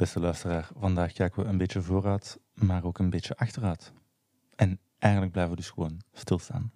Beste 0.00 0.20
luisteraar, 0.20 0.68
vandaag 0.78 1.12
kijken 1.12 1.42
we 1.42 1.48
een 1.48 1.58
beetje 1.58 1.82
vooruit, 1.82 2.38
maar 2.54 2.84
ook 2.84 2.98
een 2.98 3.10
beetje 3.10 3.36
achteruit. 3.36 3.92
En 4.56 4.78
eigenlijk 4.98 5.32
blijven 5.32 5.54
we 5.54 5.60
dus 5.60 5.70
gewoon 5.70 6.00
stilstaan. 6.12 6.72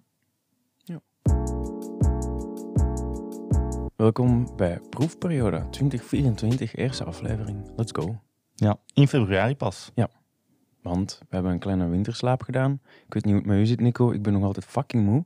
Welkom 3.95 4.55
bij 4.55 4.79
Proefperiode 4.89 5.69
2024, 5.69 6.75
eerste 6.75 7.03
aflevering. 7.03 7.71
Let's 7.75 7.91
go. 7.91 8.21
Ja, 8.53 8.77
in 8.93 9.07
februari 9.07 9.55
pas. 9.55 9.91
Want 10.81 11.17
we 11.19 11.35
hebben 11.35 11.51
een 11.51 11.59
kleine 11.59 11.87
winterslaap 11.87 12.41
gedaan. 12.41 12.79
Ik 13.05 13.13
weet 13.13 13.25
niet 13.25 13.33
hoe 13.33 13.41
het 13.41 13.51
met 13.51 13.59
u 13.59 13.65
zit, 13.65 13.79
Nico. 13.79 14.11
Ik 14.11 14.21
ben 14.21 14.33
nog 14.33 14.43
altijd 14.43 14.65
fucking 14.65 15.05
moe. 15.05 15.25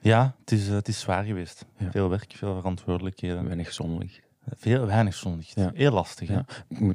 Ja, 0.00 0.36
het 0.40 0.52
is, 0.52 0.68
eh, 0.68 0.74
het 0.74 0.88
is 0.88 1.00
zwaar 1.00 1.24
geweest. 1.24 1.66
Ja. 1.78 1.90
Veel 1.90 2.08
werk, 2.08 2.32
veel 2.36 2.56
verantwoordelijkheden. 2.56 3.44
Weinig 3.44 3.72
zonlicht. 3.72 4.25
Veel, 4.56 4.86
weinig 4.86 5.14
zonlicht. 5.14 5.54
Ja. 5.54 5.70
Heel 5.74 5.92
lastig, 5.92 6.28
hè? 6.28 6.40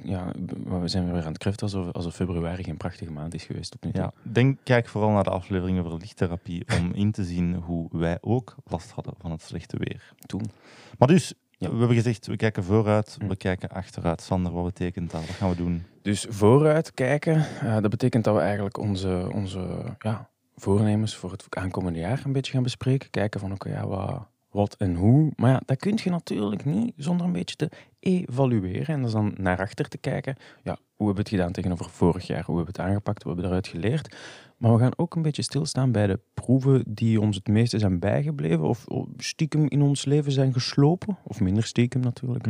Ja. 0.03 0.31
Maar 0.65 0.81
we 0.81 0.87
zijn 0.87 1.11
weer 1.13 1.21
aan 1.21 1.27
het 1.27 1.37
kreften 1.37 1.63
alsof, 1.63 1.91
alsof 1.91 2.15
februari 2.15 2.63
geen 2.63 2.77
prachtige 2.77 3.11
maand 3.11 3.33
is 3.33 3.43
geweest 3.43 3.71
tot 3.71 3.83
nu 3.83 3.91
toe. 3.91 4.01
Ja, 4.01 4.11
denk, 4.21 4.57
kijk 4.63 4.87
vooral 4.87 5.09
naar 5.11 5.23
de 5.23 5.29
aflevering 5.29 5.79
over 5.79 5.97
lichttherapie 5.97 6.63
om 6.79 6.91
in 6.93 7.11
te 7.11 7.23
zien 7.23 7.55
hoe 7.55 7.87
wij 7.91 8.17
ook 8.21 8.55
last 8.63 8.91
hadden 8.91 9.13
van 9.17 9.31
het 9.31 9.41
slechte 9.41 9.77
weer. 9.77 10.13
Toen. 10.25 10.51
Maar 10.97 11.07
dus, 11.07 11.33
Ja. 11.57 11.69
we 11.71 11.77
hebben 11.77 11.95
gezegd, 11.95 12.27
we 12.27 12.35
kijken 12.35 12.63
vooruit, 12.63 13.17
we 13.27 13.35
kijken 13.35 13.69
achteruit. 13.69 14.21
Sander, 14.21 14.51
wat 14.51 14.63
betekent 14.63 15.11
dat? 15.11 15.25
Wat 15.25 15.35
gaan 15.35 15.49
we 15.49 15.55
doen? 15.55 15.83
Dus 16.01 16.25
vooruit 16.29 16.93
kijken, 16.93 17.45
eh, 17.61 17.73
dat 17.73 17.89
betekent 17.89 18.23
dat 18.23 18.35
we 18.35 18.41
eigenlijk 18.41 18.77
onze, 18.77 19.29
onze 19.33 19.95
ja, 19.99 20.29
voornemens 20.55 21.15
voor 21.15 21.31
het 21.31 21.45
aankomende 21.49 21.99
jaar 21.99 22.21
een 22.25 22.31
beetje 22.33 22.51
gaan 22.51 22.63
bespreken. 22.63 23.09
Kijken 23.09 23.39
van 23.39 23.51
oké, 23.51 23.69
ja, 23.69 23.87
wat, 23.87 24.27
wat 24.51 24.75
en 24.75 24.95
hoe. 24.95 25.31
Maar 25.35 25.51
ja, 25.51 25.61
dat 25.65 25.77
kun 25.77 25.99
je 26.03 26.09
natuurlijk 26.09 26.65
niet 26.65 26.93
zonder 26.95 27.25
een 27.25 27.31
beetje 27.31 27.55
te 27.55 27.69
evalueren. 27.99 28.95
En 28.95 28.97
dat 28.97 29.07
is 29.07 29.13
dan 29.13 29.33
naar 29.37 29.59
achter 29.59 29.87
te 29.87 29.97
kijken. 29.97 30.35
Ja, 30.63 30.77
hoe 30.95 31.05
hebben 31.07 31.15
we 31.15 31.29
het 31.29 31.29
gedaan 31.29 31.51
tegenover 31.51 31.89
vorig 31.89 32.27
jaar? 32.27 32.43
Hoe 32.45 32.55
hebben 32.55 32.73
we 32.73 32.81
het 32.81 32.89
aangepakt? 32.89 33.23
Wat 33.23 33.33
hebben 33.33 33.43
we 33.43 33.49
eruit 33.49 33.67
geleerd? 33.67 34.15
Maar 34.57 34.73
we 34.73 34.79
gaan 34.79 34.97
ook 34.97 35.15
een 35.15 35.21
beetje 35.21 35.41
stilstaan 35.41 35.91
bij 35.91 36.07
de 36.07 36.19
proeven 36.33 36.83
die 36.87 37.21
ons 37.21 37.35
het 37.35 37.47
meeste 37.47 37.79
zijn 37.79 37.99
bijgebleven. 37.99 38.61
Of 38.61 38.85
stiekem 39.17 39.67
in 39.67 39.81
ons 39.81 40.05
leven 40.05 40.31
zijn 40.31 40.53
geslopen. 40.53 41.17
Of 41.23 41.39
minder 41.39 41.63
stiekem 41.63 42.01
natuurlijk. 42.01 42.47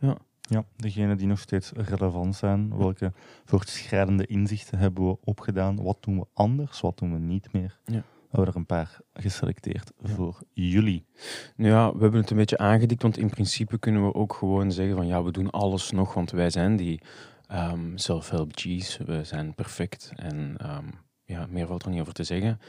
Ja. 0.00 0.16
Ja, 0.48 0.64
degene 0.76 1.14
die 1.14 1.26
nog 1.26 1.38
steeds 1.38 1.72
relevant 1.74 2.36
zijn. 2.36 2.76
Welke 2.76 3.12
voortschrijdende 3.44 4.26
inzichten 4.26 4.78
hebben 4.78 5.06
we 5.08 5.16
opgedaan? 5.24 5.82
Wat 5.82 5.96
doen 6.00 6.18
we 6.18 6.26
anders? 6.32 6.80
Wat 6.80 6.98
doen 6.98 7.12
we 7.12 7.18
niet 7.18 7.52
meer? 7.52 7.78
Ja. 7.84 8.02
We 8.32 8.38
hebben 8.38 8.54
er 8.54 8.60
een 8.60 8.66
paar 8.66 8.98
geselecteerd 9.14 9.92
Ja. 10.02 10.08
voor 10.08 10.42
jullie. 10.52 11.06
Nu 11.56 11.68
ja, 11.68 11.94
we 11.94 12.02
hebben 12.02 12.20
het 12.20 12.30
een 12.30 12.36
beetje 12.36 12.58
aangedikt, 12.58 13.02
want 13.02 13.16
in 13.18 13.30
principe 13.30 13.78
kunnen 13.78 14.04
we 14.06 14.14
ook 14.14 14.34
gewoon 14.34 14.72
zeggen 14.72 14.96
van 14.96 15.06
ja, 15.06 15.22
we 15.22 15.30
doen 15.30 15.50
alles 15.50 15.90
nog, 15.90 16.14
want 16.14 16.30
wij 16.30 16.50
zijn 16.50 16.76
die 16.76 17.00
ehm 17.46 17.96
self-help 17.96 18.52
G's, 18.54 18.96
we 18.96 19.24
zijn 19.24 19.54
perfect 19.54 20.12
en 20.16 20.54
ehm, 20.56 20.86
ja, 21.24 21.46
meer 21.50 21.66
valt 21.66 21.82
er 21.84 21.90
niet 21.90 22.00
over 22.00 22.12
te 22.12 22.24
zeggen. 22.24 22.60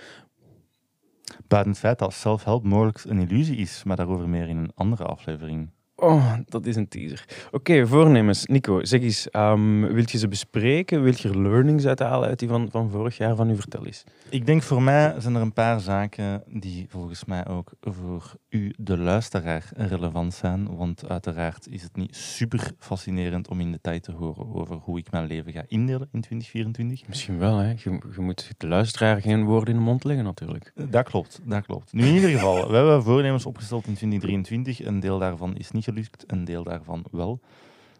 Buiten 1.47 1.71
het 1.71 1.81
feit 1.81 1.99
dat 1.99 2.13
self-help 2.13 2.63
mogelijk 2.63 3.03
een 3.03 3.19
illusie 3.19 3.57
is, 3.57 3.83
maar 3.83 3.95
daarover 3.95 4.29
meer 4.29 4.47
in 4.47 4.57
een 4.57 4.71
andere 4.75 5.03
aflevering. 5.03 5.69
Oh, 5.95 6.33
dat 6.45 6.65
is 6.65 6.75
een 6.75 6.87
teaser. 6.87 7.25
Oké, 7.51 7.87
voornemens. 7.87 8.45
Nico, 8.45 8.83
zeg 8.85 9.01
eens, 9.01 9.29
ehm 9.29 9.81
wilt 9.81 10.11
je 10.11 10.17
ze 10.17 10.27
bespreken? 10.27 11.03
Wilt 11.03 11.19
je 11.19 11.29
er 11.29 11.41
learnings 11.41 11.85
uithalen 11.85 12.29
uit 12.29 12.39
die 12.39 12.47
van, 12.47 12.69
van 12.71 12.89
vorig 12.89 13.17
jaar 13.17 13.35
van 13.35 13.49
u? 13.49 13.55
Vertel 13.55 13.85
eens. 13.85 14.03
Ik 14.29 14.45
denk 14.45 14.61
voor 14.61 14.81
mij 14.81 15.15
zijn 15.17 15.35
er 15.35 15.41
een 15.41 15.53
paar 15.53 15.79
zaken 15.79 16.43
die 16.47 16.85
volgens 16.89 17.25
mij 17.25 17.47
ook 17.47 17.71
voor 17.81 18.35
u, 18.49 18.73
de 18.77 18.97
luisteraar, 18.97 19.69
relevant 19.75 20.33
zijn. 20.33 20.75
Want 20.75 21.09
uiteraard 21.09 21.67
is 21.69 21.83
het 21.83 21.95
niet 21.95 22.15
super 22.15 22.71
fascinerend 22.79 23.47
om 23.47 23.59
in 23.59 23.71
detail 23.71 23.99
te 23.99 24.11
horen 24.11 24.53
over 24.53 24.75
hoe 24.75 24.97
ik 24.97 25.11
mijn 25.11 25.27
leven 25.27 25.51
ga 25.51 25.63
indelen 25.67 26.09
in 26.11 26.21
2024. 26.21 27.07
Misschien 27.07 27.39
wel, 27.39 27.57
hè. 27.57 27.69
Je, 27.69 28.01
je 28.15 28.21
moet 28.21 28.51
de 28.57 28.67
luisteraar 28.67 29.21
geen 29.21 29.43
woorden 29.43 29.73
in 29.73 29.79
de 29.79 29.85
mond 29.85 30.03
leggen, 30.03 30.25
natuurlijk. 30.25 30.71
Dat 30.89 31.03
klopt, 31.03 31.39
dat 31.43 31.65
klopt. 31.65 31.93
Nu 31.93 32.05
in 32.05 32.13
ieder 32.13 32.29
geval, 32.29 32.69
we 32.69 32.75
hebben 32.75 33.03
voornemens 33.03 33.45
opgesteld 33.45 33.87
in 33.87 33.93
2023. 33.93 34.85
Een 34.85 34.99
deel 34.99 35.19
daarvan 35.19 35.55
is 35.55 35.71
niet 35.71 35.82
gelukt, 35.83 36.23
een 36.27 36.43
deel 36.43 36.63
daarvan 36.63 37.05
wel. 37.11 37.39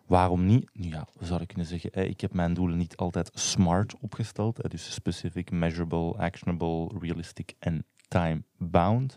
Waarom 0.06 0.46
niet? 0.46 0.70
Nu 0.74 0.90
ja, 0.90 1.08
we 1.20 1.26
zouden 1.26 1.48
kunnen 1.48 1.66
zeggen, 1.66 2.10
ik 2.10 2.22
heb 2.22 2.34
mijn 2.34 2.54
doelen 2.54 2.78
niet 2.78 2.96
altijd 2.96 3.32
smart 3.34 3.96
opgesteld. 4.00 4.58
hè, 4.58 4.70
Dus 4.70 4.94
specific, 4.94 5.52
measurable, 5.52 6.14
actionable, 6.18 7.00
realistic 7.00 7.54
en 7.60 7.86
time-bound. 8.08 9.16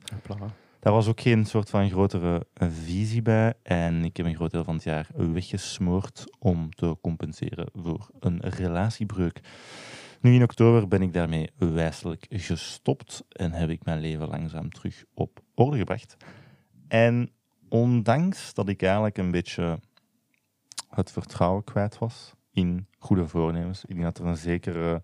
Daar 0.81 0.93
was 0.93 1.09
ook 1.09 1.21
geen 1.21 1.45
soort 1.45 1.71
van 1.71 1.91
grotere 1.91 2.47
visie 2.55 3.23
bij. 3.23 3.55
En 3.63 4.05
ik 4.05 4.17
heb 4.17 4.27
een 4.27 4.35
groot 4.35 4.51
deel 4.51 4.65
van 4.65 4.75
het 4.75 4.85
jaar 4.85 5.09
weggesmoord 5.15 6.25
om 6.39 6.71
te 6.71 6.97
compenseren 7.01 7.69
voor 7.73 8.11
een 8.21 8.41
relatiebreuk. 8.41 9.41
Nu 10.21 10.35
in 10.35 10.43
oktober 10.43 10.89
ben 10.89 11.03
ik 11.03 11.13
daarmee 11.13 11.51
wijselijk 11.57 12.27
gestopt 12.29 13.25
en 13.29 13.53
heb 13.53 13.69
ik 13.71 13.85
mijn 13.85 14.01
leven 14.01 14.29
langzaam 14.29 14.71
terug 14.71 15.05
op 15.15 15.41
orde 15.55 15.77
gebracht. 15.77 16.17
En 16.89 17.31
ondanks 17.69 18.55
dat 18.55 18.69
ik 18.69 18.83
eigenlijk 18.83 19.19
een 19.19 19.31
beetje 19.31 19.79
het 20.89 21.13
vertrouwen 21.13 21.65
kwijt 21.65 21.99
was 21.99 22.35
in 22.53 22.87
goede 22.99 23.29
voornemens, 23.29 23.85
ik 23.85 23.89
denk 23.95 24.03
dat 24.03 24.19
er 24.19 24.25
een 24.25 24.37
zekere, 24.37 25.03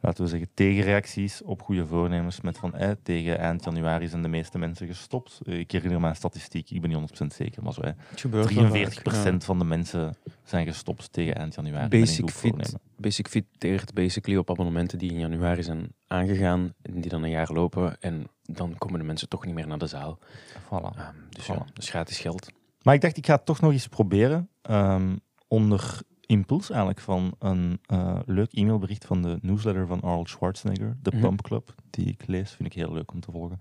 laten 0.00 0.24
we 0.24 0.30
zeggen, 0.30 0.48
tegenreacties 0.54 1.42
op 1.42 1.62
goede 1.62 1.86
voornemens 1.86 2.40
met 2.40 2.58
van 2.58 2.74
eh, 2.74 2.90
tegen 3.02 3.38
eind 3.38 3.64
januari 3.64 4.08
zijn 4.08 4.22
de 4.22 4.28
meeste 4.28 4.58
mensen 4.58 4.86
gestopt. 4.86 5.40
Eh, 5.44 5.58
Ik 5.58 5.70
herinner 5.70 6.00
me 6.00 6.08
een 6.08 6.16
statistiek, 6.16 6.70
ik 6.70 6.80
ben 6.80 6.90
niet 6.90 7.20
100% 7.22 7.26
zeker, 7.34 7.62
maar 7.62 7.72
zo, 7.72 7.80
hè, 7.80 7.90
Het 8.08 8.20
gebeurt 8.20 8.54
wel 8.54 8.64
vaak, 8.64 9.02
43% 9.40 9.44
van 9.44 9.58
de 9.58 9.64
mensen 9.64 10.16
zijn 10.44 10.66
gestopt 10.66 11.12
tegen 11.12 11.34
eind 11.34 11.54
januari. 11.54 11.88
Basic 11.88 12.30
Fit. 12.30 12.76
Basic 12.96 13.28
Fit 13.28 13.44
teert 13.58 13.94
basically 13.94 14.38
op 14.38 14.50
abonnementen 14.50 14.98
die 14.98 15.10
in 15.10 15.18
januari 15.18 15.62
zijn 15.62 15.92
aangegaan 16.06 16.74
en 16.82 17.00
die 17.00 17.10
dan 17.10 17.22
een 17.22 17.30
jaar 17.30 17.52
lopen. 17.52 18.00
En 18.00 18.26
dan 18.46 18.74
komen 18.78 18.98
de 18.98 19.04
mensen 19.06 19.28
toch 19.28 19.44
niet 19.44 19.54
meer 19.54 19.66
naar 19.66 19.78
de 19.78 19.86
zaal. 19.86 20.18
Voilà. 20.64 20.96
Ehm, 20.96 21.12
dus 21.30 21.44
Voilà. 21.44 21.46
ja, 21.54 21.66
is 21.74 21.88
gratis 21.88 22.18
geld. 22.18 22.52
Maar 22.82 22.94
ik 22.94 23.00
dacht, 23.00 23.16
ik 23.16 23.26
ga 23.26 23.34
het 23.34 23.46
toch 23.46 23.60
nog 23.60 23.72
eens 23.72 23.88
proberen. 23.88 24.48
ehm, 24.62 25.16
onder 25.48 26.00
impuls 26.20 26.70
eigenlijk 26.70 27.00
van 27.00 27.34
een 27.38 27.78
eh, 27.86 28.18
leuk 28.26 28.52
e-mailbericht 28.52 29.04
van 29.04 29.22
de 29.22 29.38
newsletter 29.42 29.86
van 29.86 30.00
Arnold 30.00 30.28
Schwarzenegger, 30.28 30.96
de 31.02 31.10
Mhm. 31.14 31.20
Pump 31.20 31.42
Club, 31.42 31.74
die 31.90 32.06
ik 32.06 32.26
lees, 32.26 32.50
vind 32.50 32.68
ik 32.68 32.74
heel 32.74 32.92
leuk 32.92 33.12
om 33.12 33.20
te 33.20 33.30
volgen. 33.30 33.60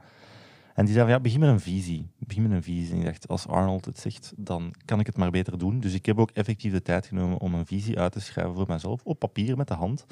En 0.73 0.85
die 0.85 0.93
zei 0.93 1.05
van, 1.05 1.15
ja, 1.15 1.21
begin 1.21 1.39
met 1.39 1.49
een 1.49 1.59
visie. 1.59 2.09
Begin 2.19 2.43
met 2.43 2.51
een 2.51 2.63
visie. 2.63 2.91
En 2.93 2.99
ik 2.99 3.05
dacht, 3.05 3.27
als 3.27 3.47
Arnold 3.47 3.85
het 3.85 3.99
zegt, 3.99 4.33
dan 4.37 4.73
kan 4.85 4.99
ik 4.99 5.05
het 5.05 5.17
maar 5.17 5.31
beter 5.31 5.57
doen. 5.57 5.79
Dus 5.79 5.93
ik 5.93 6.05
heb 6.05 6.19
ook 6.19 6.31
effectief 6.31 6.71
de 6.71 6.81
tijd 6.81 7.05
genomen 7.05 7.39
om 7.39 7.53
een 7.53 7.65
visie 7.65 7.99
uit 7.99 8.11
te 8.11 8.19
schrijven 8.21 8.55
voor 8.55 8.65
mezelf, 8.67 9.01
op 9.03 9.19
papier 9.19 9.57
met 9.57 9.67
de 9.67 9.73
hand, 9.73 10.05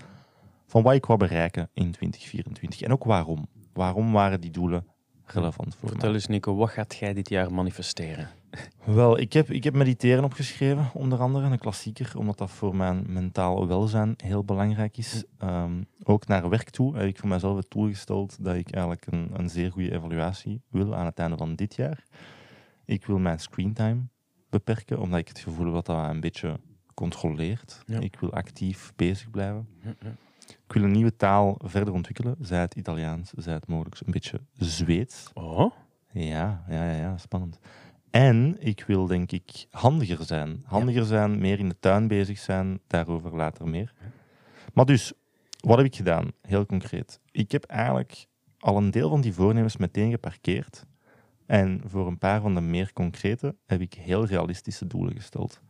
van 0.68 0.84
wat 0.84 0.94
ik 0.94 1.06
wou 1.06 1.20
bereiken 1.20 1.70
in 1.74 1.92
2024. 1.92 2.82
En 2.82 2.92
ook 2.92 3.04
waarom. 3.04 3.48
Waarom 3.74 4.12
waren 4.12 4.42
die 4.42 4.52
doelen 4.52 4.88
relevant 5.26 5.76
voor 5.76 5.84
mij? 5.84 5.92
Vertel 5.92 6.14
eens 6.14 6.28
Nico, 6.28 6.56
wat 6.56 6.70
gaat 6.70 6.96
jij 6.96 7.14
dit 7.14 7.30
jaar 7.30 7.54
manifesteren? 7.54 8.30
Wel, 8.84 9.20
ik 9.20 9.34
heb, 9.34 9.50
ik 9.50 9.64
heb 9.64 9.74
mediteren 9.74 10.24
opgeschreven, 10.24 10.90
onder 10.94 11.20
andere, 11.20 11.46
een 11.46 11.60
klassieker, 11.60 12.18
omdat 12.18 12.38
dat 12.38 12.52
voor 12.52 12.76
mijn 12.76 13.06
mentaal 13.08 13.68
welzijn 13.68 14.14
heel 14.18 14.44
belangrijk 14.44 14.98
is. 14.98 15.24
Ehm, 15.38 15.84
ook 16.04 16.28
naar 16.28 16.50
werk 16.50 16.70
toe 16.70 16.98
heb 16.98 17.08
ik 17.08 17.20
voor 17.20 17.30
mezelf 17.30 17.58
het 17.58 17.72
doel 17.72 17.88
gesteld 17.88 18.44
dat 18.44 18.56
ik 18.56 18.72
eigenlijk 18.72 19.06
een, 19.06 19.30
een 19.34 19.50
zeer 19.50 19.72
goede 19.72 19.92
evaluatie 19.92 20.62
wil 20.70 20.96
aan 20.96 21.06
het 21.06 21.20
einde 21.20 21.38
van 21.38 21.56
dit 21.56 21.76
jaar. 21.76 22.04
Ik 22.86 23.06
wil 23.06 23.20
mijn 23.20 23.40
screentime 23.40 24.02
beperken, 24.50 25.00
omdat 25.00 25.20
ik 25.20 25.28
het 25.28 25.40
gevoel 25.40 25.66
heb 25.66 25.74
dat 25.74 25.86
dat 25.86 26.10
een 26.10 26.20
beetje 26.20 26.60
controleert. 26.94 27.84
Ja. 27.86 28.00
Ik 28.00 28.20
wil 28.20 28.34
actief 28.34 28.94
bezig 28.96 29.30
blijven. 29.30 29.68
Ik 30.74 30.80
wil 30.80 30.88
een 30.88 30.96
nieuwe 30.96 31.16
taal 31.16 31.60
verder 31.64 31.94
ontwikkelen, 31.94 32.36
zij 32.40 32.60
het 32.60 32.76
Italiaans, 32.76 33.32
zij 33.36 33.54
het 33.54 33.68
mogelijk 33.68 34.00
een 34.06 34.12
beetje 34.12 34.42
Zweeds. 34.58 35.30
Oh? 35.34 35.72
Ja, 36.12 36.64
ja, 36.68 36.90
ja, 36.90 36.96
ja, 36.96 37.18
spannend. 37.18 37.60
En 38.10 38.56
ik 38.60 38.84
wil 38.88 39.08
denk 39.08 39.32
ik 39.32 39.66
handiger 39.70 40.26
zijn. 40.26 40.64
Handiger 40.66 41.06
zijn, 41.06 41.40
meer 41.40 41.60
in 41.60 41.70
de 41.70 41.80
tuin 41.80 42.08
bezig 42.08 42.38
zijn, 42.40 42.80
daarover 42.88 43.36
later 43.36 43.68
meer. 43.68 43.94
Maar 44.74 44.86
dus, 44.86 45.14
wat 45.60 45.78
heb 45.78 45.86
ik 45.86 45.96
gedaan? 45.96 46.32
Heel 46.42 46.66
concreet. 46.66 47.20
Ik 47.32 47.52
heb 47.52 47.64
eigenlijk 47.64 48.26
al 48.60 48.78
een 48.78 48.92
deel 48.92 49.10
van 49.10 49.22
die 49.22 49.34
voornemens 49.34 49.78
meteen 49.78 50.12
geparkeerd. 50.12 50.86
En 51.46 51.82
voor 51.86 52.08
een 52.08 52.18
paar 52.18 52.42
van 52.42 52.54
de 52.54 52.62
meer 52.62 52.94
concrete 52.94 53.56
heb 53.66 53.82
ik 53.82 53.94
heel 53.94 54.26
realistische 54.26 54.88
doelen 54.88 55.14
gesteld. 55.14 55.62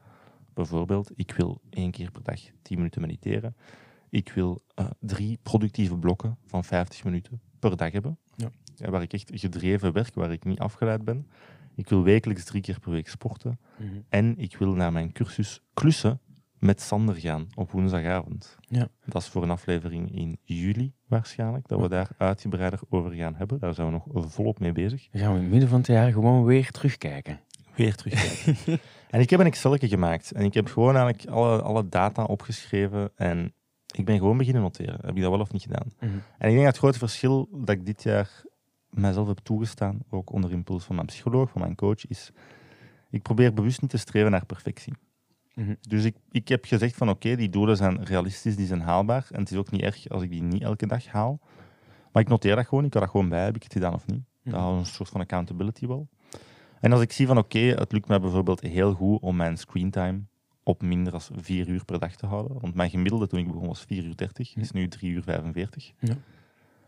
Bijvoorbeeld, 0.53 1.11
ik 1.15 1.31
wil 1.31 1.61
één 1.69 1.91
keer 1.91 2.11
per 2.11 2.23
dag 2.23 2.39
10 2.61 2.77
minuten 2.77 3.01
mediteren. 3.01 3.55
Ik 4.13 4.31
wil 4.31 4.63
eh, 4.75 4.85
drie 4.99 5.39
productieve 5.43 5.97
blokken 5.97 6.37
van 6.45 6.63
50 6.63 7.03
minuten 7.03 7.41
per 7.59 7.77
dag 7.77 7.91
hebben. 7.91 8.17
Ja. 8.35 8.49
Ja, 8.75 8.89
waar 8.89 9.01
ik 9.01 9.13
echt 9.13 9.31
gedreven 9.33 9.93
werk, 9.93 10.13
waar 10.13 10.31
ik 10.31 10.43
niet 10.43 10.59
afgeleid 10.59 11.03
ben. 11.03 11.27
Ik 11.75 11.89
wil 11.89 12.03
wekelijks 12.03 12.43
drie 12.43 12.61
keer 12.61 12.79
per 12.79 12.91
week 12.91 13.07
sporten. 13.07 13.59
Mhm. 13.77 13.89
En 14.09 14.37
ik 14.37 14.57
wil 14.57 14.73
naar 14.73 14.91
mijn 14.91 15.11
cursus 15.11 15.61
klussen 15.73 16.19
met 16.59 16.81
Sander 16.81 17.15
gaan 17.15 17.47
op 17.55 17.71
woensdagavond. 17.71 18.57
Ja. 18.61 18.87
Dat 19.05 19.21
is 19.21 19.27
voor 19.27 19.43
een 19.43 19.49
aflevering 19.49 20.15
in 20.15 20.37
juli 20.43 20.93
waarschijnlijk, 21.07 21.67
dat 21.67 21.81
we 21.81 21.89
daar 21.89 22.09
uitgebreider 22.17 22.79
over 22.89 23.11
gaan 23.11 23.35
hebben. 23.35 23.59
Daar 23.59 23.73
zijn 23.73 23.87
we 23.87 23.93
nog 23.93 24.31
volop 24.31 24.59
mee 24.59 24.71
bezig. 24.71 25.07
Dan 25.11 25.21
gaan 25.21 25.31
we 25.31 25.37
in 25.37 25.43
het 25.43 25.51
midden 25.51 25.69
van 25.69 25.77
het 25.77 25.87
jaar 25.87 26.11
gewoon 26.11 26.43
weer 26.43 26.71
terugkijken. 26.71 27.39
Weer 27.75 27.95
terugkijken. 27.95 28.79
en 29.09 29.19
ik 29.19 29.29
heb 29.29 29.39
een 29.39 29.45
Excel 29.45 29.77
gemaakt. 29.77 30.31
En 30.31 30.45
ik 30.45 30.53
heb 30.53 30.67
gewoon 30.67 30.95
eigenlijk 30.95 31.35
alle, 31.35 31.61
alle 31.61 31.89
data 31.89 32.23
opgeschreven. 32.23 33.11
En 33.15 33.53
ik 33.93 34.05
ben 34.05 34.17
gewoon 34.17 34.37
beginnen 34.37 34.61
noteren. 34.61 34.99
Heb 35.05 35.15
ik 35.15 35.21
dat 35.21 35.31
wel 35.31 35.39
of 35.39 35.51
niet 35.51 35.61
gedaan? 35.61 35.87
Mhm. 35.99 36.11
En 36.37 36.49
ik 36.49 36.53
denk 36.53 36.55
dat 36.55 36.65
het 36.65 36.77
grote 36.77 36.97
verschil 36.97 37.49
dat 37.51 37.69
ik 37.69 37.85
dit 37.85 38.03
jaar 38.03 38.43
mijzelf 38.89 39.27
heb 39.27 39.37
toegestaan, 39.37 39.99
ook 40.09 40.31
onder 40.31 40.51
impuls 40.51 40.83
van 40.83 40.95
mijn 40.95 41.07
psycholoog, 41.07 41.49
van 41.49 41.61
mijn 41.61 41.75
coach, 41.75 42.07
is 42.07 42.31
ik 43.09 43.21
probeer 43.21 43.53
bewust 43.53 43.81
niet 43.81 43.89
te 43.89 43.97
streven 43.97 44.31
naar 44.31 44.45
perfectie. 44.45 44.93
Mhm. 45.55 45.73
Dus 45.81 46.03
ik, 46.03 46.15
ik 46.31 46.47
heb 46.47 46.65
gezegd 46.65 46.95
van 46.95 47.09
oké, 47.09 47.35
die 47.35 47.49
doelen 47.49 47.77
zijn 47.77 48.03
realistisch, 48.03 48.55
die 48.55 48.65
zijn 48.67 48.81
haalbaar. 48.81 49.27
En 49.31 49.39
het 49.39 49.51
is 49.51 49.57
ook 49.57 49.71
niet 49.71 49.81
erg 49.81 50.09
als 50.09 50.21
ik 50.23 50.29
die 50.29 50.41
niet 50.43 50.61
elke 50.61 50.87
dag 50.87 51.07
haal. 51.07 51.39
Maar 52.11 52.21
ik 52.21 52.27
noteer 52.29 52.55
dat 52.55 52.67
gewoon, 52.67 52.85
ik 52.85 52.93
hou 52.93 53.05
dat 53.05 53.13
gewoon 53.13 53.29
bij, 53.29 53.43
heb 53.43 53.55
ik 53.55 53.63
het 53.63 53.73
gedaan 53.73 53.93
of 53.93 54.05
niet. 54.07 54.21
Dat 54.43 54.53
Mhm. 54.53 54.61
houdt 54.63 54.79
een 54.79 54.93
soort 54.93 55.09
van 55.09 55.21
accountability 55.21 55.87
wel. 55.87 56.07
En 56.79 56.91
als 56.91 57.01
ik 57.01 57.11
zie 57.11 57.27
van 57.27 57.37
oké, 57.37 57.59
het 57.59 57.91
lukt 57.91 58.07
mij 58.07 58.19
bijvoorbeeld 58.19 58.61
heel 58.61 58.93
goed 58.93 59.21
om 59.21 59.35
mijn 59.35 59.57
screentime 59.57 60.21
op 60.63 60.81
minder 60.81 61.11
dan 61.11 61.21
4 61.35 61.67
uur 61.67 61.85
per 61.85 61.99
dag 61.99 62.15
te 62.15 62.25
houden. 62.25 62.59
Want 62.59 62.75
mijn 62.75 62.89
gemiddelde 62.89 63.27
toen 63.27 63.39
ik 63.39 63.47
begon 63.47 63.67
was 63.67 63.81
4 63.87 64.03
uur 64.03 64.15
30, 64.15 64.55
is 64.55 64.71
nu 64.71 64.87
3 64.87 65.11
uur 65.11 65.23
45. 65.23 65.91
Ja. 65.99 66.15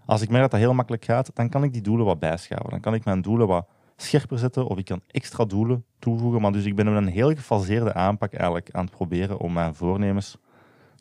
Als 0.06 0.22
ik 0.22 0.30
merk 0.30 0.42
dat 0.42 0.52
dat 0.52 0.60
heel 0.60 0.74
makkelijk 0.74 1.06
gaat, 1.06 1.32
dan 1.34 1.50
kan 1.50 1.64
ik 1.64 1.74
die 1.74 1.82
doelen 1.82 2.06
wat 2.06 2.20
bijschaven. 2.20 2.70
Dan 2.70 2.80
kan 2.80 2.94
ik 2.94 3.06
mijn 3.06 3.22
doelen 3.22 3.48
wat 3.48 3.68
scherper 3.96 4.40
zetten 4.40 4.68
of 4.68 4.78
ik 4.78 4.86
kan 4.86 5.02
extra 5.08 5.46
doelen 5.46 5.86
toevoegen. 6.00 6.42
Maar 6.42 6.52
dus 6.52 6.66
ik 6.66 6.76
ben 6.76 6.86
met 6.86 6.96
een 6.96 7.08
heel 7.08 7.36
gefaseerde 7.36 7.94
aanpak 7.94 8.34
eigenlijk 8.34 8.70
aan 8.72 8.86
het 8.86 8.94
proberen 8.94 9.40
om 9.40 9.54
mijn 9.54 9.76
voornemens 9.76 10.38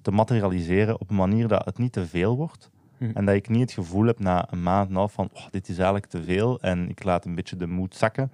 te 0.02 0.10
materialiseren 0.10 1.00
op 1.00 1.10
een 1.10 1.16
manier 1.16 1.48
dat 1.48 1.64
het 1.64 1.78
niet 1.78 1.92
te 1.92 2.06
veel 2.06 2.36
wordt. 2.36 2.70
Hm. 2.98 3.10
En 3.14 3.24
dat 3.24 3.34
ik 3.34 3.48
niet 3.48 3.60
het 3.60 3.72
gevoel 3.72 4.06
heb 4.06 4.18
na 4.18 4.52
een 4.52 4.62
maand 4.62 4.88
en 4.88 4.94
half 4.94 5.12
van 5.12 5.30
oh, 5.32 5.42
dit 5.50 5.68
is 5.68 5.76
eigenlijk 5.76 6.06
te 6.06 6.22
veel 6.22 6.60
en 6.60 6.88
ik 6.88 7.04
laat 7.04 7.24
een 7.24 7.34
beetje 7.34 7.56
de 7.56 7.66
moed 7.66 7.94
zakken 7.94 8.32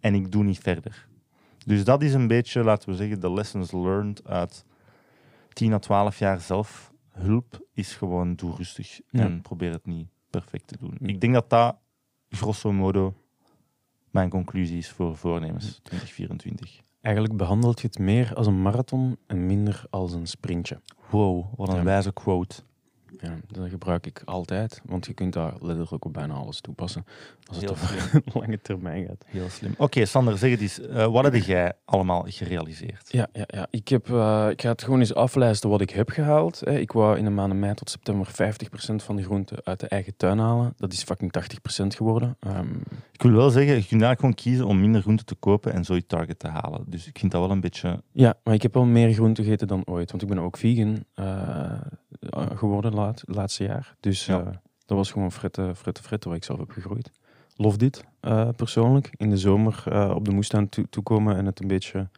en 0.00 0.14
ik 0.14 0.32
doe 0.32 0.44
niet 0.44 0.58
verder. 0.58 1.06
Dus 1.66 1.84
dat 1.84 2.02
is 2.02 2.14
een 2.14 2.26
beetje, 2.26 2.62
laten 2.64 2.88
we 2.90 2.96
zeggen, 2.96 3.20
de 3.20 3.32
lessons 3.32 3.72
learned 3.72 4.24
uit 4.26 4.64
10 5.52 5.72
à 5.72 5.78
12 5.78 6.18
jaar 6.18 6.40
zelfhulp 6.40 7.66
is 7.72 7.94
gewoon 7.94 8.34
doe 8.34 8.56
rustig 8.56 9.00
Ja. 9.10 9.20
en 9.20 9.40
probeer 9.40 9.72
het 9.72 9.86
niet 9.86 10.08
perfect 10.30 10.66
te 10.66 10.76
doen. 10.80 10.96
Ik 11.00 11.20
denk 11.20 11.34
dat 11.34 11.50
dat 11.50 11.76
grosso 12.30 12.72
modo 12.72 13.14
mijn 14.10 14.28
conclusie 14.30 14.78
is 14.78 14.90
voor 14.90 15.16
voornemens 15.16 15.80
2024. 15.82 16.80
Eigenlijk 17.00 17.36
behandelt 17.36 17.80
je 17.80 17.86
het 17.86 17.98
meer 17.98 18.34
als 18.34 18.46
een 18.46 18.62
marathon 18.62 19.16
en 19.26 19.46
minder 19.46 19.84
als 19.90 20.12
een 20.12 20.26
sprintje. 20.26 20.80
Wow, 21.10 21.44
wat 21.56 21.68
een 21.68 21.74
Ja. 21.76 21.82
wijze 21.82 22.12
quote. 22.12 22.62
Ja, 23.20 23.36
dat 23.50 23.68
gebruik 23.68 24.06
ik 24.06 24.22
altijd, 24.24 24.80
want 24.84 25.06
je 25.06 25.12
kunt 25.14 25.32
daar 25.32 25.52
letterlijk 25.60 26.04
op 26.04 26.12
bijna 26.12 26.34
alles 26.34 26.60
toepassen 26.60 27.04
als 27.48 27.56
het 27.60 27.70
over 27.70 28.08
een 28.12 28.22
lange 28.40 28.60
termijn 28.60 29.06
gaat. 29.06 29.24
Heel 29.26 29.48
slim. 29.48 29.74
Oké, 29.78 30.04
Sander, 30.04 30.38
zeg 30.38 30.50
het 30.50 30.60
eens. 30.60 30.80
eh, 30.80 31.06
wat 31.12 31.24
heb 31.24 31.34
jij 31.34 31.72
allemaal 31.84 32.24
gerealiseerd? 32.28 33.08
Ja, 33.12 33.26
ja, 33.32 33.44
ja. 33.46 33.66
Ik, 33.70 33.88
heb, 33.88 34.10
eh, 34.10 34.46
ik 34.50 34.62
ga 34.62 34.68
het 34.68 34.82
gewoon 34.82 34.98
eens 34.98 35.14
aflijsten 35.14 35.70
wat 35.70 35.80
ik 35.80 35.90
heb 35.90 36.08
gehaald. 36.10 36.60
Hè. 36.64 36.78
Ik 36.78 36.92
wou 36.92 37.18
in 37.18 37.24
de 37.24 37.30
maanden 37.30 37.58
mei 37.58 37.74
tot 37.74 37.90
september 37.90 38.26
50% 38.26 39.02
van 39.02 39.16
de 39.16 39.22
groenten 39.22 39.58
uit 39.64 39.80
de 39.80 39.86
eigen 39.88 40.16
tuin 40.16 40.38
halen. 40.38 40.74
Dat 40.76 40.92
is 40.92 41.02
fucking 41.02 41.30
80% 41.32 41.86
geworden. 41.96 42.36
Ehm, 42.40 42.68
Ik 43.12 43.22
wil 43.22 43.32
wel 43.32 43.50
zeggen, 43.50 43.74
je 43.74 43.86
kunt 43.86 44.02
eigenlijk 44.02 44.20
gewoon 44.20 44.34
kiezen 44.34 44.66
om 44.66 44.80
minder 44.80 45.00
groenten 45.00 45.26
te 45.26 45.34
kopen 45.34 45.72
en 45.72 45.84
zo 45.84 45.94
je 45.94 46.06
target 46.06 46.38
te 46.38 46.48
halen. 46.48 46.84
Dus 46.86 47.06
ik 47.06 47.18
vind 47.18 47.32
dat 47.32 47.40
wel 47.40 47.50
een 47.50 47.60
beetje... 47.60 48.02
ja, 48.12 48.34
maar 48.44 48.54
ik 48.54 48.62
heb 48.62 48.74
wel 48.74 48.84
meer 48.84 49.12
groenten 49.12 49.44
gegeten 49.44 49.66
dan 49.68 49.82
ooit. 49.86 50.10
Want 50.10 50.22
ik 50.22 50.28
ben 50.28 50.38
ook 50.38 50.56
vegan 50.56 51.04
eh, 51.14 51.80
geworden 52.54 52.94
laat, 53.02 53.22
laatste 53.26 53.64
jaar. 53.64 53.94
Dus 54.00 54.26
Ja. 54.26 54.40
eh, 54.40 54.46
dat 54.86 54.96
was 54.96 55.10
gewoon 55.10 55.32
fritte, 55.32 55.72
fritte, 55.74 56.02
fritte 56.02 56.28
waar 56.28 56.36
ik 56.36 56.44
zelf 56.44 56.58
heb 56.58 56.70
gegroeid. 56.70 57.10
Lof 57.56 57.76
dit 57.76 58.04
eh, 58.20 58.48
persoonlijk. 58.56 59.10
In 59.16 59.30
de 59.30 59.36
zomer 59.36 59.82
eh, 59.88 60.12
op 60.14 60.24
de 60.24 60.30
moestuin 60.32 60.68
toe- 60.68 60.86
toekomen 60.90 61.36
en 61.36 61.46
het 61.46 61.60
een 61.60 61.68
beetje 61.68 62.08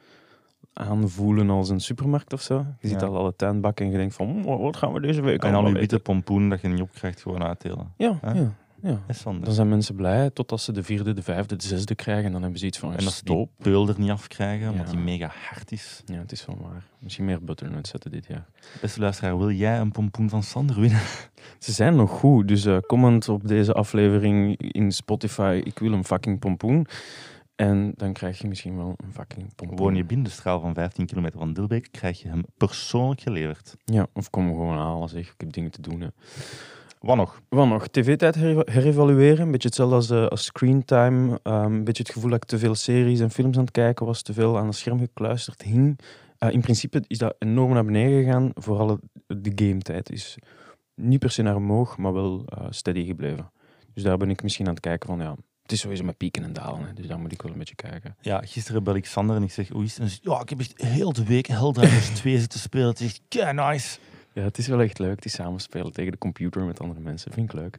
aanvoelen 0.73 1.51
als 1.51 1.69
een 1.69 1.81
supermarkt 1.81 2.33
of 2.33 2.41
zo. 2.41 2.67
Je 2.81 2.89
ziet 2.89 3.01
Ja. 3.01 3.07
al 3.07 3.17
alle 3.17 3.37
tuinbakken 3.37 3.85
en 3.87 3.91
je 3.93 3.97
denkt 3.99 4.15
van, 4.15 4.27
"Mm, 4.27 4.43
wat 4.45 4.77
gaan 4.77 4.93
we 4.93 5.01
deze 5.01 5.21
week 5.23 5.43
En 5.43 5.49
al 5.49 5.53
allemaal 5.55 5.73
je 5.73 5.79
witte 5.79 5.95
eten?" 5.95 6.03
pompoen 6.13 6.49
dat 6.49 6.61
je 6.61 6.69
niet 6.69 6.81
opkrijgt, 6.81 7.23
gewoon 7.23 7.45
uitdelen. 7.45 7.93
Ja, 7.97 8.19
ja, 8.23 8.53
ja. 8.85 9.01
Dan 9.41 9.53
zijn 9.53 9.69
mensen 9.69 9.95
blij 9.95 10.31
totdat 10.31 10.61
ze 10.61 10.73
de 10.73 10.83
vierde, 10.83 11.13
de 11.13 11.23
vijfde, 11.23 11.57
de 11.57 11.67
zesde 11.67 11.95
krijgen. 11.95 12.25
En 12.25 12.33
dan 12.33 12.43
hebben 12.43 12.59
ze 12.61 12.67
iets 12.67 12.79
van, 12.79 12.89
En 12.95 13.05
dat 13.05 13.13
ze 13.13 13.25
die 13.25 13.35
stop. 13.35 13.51
peul 13.59 13.89
er 13.89 13.95
niet 14.01 14.11
afkrijgen, 14.11 14.71
omdat 14.71 14.87
Ja. 14.87 14.93
die 14.93 15.01
mega 15.01 15.33
hard 15.49 15.73
is. 15.73 16.03
Ja, 16.07 16.19
het 16.19 16.33
is 16.33 16.47
wel 16.47 16.59
waar. 16.63 16.85
Misschien 16.99 17.25
meer 17.25 17.45
butternuts 17.45 17.91
zetten 17.91 18.11
dit 18.11 18.27
jaar. 18.27 18.47
Beste 18.81 19.01
luisteraar, 19.01 19.39
wil 19.39 19.51
jij 19.51 19.79
een 19.81 19.93
pompoen 19.93 20.29
van 20.29 20.43
Sander 20.43 20.81
winnen? 20.81 21.01
Ze 21.59 21.73
zijn 21.73 21.97
nog 21.97 22.11
goed, 22.11 22.49
dus 22.49 22.65
eh, 22.65 22.79
comment 22.87 23.29
op 23.29 23.49
deze 23.49 23.73
aflevering 23.73 24.57
in 24.73 24.93
Spotify. 24.93 25.61
Ik 25.65 25.79
wil 25.79 25.93
een 25.93 26.05
fucking 26.05 26.39
pompoen. 26.39 26.87
En 27.57 27.93
dan 27.97 28.13
krijg 28.13 28.39
je 28.39 28.49
misschien 28.49 28.77
wel 28.77 28.95
een 28.97 29.13
fucking 29.13 29.55
pompoen. 29.55 29.77
Woon 29.79 29.95
je 29.95 30.05
binnen 30.05 30.27
de 30.27 30.33
straal 30.33 30.61
van 30.61 30.75
15 30.75 31.07
kilometer 31.07 31.39
van 31.39 31.53
Dilbeek, 31.53 31.89
krijg 31.91 32.23
je 32.23 32.29
hem 32.29 32.43
persoonlijk 32.57 33.21
geleverd. 33.21 33.77
Ja, 33.85 34.07
of 34.13 34.31
kom 34.31 34.49
gewoon 34.49 34.77
halen, 34.77 35.09
zeg. 35.09 35.27
Ik 35.29 35.35
heb 35.37 35.53
dingen 35.53 35.71
te 35.71 35.81
doen. 35.81 36.01
Hè. 36.01 36.09
Wat 37.05 37.17
nog? 37.17 37.41
Wat 37.49 37.67
nog? 37.69 37.89
TV-tijd 37.89 38.35
her- 38.35 38.71
herevalueren. 38.73 39.41
Een 39.45 39.51
beetje 39.51 39.69
hetzelfde 39.69 39.95
als, 39.95 40.11
eh, 40.11 40.27
als 40.27 40.45
screentime. 40.45 41.41
Ehm, 41.43 41.65
een 41.73 41.85
beetje 41.85 42.03
het 42.03 42.13
gevoel 42.13 42.31
dat 42.31 42.43
ik 42.43 42.49
te 42.49 42.59
veel 42.59 42.75
series 42.75 43.21
en 43.21 43.31
films 43.31 43.57
aan 43.57 43.63
het 43.63 43.71
kijken 43.73 44.07
was. 44.07 44.23
Te 44.23 44.33
veel 44.33 44.59
aan 44.59 44.67
het 44.67 44.75
scherm 44.77 44.99
gekluisterd 44.99 45.63
hing. 45.63 45.99
Eh, 46.39 46.51
in 46.51 46.61
principe 46.61 47.05
is 47.07 47.19
dat 47.19 47.35
enorm 47.39 47.73
naar 47.73 47.85
beneden 47.85 48.25
gegaan. 48.25 48.51
Vooral 48.55 48.99
de 49.27 49.53
game-tijd 49.55 50.11
is 50.11 50.37
niet 50.95 51.19
per 51.19 51.31
se 51.31 51.43
naar 51.43 51.57
omhoog, 51.57 51.97
maar 51.99 52.13
wel 52.13 52.43
eh, 52.47 52.65
steady 52.71 53.07
gebleven. 53.07 53.51
Dus 53.95 54.03
daar 54.03 54.17
ben 54.17 54.31
ik 54.31 54.43
misschien 54.43 54.67
aan 54.67 54.73
het 54.75 54.83
kijken 54.83 55.09
van, 55.09 55.19
ja, 55.19 55.37
het 55.63 55.73
is 55.73 55.81
sowieso 55.81 56.05
met 56.05 56.17
pieken 56.17 56.43
en 56.43 56.53
dalen. 56.53 56.87
Hè, 56.87 56.93
dus 56.93 57.07
daar 57.07 57.19
moet 57.19 57.33
ik 57.33 57.43
wel 57.43 57.53
een 57.53 57.59
beetje 57.59 57.75
kijken. 57.75 58.17
Ja, 58.21 58.41
gisteren 58.45 58.83
bel 58.85 58.95
ik 58.95 59.07
Sander 59.07 59.37
en 59.37 59.43
ik 59.43 59.53
zeg, 59.53 59.69
hoe 59.69 59.83
is 59.85 59.89
het? 59.91 59.99
En 59.99 60.03
hij 60.05 60.13
zegt, 60.13 60.25
ja, 60.25 60.41
ik 60.41 60.49
heb 60.49 60.61
echt 60.61 60.83
heel 60.83 61.13
de 61.13 61.25
week 61.25 61.47
Helldivers 61.47 62.09
2 62.21 62.39
zitten 62.39 62.61
spelen. 62.61 62.87
Het 62.89 63.01
is 63.01 63.07
echt 63.07 63.21
kei 63.29 63.53
nice. 63.53 63.99
Ja, 64.35 64.43
het 64.43 64.59
is 64.59 64.67
wel 64.67 64.81
echt 64.81 64.99
leuk, 64.99 65.23
die 65.23 65.31
samenspelen 65.31 65.93
tegen 65.93 66.13
de 66.13 66.19
computer 66.19 66.65
met 66.65 66.81
andere 66.81 67.01
mensen. 67.01 67.33
Vind 67.33 67.53
ik 67.53 67.59
leuk. 67.61 67.79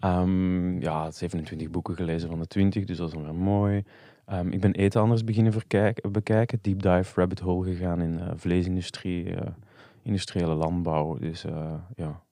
Ehm, 0.00 0.80
ja, 0.80 1.10
27 1.10 1.70
boeken 1.70 1.94
gelezen 1.94 2.28
van 2.28 2.38
de 2.38 2.46
20, 2.46 2.84
dus 2.84 2.96
dat 2.96 3.08
is 3.08 3.22
wel 3.22 3.34
mooi. 3.34 3.84
Ehm, 4.26 4.48
ik 4.48 4.60
ben 4.60 4.72
eten 4.72 5.00
anders 5.00 5.24
beginnen 5.24 5.52
bekijken. 6.10 6.58
Deep 6.62 6.82
dive, 6.82 7.12
rabbit 7.14 7.40
hole 7.40 7.74
gegaan 7.74 8.00
in 8.00 8.20
eh, 8.20 8.30
vleesindustrie, 8.36 9.34
eh, 9.34 9.50
industriële 10.02 10.54
landbouw. 10.54 11.18
Dus 11.18 11.44
eh, 11.44 11.74
ja, 11.96 12.22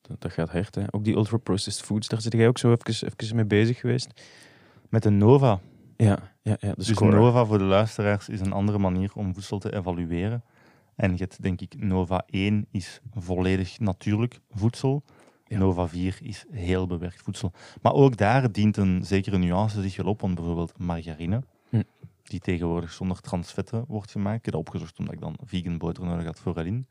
dat, 0.00 0.20
dat 0.20 0.32
gaat 0.32 0.50
hard. 0.50 0.74
Hè. 0.74 0.82
Ook 0.90 1.04
die 1.04 1.14
ultra-processed 1.14 1.84
foods, 1.84 2.08
daar 2.08 2.20
zit 2.20 2.32
jij 2.32 2.48
ook 2.48 2.58
zo 2.58 2.72
even, 2.72 3.08
even 3.16 3.36
mee 3.36 3.44
bezig 3.44 3.78
geweest. 3.78 4.20
Met 4.88 5.02
de 5.02 5.10
Nova. 5.10 5.60
Ja, 5.96 6.18
ja, 6.42 6.56
ja 6.60 6.68
de 6.68 6.74
Dus 6.76 6.86
score. 6.86 7.16
Nova 7.16 7.44
voor 7.44 7.58
de 7.58 7.64
luisteraars 7.64 8.28
is 8.28 8.40
een 8.40 8.52
andere 8.52 8.78
manier 8.78 9.10
om 9.14 9.34
voedsel 9.34 9.58
te 9.58 9.74
evalueren. 9.74 10.44
En 10.96 11.10
je 11.12 11.16
hebt 11.18 11.42
denk 11.42 11.60
ik 11.60 11.74
Nova 11.82 12.22
1 12.26 12.66
is 12.70 13.00
volledig 13.14 13.78
natuurlijk 13.78 14.40
voedsel. 14.50 15.02
Ja. 15.46 15.58
Nova 15.58 15.88
4 15.88 16.18
is 16.22 16.44
heel 16.50 16.86
bewerkt 16.86 17.22
voedsel. 17.22 17.52
Maar 17.82 17.92
ook 17.92 18.16
daar 18.16 18.52
dient 18.52 18.76
een 18.76 19.04
zekere 19.04 19.38
nuance 19.38 19.82
zich 19.82 19.96
wel 19.96 20.06
op. 20.06 20.20
Want 20.20 20.34
bijvoorbeeld 20.34 20.78
margarine, 20.78 21.42
Hm. 21.68 21.82
die 22.22 22.40
tegenwoordig 22.40 22.92
zonder 22.92 23.20
transvetten 23.20 23.84
wordt 23.88 24.10
gemaakt. 24.10 24.38
Ik 24.38 24.44
heb 24.44 24.54
dat 24.54 24.62
opgezocht 24.62 24.98
omdat 24.98 25.14
ik 25.14 25.20
dan 25.20 25.36
vegan 25.44 25.78
boter 25.78 26.04
nodig 26.04 26.24
had 26.24 26.40
voor 26.40 26.58
erin. 26.58 26.86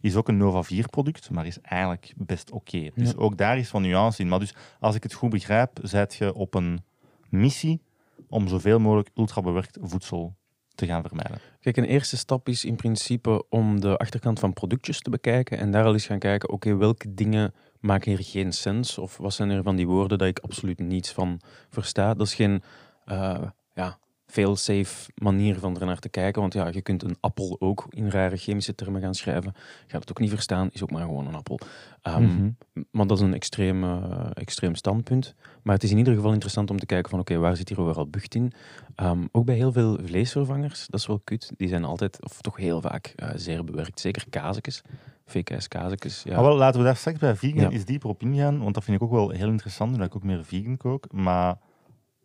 Is 0.00 0.16
ook 0.16 0.28
een 0.28 0.36
Nova 0.36 0.62
4 0.62 0.88
product, 0.88 1.30
maar 1.30 1.46
is 1.46 1.60
eigenlijk 1.60 2.12
best 2.16 2.50
oké. 2.50 2.90
Dus 2.94 3.10
Ja. 3.10 3.16
ook 3.16 3.36
daar 3.36 3.58
is 3.58 3.68
van 3.68 3.82
nuance 3.82 4.22
in. 4.22 4.28
Maar 4.28 4.38
dus 4.38 4.54
als 4.80 4.94
ik 4.94 5.02
het 5.02 5.12
goed 5.12 5.30
begrijp, 5.30 5.78
zijt 5.82 6.14
je 6.14 6.34
op 6.34 6.54
een 6.54 6.80
missie 7.28 7.80
om 8.28 8.48
zoveel 8.48 8.78
mogelijk 8.78 9.10
ultrabewerkt 9.14 9.78
voedsel 9.82 10.34
te 10.74 10.86
gaan 10.86 11.02
vermijden. 11.02 11.38
Kijk, 11.60 11.76
een 11.76 11.84
eerste 11.84 12.16
stap 12.16 12.48
is 12.48 12.64
in 12.64 12.76
principe 12.76 13.44
om 13.48 13.80
de 13.80 13.96
achterkant 13.96 14.38
van 14.38 14.52
productjes 14.52 15.00
te 15.00 15.10
bekijken 15.10 15.58
en 15.58 15.70
daar 15.70 15.84
al 15.84 15.92
eens 15.92 16.06
gaan 16.06 16.18
kijken, 16.18 16.48
oké, 16.48 16.76
welke 16.76 17.14
dingen 17.14 17.54
maken 17.80 18.10
hier 18.10 18.24
geen 18.24 18.52
sens? 18.52 18.98
Of 18.98 19.16
wat 19.16 19.34
zijn 19.34 19.50
er 19.50 19.62
van 19.62 19.76
die 19.76 19.86
woorden 19.86 20.18
dat 20.18 20.28
ik 20.28 20.38
absoluut 20.38 20.78
niets 20.78 21.12
van 21.12 21.40
versta? 21.70 22.14
Dat 22.14 22.26
is 22.26 22.34
geen 22.34 22.62
eh, 23.04 23.42
ja, 23.74 23.98
fail-safe 24.34 25.10
manier 25.14 25.58
van 25.58 25.78
ernaar 25.80 25.98
te 25.98 26.08
kijken, 26.08 26.40
want 26.40 26.52
ja, 26.54 26.68
je 26.72 26.80
kunt 26.82 27.02
een 27.02 27.16
appel 27.20 27.56
ook 27.58 27.86
in 27.90 28.10
rare 28.10 28.36
chemische 28.36 28.74
termen 28.74 29.00
gaan 29.00 29.14
schrijven. 29.14 29.52
Gaat 29.86 30.00
het 30.00 30.10
ook 30.10 30.18
niet 30.20 30.30
verstaan, 30.30 30.68
is 30.72 30.82
ook 30.82 30.90
maar 30.90 31.02
gewoon 31.02 31.26
een 31.26 31.34
appel. 31.34 31.58
Ehm, 32.02 32.22
Mhm. 32.22 32.50
Maar 32.90 33.06
dat 33.06 33.18
is 33.18 33.24
een 33.24 33.34
extreem, 33.34 33.84
eh, 33.84 34.26
extreem 34.34 34.74
standpunt. 34.74 35.34
Maar 35.62 35.74
het 35.74 35.82
is 35.84 35.90
in 35.90 35.98
ieder 35.98 36.14
geval 36.14 36.32
interessant 36.32 36.70
om 36.70 36.78
te 36.78 36.86
kijken 36.86 37.10
van 37.10 37.18
oké, 37.20 37.36
waar 37.36 37.56
zit 37.56 37.68
hier 37.68 37.80
overal 37.80 38.08
bucht 38.08 38.34
in? 38.34 38.52
Ehm, 38.94 39.24
ook 39.32 39.44
bij 39.44 39.54
heel 39.54 39.72
veel 39.72 39.98
vleesvervangers, 40.04 40.86
dat 40.86 41.00
is 41.00 41.06
wel 41.06 41.20
kut. 41.24 41.52
Die 41.56 41.68
zijn 41.68 41.84
altijd, 41.84 42.22
of 42.24 42.40
toch 42.40 42.56
heel 42.56 42.80
vaak, 42.80 43.12
eh, 43.16 43.28
zeer 43.34 43.64
bewerkt. 43.64 44.00
Zeker 44.00 44.24
kazekes, 44.30 44.82
VKS 45.26 45.68
kazekes. 45.68 46.22
Ja. 46.22 46.34
Maar 46.34 46.44
wel, 46.44 46.56
laten 46.56 46.80
we 46.80 46.86
daar 46.86 46.96
straks 46.96 47.18
bij 47.18 47.36
vegan 47.36 47.60
Ja. 47.60 47.70
eens 47.70 47.84
dieper 47.84 48.08
op 48.08 48.22
ingaan, 48.22 48.58
want 48.62 48.74
dat 48.74 48.84
vind 48.84 48.96
ik 48.96 49.02
ook 49.02 49.10
wel 49.12 49.30
heel 49.30 49.48
interessant, 49.48 49.92
omdat 49.92 50.06
ik 50.06 50.16
ook 50.16 50.22
meer 50.24 50.44
vegan 50.44 50.76
kook. 50.76 51.12
Maar 51.12 51.56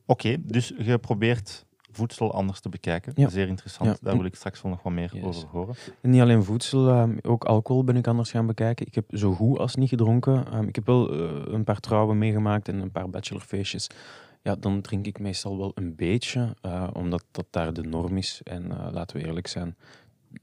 oké, 0.05 0.35
dus 0.39 0.73
je 0.77 0.97
probeert 0.97 1.65
voedsel 1.91 2.33
anders 2.33 2.59
te 2.59 2.69
bekijken. 2.69 3.11
Ja. 3.15 3.29
Zeer 3.29 3.47
interessant. 3.47 3.89
Ja. 3.89 3.97
Daar 4.01 4.15
wil 4.15 4.25
ik 4.25 4.35
straks 4.35 4.61
wel 4.61 4.71
nog 4.71 4.83
wat 4.83 4.93
meer 4.93 5.09
Yes. 5.15 5.23
over 5.25 5.47
horen. 5.49 5.75
En 6.01 6.09
niet 6.09 6.21
alleen 6.21 6.43
voedsel, 6.43 6.89
ehm, 6.89 7.17
ook 7.21 7.43
alcohol 7.43 7.83
ben 7.83 7.95
ik 7.95 8.07
anders 8.07 8.31
gaan 8.31 8.45
bekijken. 8.45 8.85
Ik 8.87 8.95
heb 8.95 9.05
zo 9.09 9.33
goed 9.33 9.57
als 9.59 9.75
niet 9.75 9.89
gedronken. 9.89 10.45
Ehm, 10.51 10.67
ik 10.67 10.75
heb 10.75 10.85
wel 10.85 11.13
eh, 11.13 11.53
een 11.53 11.63
paar 11.63 11.79
trouwen 11.79 12.17
meegemaakt 12.17 12.67
en 12.67 12.79
een 12.79 12.91
paar 12.91 13.09
bachelorfeestjes. 13.09 13.87
ja, 14.41 14.55
dan 14.55 14.81
drink 14.81 15.05
ik 15.05 15.19
meestal 15.19 15.57
wel 15.57 15.71
een 15.75 15.95
beetje, 15.95 16.55
eh, 16.61 16.87
omdat 16.93 17.25
dat 17.31 17.45
daar 17.49 17.73
de 17.73 17.81
norm 17.83 18.17
is. 18.17 18.41
En 18.43 18.71
eh, 18.71 18.87
laten 18.91 19.17
we 19.17 19.25
eerlijk 19.25 19.47
zijn, 19.47 19.75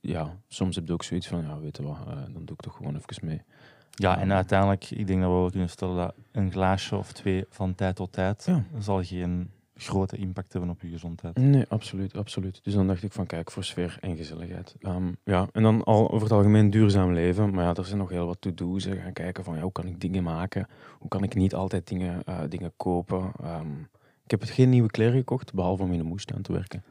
ja, 0.00 0.37
soms 0.49 0.76
heb 0.76 0.87
je 0.87 0.93
ook 0.93 1.03
zoiets 1.03 1.26
van, 1.29 1.43
ja, 1.43 1.59
weet 1.59 1.76
je 1.76 1.83
wat, 1.83 1.97
dan 2.33 2.45
doe 2.45 2.55
ik 2.57 2.61
toch 2.61 2.76
gewoon 2.76 2.97
even 2.97 3.26
mee. 3.26 3.43
Ja, 3.91 4.19
en 4.19 4.29
Ja. 4.29 4.35
uiteindelijk, 4.35 4.91
ik 4.91 5.07
denk 5.07 5.21
dat 5.21 5.31
we 5.31 5.37
wel 5.37 5.50
kunnen 5.50 5.69
stellen 5.71 5.97
dat 5.97 6.15
een 6.33 6.50
glaasje 6.53 6.97
of 6.97 7.12
twee 7.12 7.45
van 7.50 7.75
tijd 7.75 7.97
tot 7.97 8.12
tijd 8.12 8.45
Ja. 8.47 8.65
zal 8.79 9.03
geen 9.03 9.50
grote 9.78 10.16
impact 10.16 10.52
hebben 10.52 10.71
op 10.71 10.80
je 10.83 10.88
gezondheid. 10.88 11.37
Nee, 11.37 11.64
absoluut, 11.68 12.16
absoluut. 12.16 12.61
Dus 12.62 12.75
dan 12.75 12.87
dacht 12.87 13.02
ik 13.02 13.12
van, 13.12 13.26
kijk, 13.26 13.50
voor 13.50 13.64
sfeer 13.64 13.99
en 14.00 14.16
gezelligheid. 14.16 14.75
Ehm, 14.80 15.12
ja, 15.25 15.49
en 15.52 15.62
dan 15.62 15.85
al 15.85 16.11
over 16.11 16.23
het 16.23 16.33
algemeen 16.37 16.71
duurzaam 16.71 17.12
leven. 17.12 17.50
Maar 17.54 17.64
ja, 17.64 17.75
er 17.75 17.85
zijn 17.85 17.99
nog 17.99 18.09
heel 18.11 18.26
wat 18.26 18.40
to-do's. 18.40 18.85
Gaan 18.87 19.12
kijken 19.12 19.45
van, 19.45 19.54
ja, 19.56 19.62
hoe 19.62 19.73
kan 19.73 19.87
ik 19.87 20.00
dingen 20.00 20.23
maken? 20.23 20.66
Hoe 20.99 21.09
kan 21.09 21.23
ik 21.23 21.35
niet 21.35 21.54
altijd 21.54 21.88
dingen, 21.88 22.25
eh, 22.25 22.40
dingen 22.49 22.73
kopen? 22.76 23.33
Ehm, 23.42 23.80
ik 24.25 24.30
heb 24.30 24.42
geen 24.42 24.68
nieuwe 24.68 24.90
kleren 24.90 25.16
gekocht, 25.18 25.54
behalve 25.54 25.83
om 25.83 25.92
in 25.92 25.99
de 25.99 26.04
moestuin 26.04 26.42
te 26.42 26.52
werken. 26.52 26.85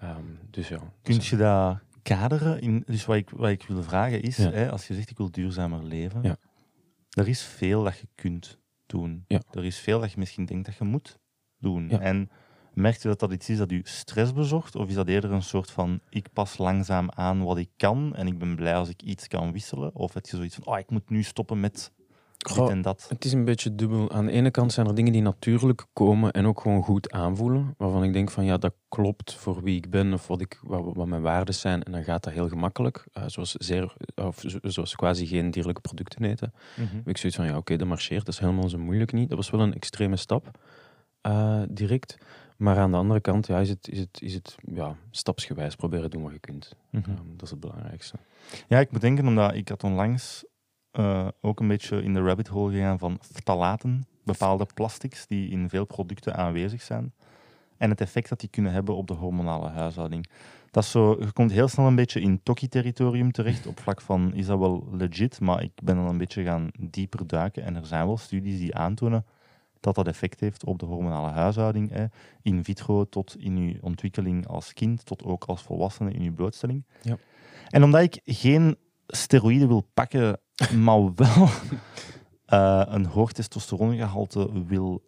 Ehm, 0.00 0.22
dus 0.50 0.68
ja. 0.68 0.78
Kun 1.02 1.16
je 1.20 1.36
dat 1.36 1.78
kaderen? 2.02 2.60
In, 2.60 2.82
dus 2.86 3.04
wat 3.04 3.16
ik, 3.16 3.30
wat 3.30 3.50
ik 3.50 3.64
wil 3.68 3.82
vragen 3.82 4.22
is, 4.22 4.36
Ja. 4.36 4.50
hè, 4.50 4.70
als 4.70 4.86
je 4.86 4.94
zegt 4.94 5.10
ik 5.10 5.16
wil 5.16 5.30
duurzamer 5.30 5.82
leven, 5.84 6.22
Ja. 6.22 6.36
er 7.10 7.28
is 7.28 7.42
veel 7.42 7.82
dat 7.84 7.98
je 7.98 8.06
kunt 8.14 8.58
doen. 8.86 9.24
Ja. 9.26 9.42
Er 9.50 9.64
is 9.64 9.78
veel 9.78 10.00
dat 10.00 10.12
je 10.12 10.18
misschien 10.18 10.44
denkt 10.44 10.66
dat 10.66 10.76
je 10.76 10.84
moet 10.84 11.18
doen. 11.58 11.88
Ja. 11.88 11.98
En 12.00 12.30
merk 12.72 13.02
je 13.02 13.08
dat 13.08 13.20
dat 13.20 13.32
iets 13.32 13.48
is 13.48 13.58
dat 13.58 13.70
je 13.70 13.80
stress 13.82 14.32
bezorgt? 14.32 14.76
Of 14.76 14.88
is 14.88 14.94
dat 14.94 15.08
eerder 15.08 15.32
een 15.32 15.42
soort 15.42 15.70
van, 15.70 16.00
ik 16.08 16.26
pas 16.32 16.58
langzaam 16.58 17.10
aan 17.14 17.42
wat 17.44 17.58
ik 17.58 17.68
kan 17.76 18.14
en 18.14 18.26
ik 18.26 18.38
ben 18.38 18.56
blij 18.56 18.74
als 18.76 18.88
ik 18.88 19.02
iets 19.02 19.28
kan 19.28 19.52
wisselen? 19.52 19.94
Of 19.94 20.14
heb 20.14 20.26
je 20.26 20.36
zoiets 20.36 20.54
van, 20.54 20.66
oh, 20.66 20.78
ik 20.78 20.90
moet 20.90 21.10
nu 21.10 21.22
stoppen 21.22 21.60
met 21.60 21.92
Goh, 22.48 22.58
dit 22.66 22.68
en 22.74 22.82
dat? 22.82 23.06
Het 23.08 23.24
is 23.24 23.32
een 23.32 23.44
beetje 23.44 23.74
dubbel. 23.74 24.10
Aan 24.10 24.26
de 24.26 24.32
ene 24.32 24.50
kant 24.50 24.72
zijn 24.72 24.86
er 24.86 24.94
dingen 24.94 25.12
die 25.12 25.22
natuurlijk 25.22 25.86
komen 25.92 26.32
en 26.32 26.46
ook 26.46 26.60
gewoon 26.60 26.82
goed 26.82 27.10
aanvoelen. 27.12 27.74
Waarvan 27.78 28.04
ik 28.04 28.12
denk 28.12 28.30
van 28.30 28.44
ja, 28.44 28.56
dat 28.56 28.74
klopt 28.88 29.34
voor 29.34 29.62
wie 29.62 29.76
ik 29.76 29.90
ben 29.90 30.12
of 30.12 30.26
wat, 30.26 30.40
ik, 30.40 30.60
wat, 30.62 30.94
wat 30.94 31.06
mijn 31.06 31.22
waarden 31.22 31.54
zijn. 31.54 31.82
En 31.82 31.92
dan 31.92 32.04
gaat 32.04 32.24
dat 32.24 32.32
heel 32.32 32.48
gemakkelijk. 32.48 33.06
Eh, 33.12 33.22
zoals, 33.26 33.52
zeer, 33.52 33.94
of 34.14 34.42
zo- 34.46 34.58
zoals 34.62 34.94
quasi 34.96 35.26
geen 35.26 35.50
dierlijke 35.50 35.80
producten 35.80 36.24
eten. 36.24 36.52
Heb 36.74 37.08
ik 37.08 37.16
zoiets 37.16 37.38
van 37.38 37.46
ja, 37.46 37.56
oké, 37.56 37.76
dat 37.76 37.88
marcheert. 37.88 38.24
Dat 38.24 38.34
is 38.34 38.40
helemaal 38.40 38.68
zo 38.68 38.78
moeilijk 38.78 39.12
niet. 39.12 39.28
Dat 39.28 39.38
was 39.38 39.50
wel 39.50 39.60
een 39.60 39.74
extreme 39.74 40.16
stap, 40.16 40.58
eh, 41.26 41.62
direct. 41.68 42.18
Maar 42.56 42.78
aan 42.78 42.90
de 42.90 42.96
andere 42.96 43.20
kant 43.20 43.46
ja, 43.46 43.58
is 43.58 43.68
het, 43.68 43.88
is 43.88 43.98
het, 43.98 44.22
is 44.22 44.34
het 44.34 44.56
ja, 44.74 44.96
stapsgewijs 45.10 45.76
proberen 45.76 46.10
doen 46.10 46.22
wat 46.22 46.32
je 46.32 46.38
kunt. 46.38 46.74
Mhm. 46.90 47.10
Dat 47.32 47.42
is 47.42 47.50
het 47.50 47.60
belangrijkste. 47.60 48.16
Ja, 48.68 48.78
ik 48.78 48.90
moet 48.90 49.00
denken, 49.00 49.26
omdat 49.26 49.54
ik 49.54 49.68
had 49.68 49.84
onlangs 49.84 50.44
eh, 50.90 51.28
ook 51.40 51.60
een 51.60 51.68
beetje 51.68 52.02
in 52.02 52.14
de 52.14 52.20
rabbit 52.20 52.48
hole 52.48 52.72
gegaan 52.72 52.98
van 52.98 53.18
ftalaten, 53.20 54.06
bepaalde 54.24 54.66
plastics 54.74 55.26
die 55.26 55.50
in 55.50 55.68
veel 55.68 55.84
producten 55.84 56.36
aanwezig 56.36 56.82
zijn. 56.82 57.12
En 57.76 57.90
het 57.90 58.00
effect 58.00 58.28
dat 58.28 58.40
die 58.40 58.48
kunnen 58.48 58.72
hebben 58.72 58.96
op 58.96 59.06
de 59.06 59.14
hormonale 59.14 59.68
huishouding. 59.68 60.28
Dat 60.70 60.84
is 60.84 60.90
zo, 60.90 61.16
je 61.20 61.32
komt 61.32 61.52
heel 61.52 61.68
snel 61.68 61.86
een 61.86 61.94
beetje 61.94 62.20
in 62.20 62.42
Toki-territorium 62.42 63.32
terecht 63.32 63.66
op 63.66 63.80
vlak 63.80 64.00
van, 64.00 64.34
is 64.34 64.46
dat 64.46 64.58
wel 64.58 64.88
legit? 64.92 65.40
Maar 65.40 65.62
ik 65.62 65.72
ben 65.82 65.96
dan 65.96 66.08
een 66.08 66.18
beetje 66.18 66.44
gaan 66.44 66.70
dieper 66.78 67.26
duiken 67.26 67.64
en 67.64 67.76
er 67.76 67.86
zijn 67.86 68.06
wel 68.06 68.16
studies 68.16 68.58
die 68.58 68.74
aantonen 68.74 69.24
dat 69.80 69.94
dat 69.94 70.06
effect 70.06 70.40
heeft 70.40 70.64
op 70.64 70.78
de 70.78 70.86
hormonale 70.86 71.30
huishouding. 71.30 71.90
Hè. 71.90 72.04
In 72.42 72.64
vitro 72.64 73.04
tot 73.04 73.36
in 73.38 73.56
uw 73.56 73.74
ontwikkeling 73.80 74.46
als 74.46 74.72
kind, 74.72 75.04
tot 75.04 75.24
ook 75.24 75.44
als 75.44 75.62
volwassene 75.62 76.10
in 76.10 76.22
uw 76.22 76.34
blootstelling. 76.34 76.84
Ja. 77.02 77.18
En 77.68 77.82
omdat 77.82 78.02
ik 78.02 78.20
geen 78.24 78.76
steroïden 79.06 79.68
wil 79.68 79.88
pakken, 79.94 80.40
maar 80.78 81.14
wel 81.14 81.48
eh, 82.46 82.82
een 82.86 83.06
hoog 83.06 83.32
testosterongehalte 83.32 84.64
wil, 84.66 85.02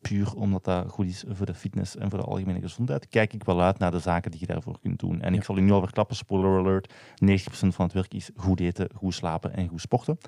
puur 0.00 0.34
omdat 0.34 0.64
dat 0.64 0.88
goed 0.90 1.06
is 1.06 1.24
voor 1.28 1.46
de 1.46 1.54
fitness 1.54 1.96
en 1.96 2.10
voor 2.10 2.18
de 2.18 2.24
algemene 2.24 2.60
gezondheid, 2.60 3.08
kijk 3.08 3.32
ik 3.32 3.44
wel 3.44 3.60
uit 3.62 3.78
naar 3.78 3.90
de 3.90 3.98
zaken 3.98 4.30
die 4.30 4.40
je 4.40 4.46
daarvoor 4.46 4.78
kunt 4.80 4.98
doen. 4.98 5.20
En 5.20 5.32
Ja. 5.32 5.38
ik 5.38 5.44
zal 5.44 5.56
u 5.56 5.60
nu 5.60 5.70
al 5.70 5.80
verklappen, 5.80 6.16
spoiler 6.16 6.58
alert, 6.58 6.92
90% 7.24 7.74
van 7.74 7.84
het 7.84 7.94
werk 7.94 8.14
is 8.14 8.30
goed 8.36 8.60
eten, 8.60 8.88
goed 8.94 9.14
slapen 9.14 9.52
en 9.54 9.68
goed 9.68 9.80
sporten. 9.80 10.18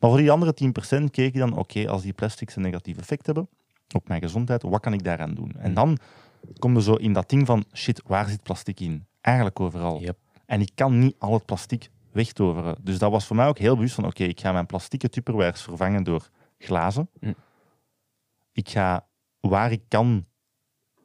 Maar 0.00 0.10
voor 0.10 0.18
die 0.18 0.30
andere 0.30 0.54
10% 0.54 1.10
keek 1.10 1.32
je 1.32 1.38
dan, 1.38 1.56
oké, 1.56 1.88
als 1.88 2.02
die 2.02 2.12
plastics 2.12 2.56
een 2.56 2.62
negatief 2.62 2.98
effect 2.98 3.26
hebben 3.26 3.48
op 3.94 4.08
mijn 4.08 4.20
gezondheid, 4.22 4.62
wat 4.62 4.80
kan 4.80 4.92
ik 4.92 5.04
daaraan 5.04 5.34
doen? 5.34 5.52
En 5.56 5.64
Hmm. 5.64 5.74
dan 5.74 5.98
kom 6.58 6.74
je 6.74 6.82
zo 6.82 6.94
in 6.94 7.12
dat 7.12 7.28
ding 7.28 7.46
van, 7.46 7.64
shit, 7.72 8.02
waar 8.06 8.28
zit 8.28 8.42
plastic 8.42 8.80
in? 8.80 9.06
Eigenlijk 9.20 9.60
overal. 9.60 10.00
Yep. 10.00 10.18
En 10.46 10.60
ik 10.60 10.70
kan 10.74 10.98
niet 10.98 11.14
al 11.18 11.32
het 11.32 11.44
plastic 11.44 11.90
wegtoveren. 12.12 12.76
Dus 12.80 12.98
dat 12.98 13.10
was 13.10 13.26
voor 13.26 13.36
mij 13.36 13.46
ook 13.46 13.58
heel 13.58 13.74
bewust 13.74 13.94
van, 13.94 14.06
oké, 14.06 14.24
ik 14.24 14.40
ga 14.40 14.52
mijn 14.52 14.66
plastieke 14.66 15.08
tupperwares 15.08 15.62
vervangen 15.62 16.02
door 16.04 16.28
glazen. 16.58 17.08
Hm. 17.20 17.32
Ik 18.52 18.68
ga, 18.68 19.06
waar 19.50 19.72
ik 19.72 19.82
kan... 19.88 20.26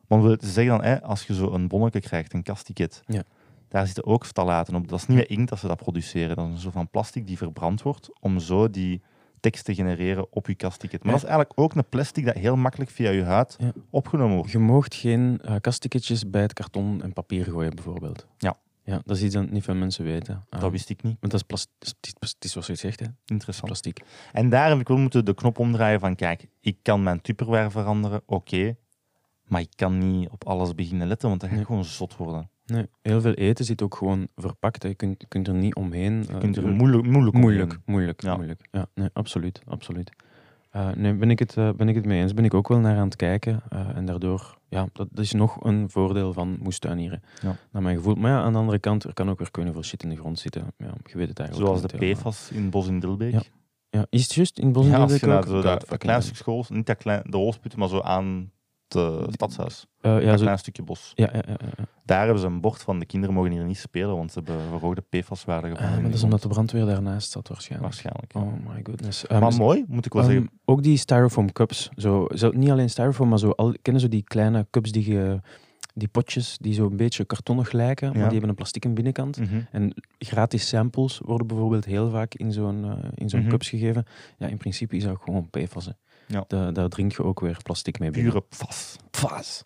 Want 0.08 0.24
we 0.24 0.38
zeggen 0.48 0.78
dan, 0.78 0.84
hè, 0.84 1.02
als 1.04 1.24
je 1.28 1.34
zo 1.34 1.52
een 1.52 1.68
bonnetje 1.68 2.00
krijgt, 2.00 2.34
een 2.34 2.44
kastticket, 2.44 3.02
Ja. 3.06 3.24
daar 3.68 3.86
zitten 3.86 4.06
ook 4.06 4.26
ftalaten 4.26 4.76
op. 4.76 4.88
Dat 4.88 5.00
is 5.00 5.08
niet 5.08 5.18
met 5.18 5.28
inkt 5.28 5.50
dat 5.50 5.60
ze 5.60 5.68
dat 5.68 5.78
produceren. 5.78 6.36
Dat 6.36 6.46
is 6.48 6.52
een 6.54 6.60
soort 6.60 6.74
van 6.74 6.90
plastic 6.90 7.28
die 7.28 7.38
verbrand 7.38 7.82
wordt, 7.82 8.10
om 8.20 8.40
zo 8.40 8.70
die 8.70 9.02
tekst 9.40 9.66
te 9.66 9.76
genereren 9.76 10.28
op 10.34 10.48
je 10.48 10.56
kastticket. 10.56 11.04
Maar 11.04 11.14
Ja. 11.14 11.20
dat 11.20 11.30
is 11.30 11.36
eigenlijk 11.36 11.60
ook 11.60 11.76
een 11.76 11.90
plastic 11.90 12.26
dat 12.26 12.36
heel 12.36 12.56
makkelijk 12.56 12.92
via 12.92 13.10
je 13.10 13.24
huid 13.24 13.56
Ja. 13.60 13.72
opgenomen 13.90 14.36
wordt. 14.36 14.52
Je 14.52 14.60
moogt 14.60 14.96
geen 14.96 15.42
uh, 15.46 15.56
kastticketjes 15.62 16.30
bij 16.30 16.42
het 16.42 16.54
karton 16.54 17.02
en 17.04 17.14
papier 17.14 17.44
gooien, 17.46 17.76
bijvoorbeeld. 17.76 18.28
Ja. 18.38 18.58
Ja, 18.88 19.02
dat 19.06 19.18
is 19.18 19.24
iets 19.24 19.34
dat 19.34 19.50
niet 19.50 19.64
veel 19.64 19.76
mensen 19.76 20.04
weten. 20.06 20.46
Dat 20.50 20.62
Ehm, 20.62 20.72
wist 20.72 20.90
ik 20.90 21.04
niet. 21.04 21.18
Want 21.20 21.32
dat 21.32 21.42
is, 21.42 21.46
plas- 21.48 21.68
het 21.80 22.36
is, 22.40 22.52
zoals 22.52 22.66
je 22.68 22.72
het 22.72 22.82
zegt, 22.82 23.00
hè. 23.00 23.06
Interessant. 23.26 23.66
plastiek. 23.68 24.00
En 24.34 24.50
daar 24.50 24.70
heb 24.70 24.80
ik 24.80 24.88
wel 24.88 24.98
moeten 24.98 25.26
de 25.26 25.34
knop 25.34 25.60
omdraaien 25.60 26.00
van, 26.00 26.16
kijk, 26.16 26.48
ik 26.62 26.78
kan 26.82 27.04
mijn 27.04 27.22
tupperware 27.22 27.70
veranderen, 27.70 28.22
oké. 28.26 28.76
maar 29.48 29.62
ik 29.62 29.72
kan 29.76 29.98
niet 29.98 30.30
op 30.30 30.44
alles 30.48 30.76
beginnen 30.76 31.08
letten, 31.08 31.28
want 31.30 31.40
dat 31.42 31.50
gaat 31.50 31.58
Nee. 31.58 31.68
gewoon 31.68 31.86
zot 31.86 32.18
worden. 32.18 32.50
Nee, 32.66 32.86
heel 33.02 33.22
veel 33.22 33.34
eten 33.34 33.66
zit 33.66 33.82
ook 33.82 33.96
gewoon 33.96 34.28
verpakt. 34.36 34.84
Hè. 34.84 34.90
Je, 34.90 34.96
kunt, 34.96 35.22
je 35.22 35.28
kunt 35.28 35.48
er 35.48 35.54
niet 35.54 35.76
omheen. 35.76 36.22
Je 36.22 36.28
eh, 36.28 36.38
kunt 36.38 36.58
er 36.58 36.68
moeilijk, 36.68 37.04
moeilijk 37.06 37.36
omheen. 37.36 37.42
moeilijk, 37.42 37.80
moeilijk, 37.86 38.22
Ja. 38.22 38.36
moeilijk. 38.36 38.68
Ja, 38.72 38.88
nee, 38.94 39.10
absoluut, 39.14 39.62
absoluut. 39.66 40.12
Eh, 40.78 40.90
nee, 40.96 41.14
ben 41.14 41.30
ik, 41.30 41.40
het, 41.40 41.58
eh, 41.58 41.70
ben 41.76 41.90
ik 41.90 41.96
het 41.96 42.06
mee 42.06 42.22
eens. 42.22 42.34
Ben 42.34 42.46
ik 42.46 42.54
ook 42.54 42.68
wel 42.68 42.80
naar 42.80 42.98
aan 42.98 43.08
het 43.08 43.16
kijken. 43.16 43.62
eh, 43.70 43.96
en 43.96 44.06
daardoor, 44.06 44.58
ja, 44.70 44.88
dat, 44.94 45.08
dat 45.12 45.24
is 45.24 45.32
nog 45.32 45.64
een 45.64 45.90
voordeel 45.90 46.34
van 46.34 46.58
moestuinieren. 46.62 47.22
Ja. 47.42 47.56
Naar 47.72 47.82
mijn 47.82 47.96
gevoel. 47.96 48.16
Maar 48.16 48.32
ja, 48.32 48.42
aan 48.42 48.54
de 48.54 48.60
andere 48.60 48.80
kant, 48.80 49.04
er 49.04 49.14
kan 49.14 49.30
ook 49.30 49.38
weer 49.38 49.52
kunnen 49.52 49.74
veel 49.74 49.84
shit 49.84 50.04
in 50.04 50.10
de 50.10 50.16
grond 50.16 50.40
zitten. 50.40 50.62
Ja, 50.78 50.94
je 51.06 51.18
weet 51.18 51.28
het 51.28 51.40
eigenlijk 51.40 51.70
Zoals 51.70 51.92
de 51.92 52.14
PFAS 52.14 52.52
in 52.52 52.70
Bos 52.70 52.88
in 52.88 53.00
Dilbeek. 53.00 53.32
Ja. 53.32 53.42
Ja, 53.90 54.06
is 54.10 54.24
het 54.24 54.34
juist 54.34 54.60
in 54.60 54.72
bos 54.72 54.86
in 54.86 54.92
Ja, 54.92 54.98
als 54.98 55.12
Dilbeek 55.12 55.30
je 55.30 55.36
naar 55.36 55.48
zo 55.48 55.62
dat, 55.62 55.90
dat 55.90 55.98
klein 55.98 56.22
stuk 56.22 56.36
school, 56.36 56.66
niet 56.70 56.86
dat 56.86 56.98
klein, 56.98 57.22
de 57.26 57.54
maar 57.76 57.88
zo 57.88 58.02
aan 58.02 58.52
het 58.94 59.34
stadshuis. 59.34 59.86
Eh, 60.02 60.22
ja, 60.22 60.32
een 60.32 60.38
zo, 60.40 60.56
stukje 60.56 60.84
bos. 60.84 61.12
ja, 61.16 61.30
ja, 61.34 61.42
ja. 61.48 61.58
Daar 62.06 62.24
hebben 62.24 62.40
ze 62.40 62.46
een 62.48 62.62
bord 62.62 62.82
van 62.82 63.00
de 63.00 63.06
kinderen 63.06 63.36
mogen 63.36 63.52
hier 63.52 63.64
niet 63.64 63.78
spelen, 63.78 64.16
want 64.16 64.32
ze 64.32 64.40
hebben 64.44 64.68
verhoogde 64.70 65.04
PFAS-waarden 65.10 65.70
Ah, 65.72 65.76
gevonden. 65.78 66.02
maar 66.02 66.10
dat 66.10 66.18
is 66.20 66.24
omdat 66.24 66.42
de 66.42 66.48
brandweer 66.48 66.86
daarnaast 66.86 67.32
zat 67.32 67.48
waarschijnlijk. 67.48 67.94
Waarschijnlijk. 67.94 68.34
ja. 68.34 68.40
Oh 68.42 68.74
my 68.76 68.80
goodness. 68.84 69.30
Um, 69.32 69.40
maar 69.40 69.54
mooi, 69.56 69.86
moet 69.88 70.06
ik 70.06 70.14
wel 70.14 70.22
Ehm, 70.24 70.32
zeggen. 70.32 70.50
ook 70.66 70.84
die 70.84 70.98
styrofoam 70.98 71.52
cups. 71.52 71.90
Zo, 71.96 72.26
zo, 72.36 72.52
niet 72.54 72.70
alleen 72.70 72.90
styrofoam, 72.90 73.30
maar 73.30 73.40
zo, 73.40 73.50
al, 73.50 73.74
kennen 73.82 74.02
zo 74.02 74.08
die 74.08 74.24
kleine 74.24 74.68
cups, 74.72 74.92
die, 74.92 75.12
je, 75.12 75.40
die 75.94 76.08
potjes 76.08 76.58
die 76.62 76.74
zo 76.74 76.86
een 76.86 76.98
beetje 76.98 77.26
kartonnig 77.26 77.72
lijken, 77.72 78.08
maar 78.08 78.22
die 78.24 78.32
hebben 78.32 78.50
een 78.50 78.56
plastic 78.56 78.94
binnenkant. 78.94 79.38
Mhm. 79.40 79.60
En 79.72 79.94
gratis 80.20 80.68
samples 80.68 81.20
worden 81.26 81.48
bijvoorbeeld 81.48 81.86
heel 81.86 82.10
vaak 82.10 82.34
in 82.36 82.52
zo'n 82.52 82.84
eh, 82.86 83.10
in 83.16 83.30
zo'n 83.30 83.40
Mhm. 83.40 83.50
cups 83.50 83.70
gegeven. 83.70 84.06
Ja, 84.38 84.48
in 84.48 84.58
principe 84.58 84.96
is 84.96 85.04
dat 85.04 85.18
gewoon 85.24 85.50
PFAS. 85.50 85.90
Ja. 86.28 86.44
Da- 86.48 86.72
daar 86.72 86.90
drink 86.90 87.12
je 87.12 87.24
ook 87.24 87.40
weer 87.40 87.58
plastic 87.64 88.00
mee 88.00 88.12
binnen. 88.12 88.32
Pure 88.32 88.46
PFAS. 88.50 88.96
PFAS. 89.12 89.64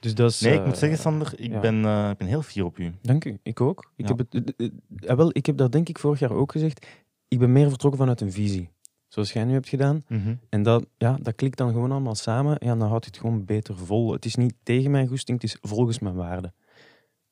Dus 0.00 0.14
dat 0.14 0.30
is... 0.30 0.40
Nee, 0.40 0.52
ik 0.52 0.60
eh, 0.60 0.66
moet 0.66 0.78
zeggen, 0.78 0.98
Sander, 0.98 1.32
ik, 1.36 1.50
ja. 1.50 1.60
ben, 1.60 1.84
eh, 1.84 2.10
ik 2.10 2.16
ben 2.16 2.26
heel 2.28 2.42
fier 2.42 2.64
op 2.64 2.78
u. 2.78 2.94
Dank 3.02 3.24
u, 3.24 3.38
ik 3.42 3.60
ook. 3.60 3.90
Ik, 3.96 4.08
Ja. 4.08 4.14
heb 4.14 4.18
het, 4.30 4.54
eh, 4.56 4.66
eh, 4.66 5.10
eh, 5.10 5.16
wel, 5.16 5.30
ik 5.32 5.46
heb 5.46 5.56
dat 5.56 5.72
denk 5.72 5.88
ik 5.88 5.98
vorig 5.98 6.18
jaar 6.18 6.30
ook 6.32 6.52
gezegd. 6.52 6.86
Ik 7.28 7.38
ben 7.38 7.52
meer 7.52 7.68
vertrokken 7.68 8.00
vanuit 8.00 8.20
een 8.20 8.32
visie. 8.32 8.70
Zoals 9.08 9.32
jij 9.32 9.44
nu 9.44 9.52
hebt 9.52 9.68
gedaan. 9.68 10.02
En 10.48 10.62
dat, 10.62 10.86
ja, 10.96 11.18
dat 11.22 11.34
klikt 11.34 11.58
dan 11.58 11.72
gewoon 11.72 11.90
allemaal 11.92 12.14
samen. 12.14 12.56
Ja, 12.58 12.74
dan 12.76 12.88
houdt 12.88 13.04
het 13.04 13.16
gewoon 13.18 13.44
beter 13.44 13.76
vol. 13.76 14.12
Het 14.12 14.24
is 14.24 14.34
niet 14.34 14.54
tegen 14.62 14.90
mijn 14.90 15.08
goesting, 15.08 15.40
het 15.42 15.50
is 15.50 15.58
volgens 15.60 15.98
mijn 15.98 16.14
waarde. 16.14 16.52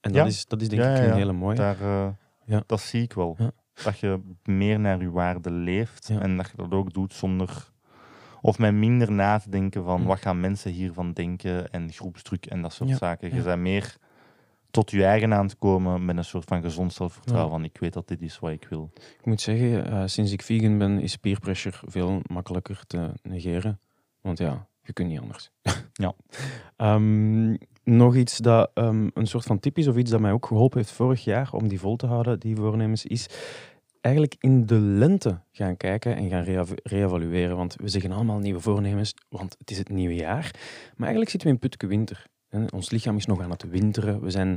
En 0.00 0.12
dat, 0.12 0.14
Ja. 0.14 0.24
is, 0.26 0.46
dat 0.46 0.60
is 0.60 0.68
denk 0.68 0.82
ik 0.82 0.88
een 0.88 1.04
ja. 1.04 1.14
hele 1.14 1.32
mooie. 1.32 1.56
Daar, 1.56 1.80
eh, 1.80 2.08
Ja. 2.46 2.62
Dat 2.66 2.80
zie 2.80 3.02
ik 3.02 3.12
wel. 3.12 3.36
Dat 3.84 3.98
je 3.98 4.20
meer 4.44 4.80
naar 4.80 5.00
je 5.00 5.10
waarde 5.10 5.50
leeft 5.50 6.08
en 6.20 6.36
dat 6.36 6.50
je 6.50 6.56
dat 6.56 6.70
ook 6.72 6.92
doet 6.92 7.12
zonder... 7.14 7.71
Of 8.44 8.58
met 8.58 8.74
minder 8.74 9.12
na 9.12 9.38
te 9.38 9.50
denken 9.50 9.84
van 9.84 10.00
Hm. 10.00 10.06
wat 10.06 10.20
gaan 10.20 10.40
mensen 10.40 10.70
hiervan 10.72 11.12
denken 11.12 11.70
en 11.72 11.92
groepsdruk 11.92 12.46
en 12.46 12.62
dat 12.62 12.72
soort 12.72 12.90
Ja, 12.90 12.96
zaken. 12.96 13.28
Je 13.28 13.34
ja. 13.36 13.42
bent 13.42 13.60
meer 13.60 13.96
tot 14.70 14.90
je 14.90 15.04
eigen 15.04 15.34
aan 15.34 15.48
te 15.48 15.56
komen 15.56 16.04
met 16.04 16.16
een 16.16 16.24
soort 16.24 16.44
van 16.44 16.62
gezond 16.62 16.92
zelfvertrouwen 16.92 17.50
Ja. 17.50 17.56
van 17.56 17.64
ik 17.64 17.78
weet 17.78 17.92
dat 17.92 18.08
dit 18.08 18.22
is 18.22 18.38
wat 18.38 18.50
ik 18.50 18.66
wil. 18.70 18.90
Ik 18.94 19.24
moet 19.26 19.40
zeggen, 19.40 19.86
eh, 19.90 20.02
sinds 20.06 20.32
ik 20.32 20.42
vegan 20.42 20.78
ben, 20.78 21.00
is 21.00 21.16
peer 21.16 21.38
pressure 21.40 21.76
veel 21.86 22.20
makkelijker 22.26 22.82
te 22.86 23.10
negeren. 23.22 23.80
Want 24.20 24.38
ja, 24.38 24.66
je 24.82 24.92
kunt 24.92 25.08
niet 25.08 25.20
anders. 25.20 25.50
Ja. 25.92 26.14
Ehm, 26.76 27.56
nog 27.84 28.16
iets 28.16 28.36
dat 28.38 28.70
ehm, 28.74 29.08
een 29.14 29.26
soort 29.26 29.44
van 29.44 29.58
tip 29.58 29.78
is, 29.78 29.88
of 29.88 29.96
iets 29.96 30.10
dat 30.10 30.20
mij 30.20 30.32
ook 30.32 30.46
geholpen 30.46 30.78
heeft 30.78 30.92
vorig 30.92 31.24
jaar 31.24 31.52
om 31.52 31.68
die 31.68 31.80
vol 31.80 31.96
te 31.96 32.06
houden, 32.06 32.40
die 32.40 32.56
voornemens, 32.56 33.06
is 33.06 33.28
eigenlijk 34.02 34.34
in 34.40 34.66
de 34.66 34.78
lente 34.78 35.40
gaan 35.50 35.76
kijken 35.76 36.16
en 36.16 36.28
gaan 36.28 36.44
reevalueren. 36.82 37.56
Want 37.56 37.74
we 37.76 37.88
zeggen 37.88 38.12
allemaal 38.12 38.38
nieuwe 38.38 38.60
voornemens, 38.60 39.14
want 39.28 39.54
het 39.58 39.70
is 39.70 39.78
het 39.78 39.88
nieuwe 39.88 40.14
jaar. 40.14 40.50
Maar 40.96 41.08
eigenlijk 41.08 41.30
zitten 41.30 41.48
we 41.48 41.54
in 41.54 41.60
putke 41.60 41.86
winter. 41.86 42.26
Ons 42.72 42.90
lichaam 42.90 43.16
is 43.16 43.26
nog 43.26 43.40
aan 43.40 43.50
het 43.50 43.68
winteren. 43.68 44.20
We 44.20 44.30
zijn 44.30 44.56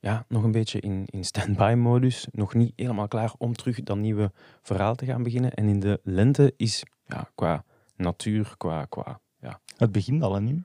ja, 0.00 0.24
nog 0.28 0.42
een 0.42 0.50
beetje 0.52 0.80
in, 0.80 1.02
in 1.06 1.24
stand-by-modus. 1.24 2.26
Nog 2.30 2.54
niet 2.54 2.72
helemaal 2.76 3.08
klaar 3.08 3.32
om 3.38 3.52
terug 3.54 3.82
dat 3.82 3.96
nieuwe 3.96 4.32
verhaal 4.62 4.94
te 4.94 5.04
gaan 5.06 5.22
beginnen. 5.22 5.52
En 5.54 5.68
in 5.68 5.80
de 5.80 6.00
lente 6.02 6.54
is 6.56 6.82
ja, 7.06 7.30
qua 7.34 7.64
natuur, 7.96 8.54
qua, 8.56 8.84
qua 8.84 9.20
ja, 9.40 9.60
Het 9.76 9.92
begint 9.92 10.22
al, 10.22 10.34
hè, 10.34 10.40
nu? 10.40 10.64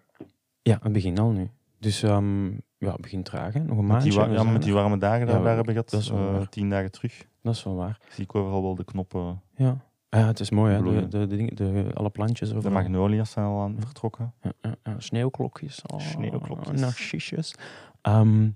ja, 0.61 0.79
het 0.81 0.91
begint 0.91 1.19
al 1.19 1.31
nu. 1.31 1.49
Dus 1.79 2.03
ehm, 2.03 2.45
ja, 2.77 2.91
het 2.91 3.01
begint 3.01 3.25
traag, 3.25 3.53
hè. 3.53 3.59
nog 3.59 3.69
een 3.69 3.75
Met 3.77 3.85
maandje. 3.87 4.09
die, 4.09 4.17
wa- 4.19 4.25
en 4.25 4.31
we 4.31 4.37
ja, 4.37 4.43
met 4.43 4.63
die 4.63 4.73
warme 4.73 4.97
dagen 4.97 5.25
die 5.25 5.35
Ja, 5.35 5.39
we 5.39 5.45
daar 5.45 5.55
hebben 5.55 5.73
gehad, 5.73 5.89
dat 5.89 6.01
is 6.01 6.09
eh, 6.09 6.41
tien 6.47 6.69
dagen 6.69 6.91
terug, 6.91 7.25
Dat 7.47 7.55
is 7.55 7.63
wel 7.63 7.75
waar. 7.75 7.97
zie 8.09 8.23
ik 8.23 8.35
overal 8.35 8.61
wel 8.61 8.75
de 8.75 8.83
knoppen. 8.83 9.41
Ja. 9.55 9.77
Ah, 10.09 10.19
ja, 10.19 10.27
het 10.27 10.39
is 10.39 10.49
mooi, 10.49 10.73
hè. 10.73 10.81
De, 10.83 11.07
de, 11.07 11.27
de, 11.27 11.35
dingen- 11.35 11.55
de, 11.55 11.91
alle 11.93 12.09
plantjes 12.09 12.49
De 12.49 12.55
overal. 12.55 12.73
magnolia's 12.81 13.31
zijn 13.31 13.45
al 13.45 13.61
aan 13.61 13.75
vertrokken. 13.79 14.33
Ja, 14.41 14.51
ja, 14.61 14.75
ja, 14.83 14.95
Sneeuwklokjes. 14.99 15.81
Oh, 15.93 15.99
Sneeuwklokjes. 15.99 16.79
Narcissus. 16.79 17.55
Ehm, 18.01 18.49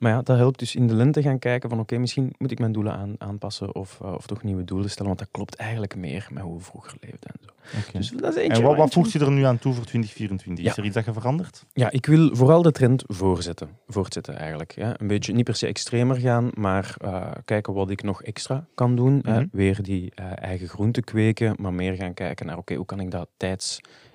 maar 0.00 0.12
ja, 0.12 0.22
dat 0.22 0.36
helpt 0.36 0.58
dus 0.58 0.74
in 0.74 0.86
de 0.86 0.94
lente 0.94 1.22
gaan 1.22 1.38
kijken 1.38 1.68
van 1.68 1.80
oké, 1.80 1.98
misschien 1.98 2.34
moet 2.38 2.50
ik 2.50 2.58
mijn 2.58 2.72
doelen 2.72 2.92
aan, 2.92 3.14
aanpassen 3.18 3.74
of, 3.74 3.98
eh, 4.02 4.12
of 4.12 4.26
toch 4.26 4.42
nieuwe 4.42 4.64
doelen 4.64 4.90
stellen, 4.90 5.06
want 5.06 5.18
dat 5.18 5.28
klopt 5.30 5.54
eigenlijk 5.54 5.96
meer 5.96 6.28
met 6.30 6.42
hoe 6.42 6.56
we 6.56 6.62
vroeger 6.62 6.96
leefden 7.00 7.30
en 7.30 7.38
zo. 7.40 7.50
Dus 7.92 8.10
dat 8.10 8.36
is 8.36 8.42
eentje. 8.42 8.62
en 8.62 8.68
wat, 8.68 8.76
wat 8.76 8.92
voegt 8.92 9.12
je 9.12 9.18
er 9.18 9.30
nu 9.30 9.42
aan 9.42 9.58
toe 9.58 9.74
voor 9.74 9.84
2024? 9.84 10.64
Ja. 10.64 10.70
Is 10.70 10.76
er 10.76 10.84
iets 10.84 10.94
dat 10.94 11.04
je 11.04 11.12
verandert? 11.12 11.66
Ja, 11.72 11.90
ik 11.90 12.06
wil 12.06 12.36
vooral 12.36 12.62
de 12.62 12.72
trend 12.72 13.04
voorzetten, 13.06 13.68
voortzetten 13.86 14.36
eigenlijk. 14.36 14.74
Ja. 14.74 15.00
Een 15.00 15.06
beetje 15.06 15.32
niet 15.32 15.44
per 15.44 15.56
se 15.56 15.66
extremer 15.66 16.16
gaan, 16.16 16.50
maar 16.54 16.94
eh, 16.98 17.30
kijken 17.44 17.74
wat 17.74 17.90
ik 17.90 18.02
nog 18.02 18.22
extra 18.22 18.66
kan 18.74 18.96
doen. 18.96 19.18
Mhm. 19.22 19.46
Weer 19.52 19.82
die 19.82 20.12
eh, 20.14 20.24
eigen 20.34 20.68
groenten 20.68 21.04
kweken, 21.04 21.54
maar 21.58 21.72
meer 21.72 21.94
gaan 21.94 22.14
kijken 22.14 22.46
naar 22.46 22.58
oké, 22.58 22.74
hoe 22.74 22.86
kan 22.86 23.00
ik 23.00 23.10
dat 23.10 23.28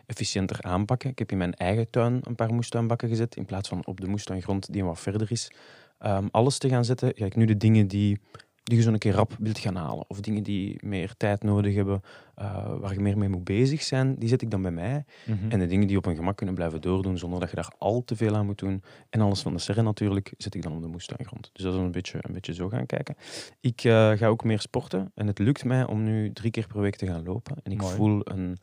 tijdsefficiënter 0.06 0.62
aanpakken. 0.62 1.10
Ik 1.10 1.20
heb 1.20 1.32
in 1.32 1.38
mijn 1.38 1.54
eigen 1.54 1.90
tuin 1.90 2.20
een 2.24 2.36
paar 2.36 2.54
moestuinbakken 2.54 3.10
gezet, 3.10 3.36
in 3.36 3.46
plaats 3.46 3.70
van 3.70 3.86
op 3.86 4.02
de 4.02 4.08
moestuingrond 4.08 4.74
die 4.74 4.84
wat 4.84 5.00
verder 5.00 5.32
is. 5.32 5.52
Ehm, 6.00 6.28
alles 6.32 6.58
te 6.58 6.70
gaan 6.70 6.86
zetten, 6.86 7.12
ga 7.16 7.26
ik 7.26 7.36
nu 7.36 7.46
de 7.46 7.58
dingen 7.58 7.88
die, 7.88 8.20
die 8.64 8.78
je 8.78 8.84
zo 8.84 8.92
een 8.92 8.98
keer 8.98 9.14
rap 9.14 9.36
wilt 9.40 9.60
gaan 9.60 9.76
halen, 9.76 10.06
of 10.08 10.22
dingen 10.22 10.44
die 10.44 10.80
meer 10.84 11.14
tijd 11.18 11.44
nodig 11.44 11.76
hebben, 11.76 12.02
eh, 12.36 12.78
waar 12.80 12.94
je 12.94 13.00
meer 13.00 13.18
mee 13.18 13.30
moet 13.30 13.44
bezig 13.44 13.82
zijn, 13.82 14.16
die 14.16 14.30
zet 14.30 14.42
ik 14.42 14.52
dan 14.52 14.62
bij 14.62 14.72
mij. 14.72 15.06
En 15.50 15.60
de 15.60 15.68
dingen 15.68 15.88
die 15.88 15.98
op 15.98 16.06
een 16.06 16.16
gemak 16.16 16.38
kunnen 16.38 16.56
blijven 16.56 16.82
doordoen 16.82 17.18
zonder 17.18 17.40
dat 17.40 17.50
je 17.50 17.56
daar 17.56 17.74
al 17.78 18.04
te 18.04 18.16
veel 18.16 18.36
aan 18.36 18.46
moet 18.46 18.60
doen. 18.60 18.84
En 19.10 19.22
alles 19.22 19.42
van 19.42 19.54
de 19.54 19.60
serre 19.60 19.82
natuurlijk 19.82 20.34
zet 20.38 20.56
ik 20.56 20.62
dan 20.62 20.76
op 20.76 20.82
de 20.82 20.88
moestuingrond. 20.88 21.50
Dus 21.54 21.64
dat 21.64 21.74
is 21.74 21.80
een 21.80 21.92
beetje, 21.92 22.20
een 22.22 22.34
beetje 22.34 22.54
zo 22.54 22.70
gaan 22.70 22.86
kijken. 22.86 23.16
Ik 23.60 23.84
eh, 23.84 24.12
ga 24.12 24.28
ook 24.28 24.44
meer 24.44 24.60
sporten 24.60 25.12
en 25.16 25.28
het 25.28 25.40
lukt 25.40 25.64
mij 25.64 25.86
om 25.86 26.04
nu 26.04 26.34
drie 26.34 26.52
keer 26.52 26.68
per 26.68 26.82
week 26.82 26.96
te 26.96 27.06
gaan 27.06 27.24
lopen. 27.24 27.56
En 27.64 27.72
ik 27.72 27.82
Mooi. 27.82 27.96
voel 27.96 28.22
een, 28.24 28.58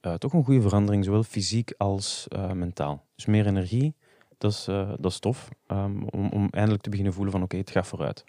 eh, 0.00 0.14
toch 0.14 0.32
een 0.32 0.44
goede 0.44 0.62
verandering, 0.62 1.04
zowel 1.04 1.22
fysiek 1.22 1.74
als 1.76 2.26
eh, 2.28 2.52
mentaal. 2.52 3.04
Dus 3.14 3.26
meer 3.26 3.46
energie, 3.46 3.94
dat 4.38 4.52
is, 4.52 4.68
eh, 4.68 4.92
dat 4.98 5.10
is 5.10 5.18
tof. 5.18 5.48
Ehm, 5.66 6.02
om, 6.02 6.28
om 6.28 6.48
eindelijk 6.50 6.82
te 6.82 6.90
beginnen 6.90 7.14
voelen 7.14 7.32
van 7.32 7.42
oké, 7.42 7.56
het 7.56 7.70
gaat 7.70 7.86
vooruit. 7.86 8.24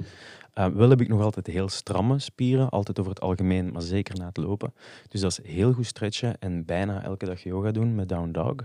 Wel 0.54 0.90
heb 0.90 1.02
ik 1.02 1.08
nog 1.08 1.22
altijd 1.22 1.48
heel 1.48 1.70
stramme 1.70 2.20
spieren, 2.20 2.70
altijd 2.70 3.00
over 3.00 3.12
het 3.12 3.22
algemeen, 3.22 3.72
maar 3.72 3.82
zeker 3.82 4.18
na 4.18 4.26
het 4.26 4.38
lopen. 4.38 4.74
Dus 5.08 5.22
dat 5.22 5.32
is 5.32 5.46
heel 5.46 5.74
goed 5.74 5.86
stretchen 5.86 6.40
en 6.40 6.66
bijna 6.66 7.04
elke 7.04 7.26
dag 7.26 7.44
yoga 7.44 7.72
doen 7.72 7.96
met 7.96 8.10
down 8.10 8.32
dog. 8.32 8.56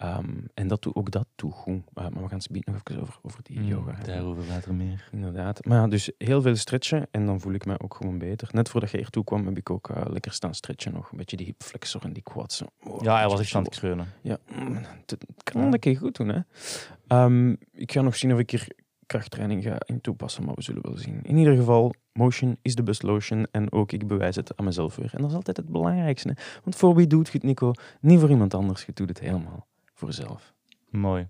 Ehm, 0.00 0.36
en 0.54 0.68
dat 0.68 0.82
doe, 0.82 0.94
ook 0.94 1.10
dat 1.10 1.26
goed. 1.50 1.82
Eh, 1.94 2.08
maar 2.08 2.22
we 2.22 2.28
gaan 2.28 2.38
het 2.38 2.66
nog 2.66 2.80
even 2.84 3.00
over, 3.00 3.18
over 3.22 3.40
die 3.42 3.64
yoga 3.64 3.90
hebben. 3.90 4.14
Daarover 4.14 4.46
later 4.46 4.74
meer. 4.74 5.08
Inderdaad. 5.12 5.64
Maar 5.64 5.78
ja, 5.78 5.88
dus 5.88 6.10
heel 6.18 6.42
veel 6.42 6.56
stretchen 6.56 7.06
en 7.10 7.26
dan 7.26 7.40
voel 7.40 7.52
ik 7.52 7.64
me 7.66 7.80
ook 7.80 7.94
gewoon 7.94 8.18
beter. 8.18 8.48
Net 8.52 8.68
voordat 8.68 8.90
je 8.90 8.98
ertoe 8.98 9.24
kwam, 9.24 9.46
heb 9.46 9.56
ik 9.56 9.70
ook 9.70 9.88
eh, 9.90 10.02
lekker 10.08 10.32
staan 10.32 10.54
stretchen 10.54 10.92
nog. 10.92 11.10
Een 11.10 11.16
beetje 11.16 11.36
die 11.36 11.46
hip 11.46 11.62
flexor 11.62 12.04
en 12.04 12.12
die 12.12 12.22
quads. 12.22 12.62
Oh, 12.82 13.02
Ja, 13.02 13.16
hij 13.16 13.28
was 13.28 13.40
echt 13.40 13.54
aan 13.54 13.62
het 13.64 13.78
kreunen. 13.78 14.06
Ja, 14.22 14.38
mm, 14.58 14.74
het 14.74 15.10
het 15.10 15.42
kan 15.42 15.62
een 15.72 15.78
keer 15.78 15.96
goed 15.96 16.16
doen, 16.16 16.28
hè. 16.28 16.40
Ehm, 17.06 17.50
ik 17.72 17.92
ga 17.92 18.00
nog 18.00 18.16
zien 18.16 18.32
of 18.32 18.38
ik 18.38 18.52
er 18.52 18.68
krachttraining 19.06 19.62
ga 19.62 19.76
in 19.84 20.00
toepassen, 20.00 20.44
maar 20.44 20.54
we 20.54 20.62
zullen 20.62 20.82
wel 20.82 20.96
zien. 20.96 21.20
In 21.22 21.36
ieder 21.36 21.56
geval, 21.56 21.94
motion 22.12 22.56
is 22.62 22.74
the 22.74 22.82
best 22.82 23.02
lotion 23.02 23.46
en 23.50 23.72
ook 23.72 23.92
ik 23.92 24.06
bewijs 24.06 24.36
het 24.36 24.56
aan 24.56 24.64
mezelf 24.64 24.96
weer. 24.96 25.10
En 25.14 25.20
dat 25.20 25.30
is 25.30 25.36
altijd 25.36 25.56
het 25.56 25.68
belangrijkste. 25.68 26.28
hè. 26.28 26.34
Want 26.64 26.76
voor 26.76 26.94
wie 26.94 27.06
doet 27.06 27.26
je 27.26 27.32
het, 27.32 27.42
Nico? 27.42 27.72
Niet 28.00 28.20
voor 28.20 28.30
iemand 28.30 28.54
anders, 28.54 28.84
je 28.84 28.92
doet 28.94 29.08
het 29.08 29.20
helemaal 29.20 29.68
voor 30.00 30.08
jezelf. 30.08 30.54
Mooi. 30.90 31.28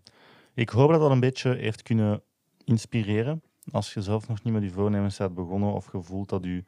Ik 0.55 0.69
hoop 0.69 0.91
dat 0.91 1.01
dat 1.01 1.11
een 1.11 1.21
beetje 1.21 1.55
heeft 1.55 1.83
kunnen 1.83 2.23
inspireren. 2.65 3.43
Als 3.71 3.95
je 3.95 4.03
zelf 4.03 4.29
nog 4.29 4.43
niet 4.43 4.53
met 4.53 4.63
je 4.63 4.71
voornemens 4.71 5.17
bent 5.17 5.35
begonnen 5.35 5.73
of 5.73 5.93
je 5.93 6.03
voelt 6.03 6.29
dat 6.29 6.45
je 6.45 6.65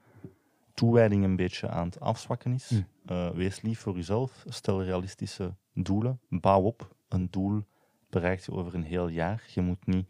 toewijding 0.75 1.25
een 1.25 1.37
beetje 1.37 1.69
aan 1.69 1.87
het 1.87 2.01
afzwakken 2.01 2.53
is, 2.53 2.69
Hm. 2.69 2.83
eh, 3.13 3.31
wees 3.31 3.61
lief 3.61 3.79
voor 3.81 3.95
jezelf. 3.97 4.45
Stel 4.49 4.83
realistische 4.83 5.55
doelen. 5.75 6.21
Bouw 6.29 6.63
op. 6.63 6.95
Een 7.09 7.29
doel 7.31 7.63
bereikt 8.11 8.45
je 8.45 8.53
over 8.53 8.75
een 8.75 8.83
heel 8.85 9.09
jaar. 9.09 9.45
Je 9.55 9.61
moet 9.61 9.87
niet 9.87 10.09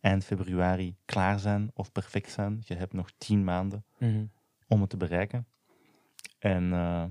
eind 0.00 0.24
februari 0.24 0.96
klaar 1.04 1.38
zijn 1.38 1.70
of 1.74 1.92
perfect 1.92 2.30
zijn. 2.30 2.62
Je 2.64 2.74
hebt 2.74 2.92
nog 2.92 3.10
tien 3.18 3.44
maanden 3.44 3.84
om 4.68 4.80
het 4.80 4.90
te 4.90 4.96
bereiken. 4.96 5.46
En 6.38 6.72
eh, 6.72 7.04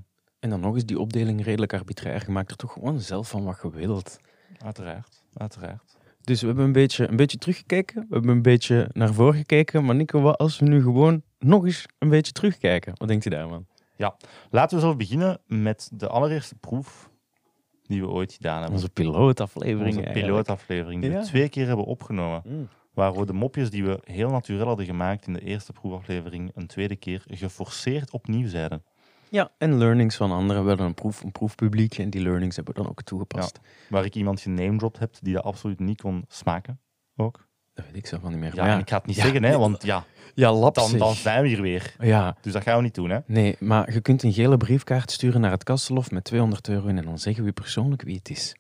En 0.45 0.51
dan 0.51 0.59
nog 0.59 0.73
eens 0.73 0.85
die 0.85 0.99
opdeling 0.99 1.43
redelijk 1.43 1.73
arbitrair. 1.73 2.23
Je 2.25 2.31
maakt 2.31 2.51
er 2.51 2.57
toch 2.57 2.73
gewoon 2.73 2.99
zelf 2.99 3.29
van 3.29 3.43
wat 3.43 3.59
je 3.61 3.69
wilt. 3.69 4.17
uiteraard, 4.57 5.23
uiteraard. 5.33 5.97
Dus 6.21 6.41
we 6.41 6.47
hebben 6.47 6.65
een 6.65 6.71
beetje, 6.71 7.07
een 7.09 7.15
beetje 7.15 7.37
teruggekeken. 7.37 8.01
We 8.01 8.13
hebben 8.13 8.31
een 8.31 8.41
beetje 8.41 8.89
naar 8.93 9.13
voren 9.13 9.33
gekeken. 9.33 9.85
Maar 9.85 9.95
Nico, 9.95 10.21
wat 10.21 10.37
als 10.37 10.59
we 10.59 10.65
nu 10.65 10.81
gewoon 10.81 11.21
nog 11.39 11.65
eens 11.65 11.85
een 11.99 12.09
beetje 12.09 12.31
terugkijken? 12.31 12.93
Wat 12.97 13.07
denkt 13.07 13.25
u 13.25 13.29
daarvan? 13.29 13.65
Laten 14.49 14.77
we 14.77 14.83
zo 14.83 14.95
beginnen 14.95 15.41
met 15.47 15.89
de 15.93 16.07
allereerste 16.07 16.55
proef 16.55 17.09
die 17.83 18.01
we 18.01 18.07
ooit 18.07 18.33
gedaan 18.33 18.55
hebben. 18.57 18.73
Onze 18.73 18.89
pilootaflevering 18.89 19.97
Onze 19.97 20.09
pilootaflevering 20.11 21.01
die 21.01 21.11
Ja. 21.11 21.19
we 21.19 21.25
twee 21.25 21.49
keer 21.49 21.67
hebben 21.67 21.85
opgenomen. 21.85 22.41
Mm. 22.45 22.67
Waar 22.93 23.13
we 23.13 23.25
de 23.25 23.33
mopjes 23.33 23.69
die 23.69 23.85
we 23.85 23.99
heel 24.03 24.29
natuurlijk 24.29 24.67
hadden 24.67 24.85
gemaakt 24.85 25.27
in 25.27 25.33
de 25.33 25.41
eerste 25.41 25.73
proefaflevering 25.73 26.51
een 26.55 26.67
tweede 26.67 26.95
keer 26.95 27.23
geforceerd 27.27 28.11
opnieuw 28.11 28.47
zeiden. 28.47 28.83
Ja, 29.29 29.51
en 29.57 29.77
learnings 29.77 30.15
van 30.15 30.31
anderen. 30.31 30.61
We 30.63 30.67
hadden 30.67 30.87
een, 30.87 30.93
proef, 30.93 31.23
een 31.23 31.31
proefpubliek 31.31 31.97
en 31.97 32.09
die 32.09 32.21
learnings 32.21 32.55
hebben 32.55 32.73
we 32.73 32.81
dan 32.81 32.89
ook 32.89 33.01
toegepast. 33.01 33.59
Waar 33.89 34.05
ik 34.05 34.15
iemand 34.15 34.41
genamedropt 34.41 34.99
heb 34.99 35.15
die 35.21 35.33
dat 35.33 35.43
absoluut 35.43 35.79
niet 35.79 36.01
kon 36.01 36.25
smaken. 36.27 36.79
Ook. 37.15 37.47
Dat 37.73 37.85
weet 37.85 37.95
ik 37.95 38.07
zelf 38.07 38.21
van 38.21 38.31
niet 38.31 38.39
meer. 38.39 38.55
Ja, 38.55 38.73
en 38.73 38.79
ik 38.79 38.89
ga 38.89 38.97
het 38.97 39.05
niet 39.05 39.15
Ja, 39.15 39.21
zeggen, 39.21 39.43
hè, 39.43 39.57
want 39.57 39.83
ja, 39.83 40.05
Ja, 40.35 40.71
dan, 40.71 40.97
dan 40.97 41.13
zijn 41.13 41.41
we 41.41 41.47
hier 41.47 41.61
weer. 41.61 41.95
Ja, 41.99 42.37
Dus 42.41 42.53
dat 42.53 42.63
gaan 42.63 42.77
we 42.77 42.83
niet 42.83 42.95
doen, 42.95 43.09
hè. 43.09 43.19
nee, 43.25 43.55
maar 43.59 43.93
je 43.93 44.01
kunt 44.01 44.23
een 44.23 44.33
gele 44.33 44.57
briefkaart 44.57 45.11
sturen 45.11 45.41
naar 45.41 45.51
het 45.51 45.63
Kastelhof 45.63 46.11
met 46.11 46.23
200 46.23 46.67
euro 46.67 46.87
in 46.87 46.97
en 46.97 47.03
dan 47.05 47.19
zeggen 47.19 47.43
we 47.43 47.51
persoonlijk 47.51 48.01
wie 48.01 48.15
het 48.15 48.29
is. 48.29 48.55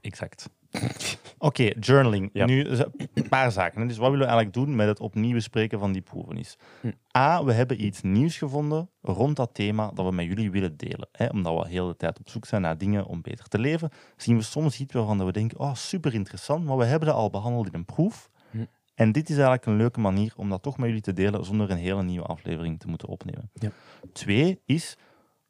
Exact. 0.00 0.50
Oké, 1.38 1.70
journaling. 1.80 2.30
Ja. 2.32 2.44
Nu 2.44 2.74
z- 2.76 2.82
een 3.14 3.28
paar 3.28 3.52
zaken. 3.52 3.88
Dus 3.88 3.96
wat 3.96 4.10
willen 4.10 4.26
we 4.26 4.32
eigenlijk 4.32 4.54
doen 4.66 4.76
met 4.76 4.86
het 4.86 5.00
opnieuw 5.00 5.32
bespreken 5.32 5.78
van 5.78 5.92
die 5.92 6.02
proeven 6.02 6.36
is... 6.36 6.56
Hm. 6.80 6.90
A, 7.18 7.44
we 7.44 7.52
hebben 7.52 7.84
iets 7.84 8.02
nieuws 8.02 8.36
gevonden 8.38 8.90
rond 9.02 9.36
dat 9.36 9.50
thema 9.54 9.90
dat 9.94 10.06
we 10.06 10.12
met 10.12 10.26
jullie 10.26 10.50
willen 10.50 10.76
delen. 10.76 11.08
Hè? 11.12 11.26
Omdat 11.26 11.62
we 11.62 11.68
heel 11.68 11.86
de 11.86 11.96
tijd 11.96 12.18
op 12.18 12.28
zoek 12.28 12.44
zijn 12.46 12.62
naar 12.62 12.78
dingen 12.78 13.04
om 13.06 13.22
beter 13.22 13.48
te 13.48 13.58
leven, 13.58 13.90
zien 14.16 14.36
we 14.36 14.42
soms 14.42 14.80
iets 14.80 14.94
waarvan 14.94 15.24
we 15.26 15.32
denken, 15.32 15.58
oh, 15.58 15.74
super 15.74 16.14
interessant, 16.14 16.64
maar 16.64 16.76
we 16.76 16.84
hebben 16.84 17.08
dat 17.08 17.16
al 17.16 17.30
behandeld 17.30 17.66
in 17.66 17.74
een 17.74 17.84
proef. 17.84 18.30
Hm. 18.50 18.64
En 18.94 19.12
dit 19.12 19.24
is 19.24 19.34
eigenlijk 19.34 19.66
een 19.66 19.76
leuke 19.76 20.00
manier 20.00 20.32
om 20.36 20.48
dat 20.50 20.62
toch 20.62 20.76
met 20.76 20.86
jullie 20.86 21.02
te 21.02 21.12
delen 21.12 21.44
zonder 21.44 21.70
een 21.70 21.76
hele 21.76 22.02
nieuwe 22.02 22.26
aflevering 22.26 22.80
te 22.80 22.88
moeten 22.88 23.08
opnemen. 23.08 23.50
Ja. 23.52 23.70
Twee 24.12 24.60
is, 24.66 24.96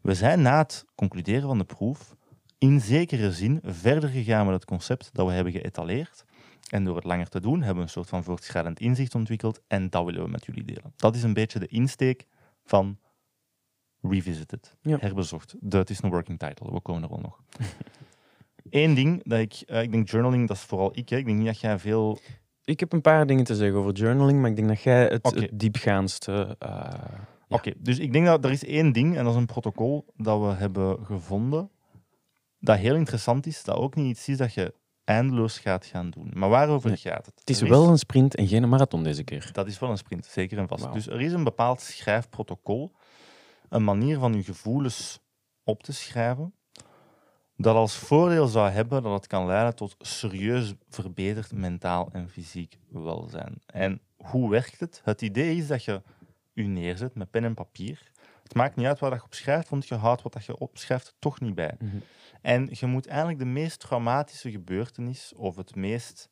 we 0.01 0.15
zijn 0.15 0.43
na 0.43 0.59
het 0.59 0.85
concluderen 0.95 1.49
van 1.49 1.59
de 1.59 1.65
proef 1.65 2.15
in 2.64 2.81
zekere 2.81 3.33
zin 3.33 3.61
verder 3.62 4.09
gegaan 4.09 4.44
met 4.46 4.55
het 4.55 4.64
concept 4.64 5.11
dat 5.12 5.27
we 5.27 5.33
hebben 5.33 5.53
geëtaleerd. 5.53 6.24
En 6.70 6.85
door 6.85 6.94
het 6.96 7.05
langer 7.05 7.29
te 7.29 7.40
doen, 7.40 7.59
hebben 7.59 7.77
we 7.77 7.83
een 7.83 7.88
soort 7.88 8.09
van 8.09 8.24
voortschrijdend 8.24 8.81
inzicht 8.81 9.14
ontwikkeld. 9.14 9.61
En 9.66 9.90
dat 9.90 10.05
willen 10.05 10.22
we 10.24 10.29
met 10.31 10.44
jullie 10.46 10.64
delen. 10.64 10.92
Dat 10.96 11.14
is 11.14 11.22
een 11.22 11.33
beetje 11.33 11.59
de 11.59 11.66
insteek 11.66 12.27
van 12.64 12.98
Revisited. 14.00 14.77
Ja. 14.81 14.96
Herbezocht. 15.00 15.55
Het 15.68 15.90
is 15.90 16.03
een 16.03 16.11
working 16.11 16.38
title, 16.38 16.72
we 16.72 16.81
komen 16.81 17.03
er 17.03 17.09
wel 17.09 17.20
nog. 17.20 17.40
Eén 18.70 18.94
ding 18.94 19.22
dat 19.24 19.38
ik, 19.38 19.62
eh, 19.66 19.83
ik 19.83 19.92
denk 19.92 20.09
journaling, 20.11 20.48
dat 20.48 20.57
is 20.57 20.62
vooral 20.62 20.90
ik. 20.98 21.09
Hè. 21.09 21.16
Ik 21.16 21.24
denk 21.27 21.38
niet 21.38 21.46
dat 21.46 21.61
jij 21.61 21.79
veel. 21.79 22.18
Ik 22.64 22.81
heb 22.81 22.92
een 22.92 23.00
paar 23.00 23.27
dingen 23.27 23.44
te 23.44 23.55
zeggen 23.55 23.79
over 23.79 23.92
journaling, 23.92 24.40
maar 24.40 24.50
ik 24.50 24.57
denk 24.57 24.68
dat 24.68 24.83
jij 24.83 25.03
het, 25.03 25.24
het 25.35 25.50
diepgaandste... 25.55 26.57
eh, 26.59 26.68
Ja. 27.48 27.57
Oké, 27.57 27.72
dus 27.79 27.98
ik 27.98 28.12
denk 28.12 28.27
dat 28.27 28.44
er 28.44 28.50
is 28.50 28.64
één 28.64 28.92
ding, 28.92 29.16
en 29.16 29.24
dat 29.24 29.33
is 29.33 29.38
een 29.40 29.46
protocol 29.46 30.05
dat 30.16 30.40
we 30.40 30.46
hebben 30.46 31.05
gevonden, 31.07 31.70
dat 32.64 32.79
heel 32.79 32.94
interessant 32.94 33.46
is, 33.46 33.64
dat 33.64 33.77
ook 33.77 33.94
niet 33.94 34.07
iets 34.07 34.29
is 34.29 34.37
dat 34.37 34.55
je 34.55 34.74
eindeloos 35.05 35.59
gaat 35.59 35.87
gaan 35.87 36.11
doen. 36.11 36.31
Maar 36.35 36.48
waarover 36.48 36.88
Nee. 36.88 36.98
gaat 36.98 37.27
het? 37.27 37.38
het 37.38 37.50
is 37.50 37.61
wel 37.61 37.88
een 37.88 37.98
sprint 37.98 38.35
en 38.35 38.46
geen 38.48 38.62
een 38.62 38.68
marathon 38.68 39.03
deze 39.03 39.24
keer. 39.24 39.48
Dat 39.53 39.66
is 39.66 39.79
wel 39.79 39.90
een 39.90 39.98
sprint, 39.98 40.27
zeker 40.27 40.59
en 40.59 40.68
vast. 40.68 40.92
Dus 40.92 41.07
er 41.07 41.20
is 41.20 41.33
een 41.33 41.44
bepaald 41.44 41.81
schrijfprotocol, 41.81 42.92
een 43.68 43.85
manier 43.85 44.18
van 44.18 44.35
je 44.35 44.42
gevoelens 44.42 45.20
op 45.64 45.83
te 45.83 45.92
schrijven, 45.92 46.55
dat 47.57 47.74
als 47.77 47.96
voordeel 47.96 48.46
zou 48.46 48.70
hebben 48.70 49.03
dat 49.03 49.12
het 49.12 49.27
kan 49.27 49.46
leiden 49.46 49.74
tot 49.77 49.94
serieus 49.98 50.74
verbeterd 50.88 51.53
mentaal 51.53 52.09
en 52.12 52.29
fysiek 52.29 52.79
welzijn. 52.88 53.62
En 53.66 54.00
hoe 54.16 54.50
werkt 54.50 54.81
het? 54.81 55.00
Het 55.05 55.22
idee 55.22 55.57
is 55.57 55.66
dat 55.66 55.85
je 55.85 56.03
u 56.55 56.66
neerzet 56.66 57.14
met 57.14 57.31
pen 57.31 57.44
en 57.44 57.55
papier. 57.55 58.11
Het 58.42 58.55
maakt 58.55 58.77
niet 58.77 58.87
uit 58.87 58.98
wat 58.98 59.12
je 59.12 59.22
opschrijft, 59.24 59.68
want 59.68 59.88
je 59.88 59.94
houdt 59.94 60.22
wat 60.22 60.44
je 60.44 60.59
opschrijft 60.59 61.14
toch 61.18 61.40
niet 61.40 61.55
bij. 61.55 61.74
Mhm. 61.79 61.96
En 62.44 62.68
je 62.70 62.87
moet 62.87 63.07
eigenlijk 63.07 63.38
de 63.38 63.44
meest 63.44 63.80
traumatische 63.80 64.50
gebeurtenis 64.50 65.33
of 65.37 65.57
het 65.57 65.74
meest 65.74 66.28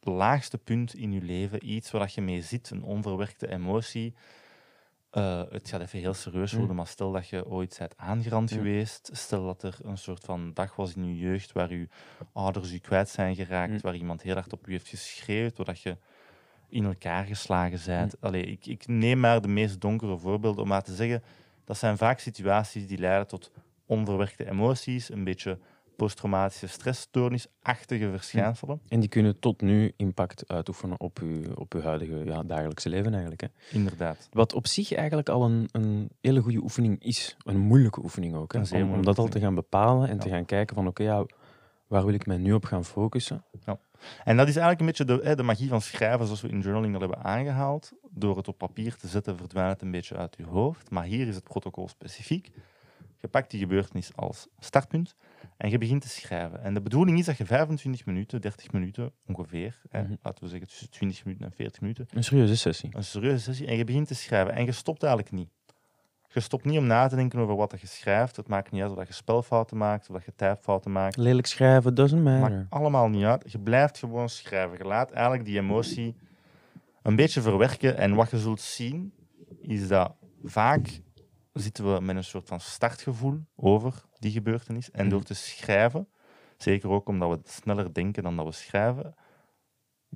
laagste 0.00 0.58
punt 0.58 0.94
in 0.94 1.12
je 1.12 1.20
leven, 1.22 1.68
iets 1.70 1.90
waar 1.90 2.10
je 2.14 2.20
mee 2.20 2.42
zit, 2.42 2.70
een 2.70 2.82
onverwerkte 2.82 3.48
emotie. 3.50 4.14
eh, 5.10 5.42
het 5.50 5.68
gaat 5.68 5.80
even 5.80 5.98
heel 5.98 6.14
serieus 6.14 6.52
Mm. 6.52 6.58
worden, 6.58 6.76
maar 6.76 6.86
stel 6.86 7.12
dat 7.12 7.28
je 7.28 7.46
ooit 7.46 7.76
bent 7.78 7.96
aangerand 7.96 8.50
geweest. 8.52 9.10
Stel 9.12 9.44
dat 9.44 9.62
er 9.62 9.76
een 9.82 9.98
soort 9.98 10.24
van 10.24 10.52
dag 10.54 10.76
was 10.76 10.94
in 10.94 11.06
je 11.06 11.18
jeugd 11.18 11.52
waar 11.52 11.72
je 11.72 11.88
ouders 12.32 12.70
je 12.70 12.80
kwijt 12.80 13.08
zijn 13.08 13.34
geraakt, 13.34 13.72
Mm. 13.72 13.80
waar 13.80 13.94
iemand 13.96 14.22
heel 14.22 14.34
hard 14.34 14.52
op 14.52 14.66
je 14.66 14.72
heeft 14.72 14.88
geschreeuwd, 14.88 15.56
doordat 15.56 15.80
je 15.80 15.96
in 16.68 16.84
elkaar 16.84 17.24
geslagen 17.24 17.80
bent. 17.86 18.12
Mm. 18.12 18.18
Allee, 18.28 18.42
ik, 18.42 18.66
ik 18.66 18.86
neem 18.86 19.20
maar 19.20 19.40
de 19.40 19.48
meest 19.48 19.80
donkere 19.80 20.18
voorbeelden 20.18 20.62
om 20.62 20.68
maar 20.68 20.82
te 20.82 20.94
zeggen, 20.94 21.22
dat 21.64 21.76
zijn 21.78 21.96
vaak 21.96 22.18
situaties 22.18 22.86
die 22.86 22.98
leiden 22.98 23.26
tot 23.26 23.50
onverwerkte 23.86 24.48
emoties, 24.50 25.10
een 25.12 25.24
beetje 25.24 25.58
posttraumatische 25.96 26.66
stressstoornisachtige 26.66 28.10
verschijnselen. 28.10 28.80
En 28.88 29.00
die 29.00 29.08
kunnen 29.08 29.38
tot 29.38 29.60
nu 29.60 29.92
impact 29.96 30.48
uitoefenen 30.48 31.00
op 31.00 31.18
uw, 31.18 31.54
op 31.54 31.74
uw 31.74 31.80
huidige 31.80 32.24
ja, 32.24 32.42
dagelijkse 32.42 32.88
leven 32.88 33.10
eigenlijk. 33.12 33.40
Hè. 33.40 33.48
Inderdaad. 33.70 34.28
Wat 34.32 34.52
op 34.52 34.66
zich 34.66 34.92
eigenlijk 34.94 35.28
al 35.28 35.44
een, 35.44 35.68
een 35.72 36.08
hele 36.20 36.40
goede 36.40 36.62
oefening 36.62 37.02
is. 37.02 37.36
Een 37.44 37.58
moeilijke 37.58 38.02
oefening 38.02 38.34
ook. 38.34 38.52
Hè. 38.52 38.82
Om, 38.82 38.92
om 38.92 39.04
dat 39.04 39.18
al 39.18 39.28
te 39.28 39.40
gaan 39.40 39.54
bepalen 39.54 40.08
en 40.08 40.18
te 40.18 40.28
Ja. 40.28 40.34
gaan 40.34 40.44
kijken 40.44 40.74
van 40.76 40.86
oké, 40.86 41.02
ja, 41.02 41.24
waar 41.86 42.04
wil 42.04 42.14
ik 42.14 42.26
mij 42.26 42.36
nu 42.38 42.52
op 42.52 42.64
gaan 42.64 42.84
focussen? 42.84 43.44
En 44.24 44.36
dat 44.36 44.48
is 44.48 44.56
eigenlijk 44.56 44.80
een 44.80 44.86
beetje 44.86 45.04
de, 45.04 45.28
hè, 45.28 45.34
de 45.36 45.42
magie 45.42 45.68
van 45.68 45.80
schrijven, 45.80 46.24
zoals 46.24 46.40
we 46.40 46.48
in 46.48 46.60
journaling 46.60 46.94
al 46.94 47.00
hebben 47.00 47.24
aangehaald. 47.24 47.92
Door 48.10 48.36
het 48.36 48.48
op 48.48 48.58
papier 48.58 48.96
te 48.96 49.08
zetten, 49.08 49.36
verdwijnt 49.36 49.72
het 49.72 49.82
een 49.82 49.90
beetje 49.90 50.16
uit 50.16 50.36
je 50.38 50.44
hoofd. 50.44 50.90
Maar 50.90 51.04
hier 51.04 51.28
is 51.28 51.34
het 51.34 51.44
protocol 51.44 51.88
specifiek. 51.88 52.50
Je 53.20 53.28
pakt 53.28 53.50
die 53.50 53.60
gebeurtenis 53.60 54.10
als 54.16 54.46
startpunt 54.58 55.14
en 55.56 55.70
je 55.70 55.78
begint 55.78 56.02
te 56.02 56.08
schrijven. 56.08 56.62
En 56.62 56.74
de 56.74 56.80
bedoeling 56.80 57.18
is 57.18 57.24
dat 57.26 57.36
je 57.36 57.46
25 57.46 58.06
minuten, 58.06 58.40
30 58.40 58.72
minuten 58.72 59.12
ongeveer, 59.26 59.80
hè, 59.90 60.02
Mhm. 60.02 60.14
laten 60.22 60.42
we 60.44 60.48
zeggen 60.50 60.68
tussen 60.68 60.90
20 60.90 61.24
minuten 61.24 61.46
en 61.46 61.52
40 61.52 61.80
minuten, 61.80 62.06
Een 62.14 62.24
serieuze 62.24 62.56
sessie. 62.56 62.90
een 62.92 63.04
serieuze 63.04 63.42
sessie, 63.42 63.66
en 63.66 63.76
je 63.76 63.84
begint 63.84 64.06
te 64.06 64.14
schrijven. 64.14 64.54
En 64.54 64.64
je 64.64 64.72
stopt 64.72 65.02
eigenlijk 65.02 65.34
niet. 65.34 65.48
Je 66.28 66.40
stopt 66.42 66.64
niet 66.64 66.78
om 66.78 66.86
na 66.86 67.06
te 67.08 67.16
denken 67.16 67.38
over 67.38 67.56
wat 67.56 67.80
je 67.80 67.86
schrijft. 67.86 68.36
Het 68.36 68.48
maakt 68.48 68.70
niet 68.70 68.82
uit 68.82 68.90
of 68.90 68.96
dat 68.96 69.06
je 69.06 69.12
spelfouten 69.12 69.76
maakt, 69.76 70.08
of 70.08 70.14
dat 70.16 70.24
je 70.24 70.32
typefouten 70.36 70.92
maakt. 70.92 71.16
Lelijk 71.16 71.46
schrijven, 71.46 71.94
doesn't 71.94 72.22
matter. 72.22 72.50
Maakt 72.50 72.70
allemaal 72.70 73.08
niet 73.08 73.24
uit. 73.24 73.52
Je 73.52 73.58
blijft 73.58 73.98
gewoon 73.98 74.28
schrijven. 74.28 74.78
Je 74.78 74.84
laat 74.84 75.10
eigenlijk 75.10 75.44
die 75.44 75.58
emotie 75.58 76.14
een 77.02 77.16
beetje 77.16 77.40
verwerken. 77.40 77.96
En 77.96 78.14
wat 78.14 78.30
je 78.30 78.38
zult 78.38 78.60
zien, 78.60 79.12
is 79.60 79.88
dat 79.88 80.14
vaak 80.44 81.00
zitten 81.60 81.94
we 81.94 82.00
met 82.00 82.16
een 82.16 82.24
soort 82.24 82.48
van 82.48 82.60
startgevoel 82.60 83.40
over 83.56 84.04
die 84.18 84.32
gebeurtenis. 84.32 84.90
En 84.90 85.08
door 85.08 85.22
te 85.22 85.34
schrijven, 85.34 86.08
zeker 86.56 86.88
ook 86.88 87.08
omdat 87.08 87.30
we 87.30 87.40
sneller 87.44 87.92
denken 87.92 88.22
dan 88.22 88.36
dat 88.36 88.46
we 88.46 88.52
schrijven, 88.52 89.14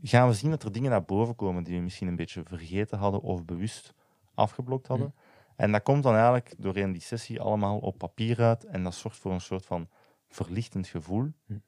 gaan 0.03 0.29
we 0.29 0.35
zien 0.35 0.51
dat 0.51 0.63
er 0.63 0.73
dingen 0.73 0.91
naar 0.91 1.05
boven 1.05 1.35
komen 1.37 1.65
die 1.65 1.77
we 1.77 1.83
misschien 1.83 2.09
een 2.09 2.17
beetje 2.17 2.43
vergeten 2.45 2.99
hadden 2.99 3.21
of 3.21 3.45
bewust 3.45 3.95
afgeblokt 4.35 4.87
hadden. 4.87 5.15
En 5.57 5.73
dat 5.73 5.83
komt 5.83 6.03
dan 6.03 6.15
eigenlijk 6.15 6.55
doorheen 6.59 6.93
die 6.93 7.03
sessie 7.03 7.41
allemaal 7.41 7.79
op 7.79 7.99
papier 7.99 8.41
uit. 8.43 8.65
En 8.65 8.83
dat 8.83 8.95
zorgt 8.95 9.19
voor 9.19 9.33
een 9.33 9.41
soort 9.41 9.67
van 9.67 9.89
verlichtend 10.29 10.87
gevoel. 10.87 11.33
Hm. 11.47 11.59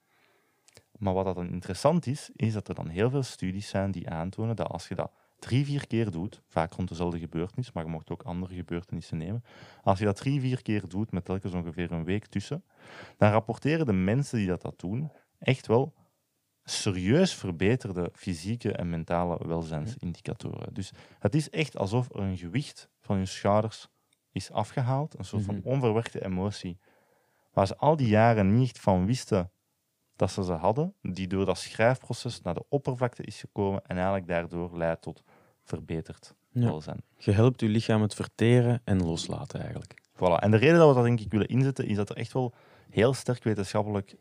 Maar 0.98 1.14
wat 1.14 1.24
dat 1.24 1.34
dan 1.34 1.48
interessant 1.48 2.06
is, 2.06 2.30
is 2.34 2.52
dat 2.52 2.68
er 2.68 2.74
dan 2.74 2.88
heel 2.88 3.10
veel 3.10 3.22
studies 3.22 3.68
zijn 3.68 3.90
die 3.90 4.10
aantonen 4.10 4.56
dat 4.56 4.68
als 4.68 4.88
je 4.88 4.94
dat 4.94 5.12
drie, 5.42 5.64
vier 5.64 5.86
keer 5.86 6.10
doet, 6.10 6.42
vaak 6.48 6.72
rond 6.72 6.88
dezelfde 6.88 7.18
gebeurtenis, 7.18 7.72
maar 7.72 7.84
je 7.84 7.90
mocht 7.90 8.10
ook 8.10 8.22
andere 8.22 8.54
gebeurtenissen 8.54 9.16
nemen, 9.18 9.44
als 9.82 9.98
je 9.98 10.04
dat 10.04 10.16
drie, 10.16 10.40
vier 10.40 10.62
keer 10.62 10.88
doet 10.88 11.12
met 11.12 11.24
telkens 11.24 11.52
ongeveer 11.52 11.92
een 11.92 12.04
week 12.04 12.26
tussen, 12.26 12.64
dan 13.16 13.30
rapporteren 13.30 13.86
de 13.86 13.92
mensen 13.92 14.38
die 14.38 14.46
dat, 14.46 14.62
dat 14.62 14.78
doen 14.80 15.10
echt 15.38 15.66
wel 15.66 15.94
serieus 16.64 17.34
verbeterde 17.34 18.10
fysieke 18.12 18.72
en 18.72 18.90
mentale 18.90 19.38
welzijnsindicatoren. 19.46 20.74
Dus 20.74 20.92
het 21.18 21.34
is 21.34 21.50
echt 21.50 21.76
alsof 21.76 22.08
er 22.14 22.20
een 22.20 22.36
gewicht 22.36 22.88
van 23.00 23.16
hun 23.16 23.26
schouders 23.28 23.88
is 24.32 24.50
afgehaald, 24.50 25.18
een 25.18 25.24
soort 25.24 25.44
van 25.44 25.54
Mhm. 25.56 25.66
onverwerkte 25.68 26.24
emotie, 26.24 26.78
waar 27.52 27.66
ze 27.66 27.76
al 27.76 27.96
die 27.96 28.08
jaren 28.08 28.54
niet 28.54 28.78
van 28.80 29.06
wisten 29.06 29.52
dat 30.16 30.30
ze 30.30 30.44
ze 30.44 30.52
hadden, 30.52 30.94
die 31.00 31.26
door 31.26 31.44
dat 31.44 31.58
schrijfproces 31.58 32.40
naar 32.40 32.54
de 32.54 32.64
oppervlakte 32.68 33.22
is 33.22 33.40
gekomen 33.40 33.82
en 33.86 33.96
eigenlijk 33.96 34.26
daardoor 34.26 34.76
leidt 34.76 35.02
tot 35.02 35.22
verbeterd 35.64 36.34
Ja. 36.50 36.64
welzijn. 36.64 37.02
Je 37.18 37.30
helpt 37.32 37.60
je 37.60 37.68
lichaam 37.68 38.02
het 38.02 38.14
verteren 38.14 38.80
en 38.84 39.02
loslaten 39.04 39.60
eigenlijk. 39.60 39.94
Voilà. 40.14 40.38
En 40.42 40.50
de 40.50 40.56
reden 40.56 40.78
dat 40.78 40.88
we 40.88 40.94
dat 40.94 41.04
denk 41.04 41.20
ik 41.20 41.30
willen 41.30 41.48
inzetten, 41.48 41.86
is 41.86 41.96
dat 41.96 42.10
er 42.10 42.16
echt 42.16 42.32
wel 42.32 42.54
heel 42.90 43.14
sterk 43.14 43.44
wetenschappelijk 43.44 44.16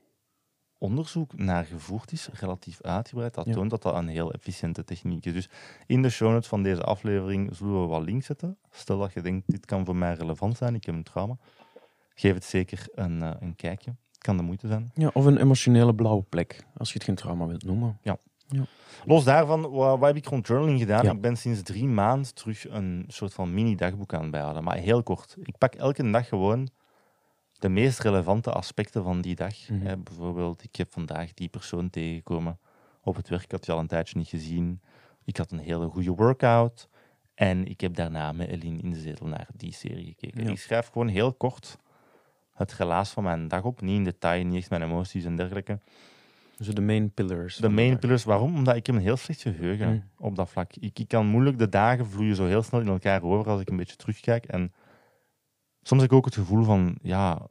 onderzoek 0.77 1.37
naar 1.37 1.65
gevoerd 1.65 2.11
is, 2.11 2.29
relatief 2.33 2.81
uitgebreid. 2.81 3.33
Dat 3.33 3.45
Ja. 3.45 3.53
toont 3.53 3.69
dat 3.69 3.81
dat 3.81 3.95
een 3.95 4.07
heel 4.07 4.31
efficiënte 4.33 4.83
techniek 4.83 5.25
is. 5.25 5.33
Dus 5.33 5.49
in 5.85 6.01
de 6.01 6.09
show 6.09 6.31
notes 6.31 6.47
van 6.47 6.63
deze 6.63 6.81
aflevering 6.83 7.55
zullen 7.55 7.81
we 7.81 7.87
wat 7.87 8.01
links 8.03 8.25
zetten. 8.25 8.57
Stel 8.71 8.97
dat 8.99 9.13
je 9.13 9.21
denkt, 9.21 9.51
dit 9.51 9.65
kan 9.65 9.85
voor 9.85 9.95
mij 9.95 10.13
relevant 10.13 10.57
zijn, 10.57 10.75
ik 10.75 10.85
heb 10.85 10.95
een 10.95 11.03
trauma. 11.03 11.37
Geef 12.15 12.33
het 12.33 12.43
zeker 12.43 12.85
een, 12.95 13.21
eh, 13.23 13.31
een 13.39 13.55
kijkje. 13.55 13.95
Het 14.11 14.21
kan 14.21 14.37
de 14.37 14.43
moeite 14.43 14.67
zijn. 14.67 14.91
Ja, 14.93 15.09
of 15.13 15.25
een 15.25 15.37
emotionele 15.37 15.95
blauwe 15.95 16.23
plek, 16.23 16.65
als 16.77 16.87
je 16.87 16.93
het 16.93 17.03
geen 17.03 17.15
trauma 17.15 17.45
wilt 17.45 17.63
noemen. 17.63 17.99
Los 19.05 19.23
daarvan, 19.23 19.61
wat, 19.61 19.99
wat 19.99 20.07
heb 20.07 20.15
ik 20.15 20.27
rond 20.27 20.47
journaling 20.47 20.79
gedaan? 20.79 21.03
Ja. 21.03 21.11
Ik 21.11 21.21
ben 21.21 21.37
sinds 21.37 21.61
drie 21.61 21.87
maanden 21.87 22.33
terug 22.33 22.69
een 22.69 23.05
soort 23.07 23.33
van 23.33 23.53
mini-dagboek 23.53 24.13
aan 24.13 24.21
het 24.21 24.31
bijhouden. 24.31 24.63
Maar 24.63 24.77
heel 24.77 25.03
kort. 25.03 25.35
Ik 25.43 25.57
pak 25.57 25.75
elke 25.75 26.11
dag 26.11 26.27
gewoon 26.27 26.69
de 27.53 27.69
meest 27.69 27.99
relevante 27.99 28.51
aspecten 28.51 29.03
van 29.03 29.21
die 29.21 29.35
dag. 29.35 29.69
Mhm. 29.69 29.85
Hè, 29.85 29.97
bijvoorbeeld, 29.97 30.63
ik 30.63 30.75
heb 30.75 30.91
vandaag 30.91 31.33
die 31.33 31.49
persoon 31.49 31.89
tegengekomen 31.89 32.59
op 33.01 33.15
het 33.15 33.29
werk. 33.29 33.43
Ik 33.43 33.51
had 33.51 33.65
je 33.65 33.71
al 33.71 33.79
een 33.79 33.87
tijdje 33.87 34.17
niet 34.17 34.27
gezien. 34.27 34.81
Ik 35.23 35.37
had 35.37 35.51
een 35.51 35.59
hele 35.59 35.87
goede 35.87 36.11
workout. 36.11 36.89
En 37.33 37.67
ik 37.67 37.81
heb 37.81 37.95
daarna 37.95 38.31
met 38.31 38.47
Eline 38.47 38.81
in 38.81 38.89
de 38.89 38.99
zetel 38.99 39.27
naar 39.27 39.47
die 39.55 39.73
serie 39.73 40.05
gekeken. 40.05 40.43
Ja. 40.43 40.49
Ik 40.49 40.59
schrijf 40.59 40.87
gewoon 40.87 41.07
heel 41.07 41.33
kort 41.33 41.77
het 42.61 42.73
relaas 42.73 43.09
van 43.09 43.23
mijn 43.23 43.47
dag 43.47 43.63
op. 43.63 43.81
Niet 43.81 43.95
in 43.95 44.03
detail, 44.03 44.45
niet 44.45 44.57
echt 44.57 44.69
mijn 44.69 44.81
emoties 44.81 45.25
en 45.25 45.35
dergelijke. 45.35 45.79
Dus 46.65 46.75
de 46.75 46.81
main 46.81 47.13
pillars. 47.13 47.55
De 47.55 47.69
main 47.69 47.99
pillars, 47.99 48.23
waarom? 48.23 48.55
Omdat 48.55 48.75
ik 48.75 48.85
heb 48.85 48.95
een 48.95 49.01
heel 49.01 49.17
slecht 49.17 49.41
geheugen 49.41 49.89
Mm. 49.89 50.03
op 50.17 50.35
dat 50.35 50.49
vlak. 50.49 50.75
Ik, 50.75 50.99
ik 50.99 51.07
kan 51.07 51.25
moeilijk, 51.25 51.57
de 51.59 51.69
dagen 51.69 52.05
vloeien 52.07 52.35
zo 52.35 52.45
heel 52.45 52.61
snel 52.63 52.81
in 52.81 52.87
elkaar 52.87 53.23
over 53.23 53.51
als 53.51 53.61
ik 53.61 53.69
een 53.69 53.77
beetje 53.77 53.95
terugkijk. 53.95 54.45
En 54.45 54.73
soms 55.81 56.01
heb 56.01 56.11
ik 56.11 56.17
ook 56.17 56.25
het 56.25 56.33
gevoel 56.35 56.63
van, 56.63 56.97
ja, 57.01 57.47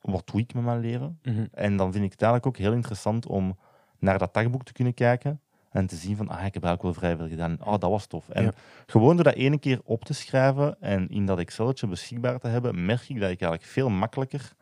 wat 0.00 0.26
doe 0.26 0.40
ik 0.40 0.54
met 0.54 0.64
mijn 0.64 0.80
leven? 0.80 1.18
Mhm. 1.22 1.46
En 1.52 1.76
dan 1.76 1.92
vind 1.92 2.04
ik 2.04 2.10
het 2.10 2.22
eigenlijk 2.22 2.56
ook 2.56 2.62
heel 2.64 2.72
interessant 2.72 3.26
om 3.26 3.58
naar 3.98 4.18
dat 4.18 4.34
dagboek 4.34 4.64
te 4.64 4.72
kunnen 4.72 4.94
kijken 4.94 5.40
en 5.70 5.86
te 5.86 5.96
zien 5.96 6.16
van, 6.16 6.28
ah, 6.28 6.44
ik 6.44 6.54
heb 6.54 6.64
eigenlijk 6.64 6.82
wel 6.82 6.92
vrij 6.94 7.16
veel 7.16 7.28
gedaan. 7.28 7.64
Oh, 7.64 7.78
dat 7.78 7.90
was 7.90 8.06
tof. 8.06 8.28
En 8.28 8.44
Ja. 8.44 8.52
gewoon 8.86 9.14
door 9.14 9.24
dat 9.24 9.34
ene 9.34 9.58
keer 9.58 9.80
op 9.84 10.04
te 10.04 10.14
schrijven 10.14 10.80
en 10.80 11.08
in 11.08 11.26
dat 11.26 11.38
Exceltje 11.38 11.86
beschikbaar 11.86 12.38
te 12.38 12.48
hebben, 12.48 12.84
merk 12.86 13.00
ik 13.08 13.20
dat 13.20 13.30
ik 13.30 13.40
eigenlijk 13.40 13.62
veel 13.62 13.88
makkelijker 13.90 14.52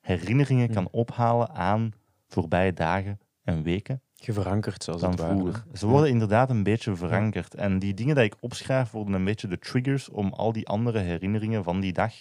herinneringen 0.00 0.70
kan 0.70 0.88
ophalen 0.90 1.50
aan 1.50 1.90
voorbije 2.28 2.72
dagen 2.72 3.18
en 3.44 3.62
weken 3.62 4.00
Je 4.14 4.32
verankert 4.32 4.84
zoals 4.84 5.00
dan 5.00 5.46
het. 5.46 5.62
Ze 5.78 5.86
worden 5.86 6.10
inderdaad 6.10 6.50
een 6.50 6.62
beetje 6.62 6.96
verankerd. 6.96 7.54
En 7.54 7.78
die 7.78 7.94
dingen 7.94 8.14
die 8.14 8.24
ik 8.24 8.34
opschrijf 8.40 8.90
worden 8.90 9.14
een 9.14 9.24
beetje 9.24 9.48
de 9.48 9.58
triggers 9.58 10.08
om 10.08 10.32
al 10.32 10.52
die 10.52 10.68
andere 10.68 10.98
herinneringen 10.98 11.64
van 11.64 11.80
die 11.80 11.92
dag 11.92 12.12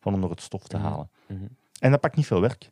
van 0.00 0.14
onder 0.14 0.30
het 0.30 0.40
stof 0.40 0.66
te 0.66 0.76
Mhm. 0.76 0.86
halen. 0.86 1.10
Mhm. 1.26 1.44
En 1.80 1.90
dat 1.90 2.00
pakt 2.00 2.16
niet 2.16 2.26
veel 2.26 2.40
werk. 2.40 2.70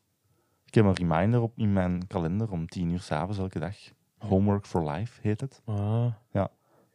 Ik 0.64 0.74
heb 0.74 0.84
een 0.84 0.94
reminder 0.94 1.40
op 1.40 1.52
in 1.58 1.72
mijn 1.72 2.06
kalender 2.06 2.50
om 2.50 2.66
tien 2.68 2.90
uur 2.90 3.00
s'avonds 3.00 3.38
elke 3.38 3.58
dag. 3.58 3.76
Homework 4.18 4.66
for 4.66 4.90
life 4.90 5.20
heet 5.22 5.40
het. 5.40 5.62
Ah, 5.64 6.06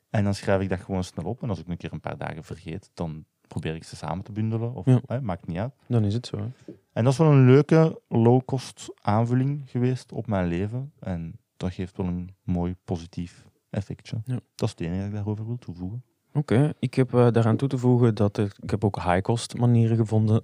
En 0.09 0.23
dan 0.23 0.33
schrijf 0.33 0.61
ik 0.61 0.69
dat 0.69 0.79
gewoon 0.79 1.03
snel 1.03 1.25
op. 1.25 1.43
En 1.43 1.49
als 1.49 1.59
ik 1.59 1.67
een 1.67 1.77
keer 1.77 1.93
een 1.93 1.99
paar 1.99 2.17
dagen 2.17 2.43
vergeet, 2.43 2.91
dan 2.93 3.25
probeer 3.47 3.75
ik 3.75 3.83
ze 3.83 3.95
samen 3.95 4.23
te 4.23 4.31
bundelen. 4.31 4.73
Of, 4.73 4.85
Ja. 4.85 5.01
hè, 5.05 5.21
maakt 5.21 5.47
niet 5.47 5.57
uit. 5.57 5.73
dan 5.87 6.03
is 6.03 6.13
het 6.13 6.25
zo. 6.27 6.37
hè. 6.37 6.73
En 6.93 7.03
dat 7.03 7.13
is 7.13 7.19
wel 7.19 7.31
een 7.31 7.45
leuke 7.45 8.01
low-cost 8.07 8.93
aanvulling 9.01 9.61
geweest 9.65 10.11
op 10.11 10.27
mijn 10.27 10.47
leven. 10.47 10.91
En 10.99 11.39
dat 11.57 11.73
geeft 11.73 11.97
wel 11.97 12.05
een 12.05 12.35
mooi 12.43 12.75
positief 12.85 13.45
effectje. 13.69 14.21
Ja. 14.25 14.39
Dat 14.55 14.67
is 14.67 14.69
het 14.69 14.79
enige 14.79 14.97
dat 14.99 15.07
ik 15.07 15.13
daarover 15.15 15.45
wil 15.45 15.57
toevoegen. 15.57 16.03
Oké, 16.33 16.73
ik 16.79 16.93
heb 16.93 17.13
eh, 17.13 17.27
daaraan 17.31 17.57
toe 17.57 17.67
te 17.67 17.77
voegen 17.77 18.15
dat 18.15 18.37
er, 18.37 18.55
ik 18.61 18.69
heb 18.69 18.83
ook 18.83 18.95
high-cost 19.03 19.57
manieren 19.57 19.97
gevonden 19.97 20.41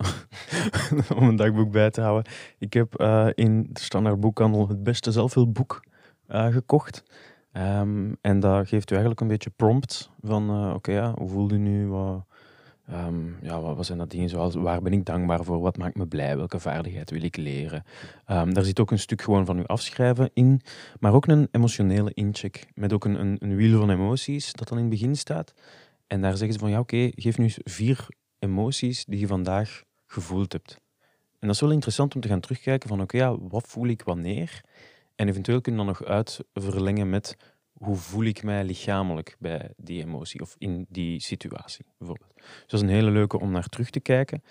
om 1.17 1.27
een 1.27 1.35
dagboek 1.35 1.71
bij 1.71 1.89
te 1.91 2.01
houden. 2.01 2.31
Ik 2.57 2.73
heb 2.73 2.95
eh, 2.95 3.27
in 3.33 3.67
de 3.71 3.79
standaard 3.79 4.19
boekhandel 4.19 4.67
het 4.67 4.83
beste 4.83 5.11
zelfhulpboek 5.11 5.83
eh, 6.27 6.47
gekocht. 6.47 7.03
Ehm, 7.51 8.13
en 8.21 8.39
dat 8.39 8.67
geeft 8.67 8.89
u 8.89 8.93
eigenlijk 8.93 9.21
een 9.21 9.27
beetje 9.27 9.49
prompt 9.49 10.09
van, 10.21 10.73
oké, 10.73 10.91
ja, 10.91 11.13
hoe 11.17 11.29
voel 11.29 11.51
je 11.51 11.57
nu? 11.57 11.87
Wat, 11.87 12.25
ehm, 12.91 13.45
ja, 13.45 13.61
wat, 13.61 13.85
zijn 13.85 13.97
dat 13.97 14.09
dingen 14.11 14.29
zoals, 14.29 14.55
waar 14.55 14.81
ben 14.81 14.93
ik 14.93 15.05
dankbaar 15.05 15.43
voor? 15.43 15.59
Wat 15.59 15.77
maakt 15.77 15.95
me 15.95 16.07
blij? 16.07 16.37
Welke 16.37 16.59
vaardigheid 16.59 17.11
wil 17.11 17.23
ik 17.23 17.37
leren? 17.37 17.83
Ehm, 18.25 18.53
daar 18.53 18.63
zit 18.63 18.79
ook 18.79 18.91
een 18.91 18.99
stuk 18.99 19.21
gewoon 19.21 19.45
van 19.45 19.57
uw 19.57 19.65
afschrijven 19.65 20.29
in, 20.33 20.61
maar 20.99 21.13
ook 21.13 21.27
een 21.27 21.47
emotionele 21.51 22.13
incheck 22.13 22.65
met 22.73 22.93
ook 22.93 23.05
een, 23.05 23.19
een, 23.19 23.35
een 23.39 23.55
wiel 23.55 23.79
van 23.79 23.89
emoties 23.89 24.53
dat 24.53 24.67
dan 24.67 24.77
in 24.77 24.83
het 24.83 24.93
begin 24.93 25.15
staat. 25.15 25.53
En 26.07 26.21
daar 26.21 26.37
zeggen 26.37 26.53
ze 26.53 26.59
van, 26.59 26.69
ja 26.69 26.79
oké, 26.79 27.11
geef 27.15 27.37
nu 27.37 27.51
vier 27.63 28.07
emoties 28.39 29.05
die 29.05 29.19
je 29.19 29.27
vandaag 29.27 29.83
gevoeld 30.05 30.53
hebt. 30.53 30.79
En 31.39 31.47
dat 31.47 31.55
is 31.55 31.61
wel 31.61 31.71
interessant 31.71 32.15
om 32.15 32.21
te 32.21 32.27
gaan 32.27 32.39
terugkijken 32.39 32.89
van, 32.89 33.01
oké, 33.01 33.17
ja, 33.17 33.37
wat 33.39 33.67
voel 33.67 33.87
ik 33.87 34.01
wanneer? 34.01 34.61
En 35.15 35.27
eventueel 35.27 35.61
kun 35.61 35.71
je 35.71 35.77
dan 35.77 35.87
nog 35.87 36.03
uitverlengen 36.03 37.09
met, 37.09 37.37
hoe 37.79 37.95
voel 37.95 38.23
ik 38.23 38.43
mij 38.43 38.63
lichamelijk 38.63 39.35
bij 39.39 39.69
die 39.77 40.01
emotie 40.03 40.41
of 40.41 40.55
in 40.57 40.85
die 40.89 41.21
situatie, 41.21 41.85
bijvoorbeeld. 41.97 42.31
Dus 42.35 42.43
dat 42.67 42.73
is 42.73 42.81
een 42.81 42.93
hele 42.93 43.11
leuke 43.11 43.39
om 43.39 43.51
naar 43.51 43.67
terug 43.67 43.89
te 43.89 43.99
kijken. 43.99 44.43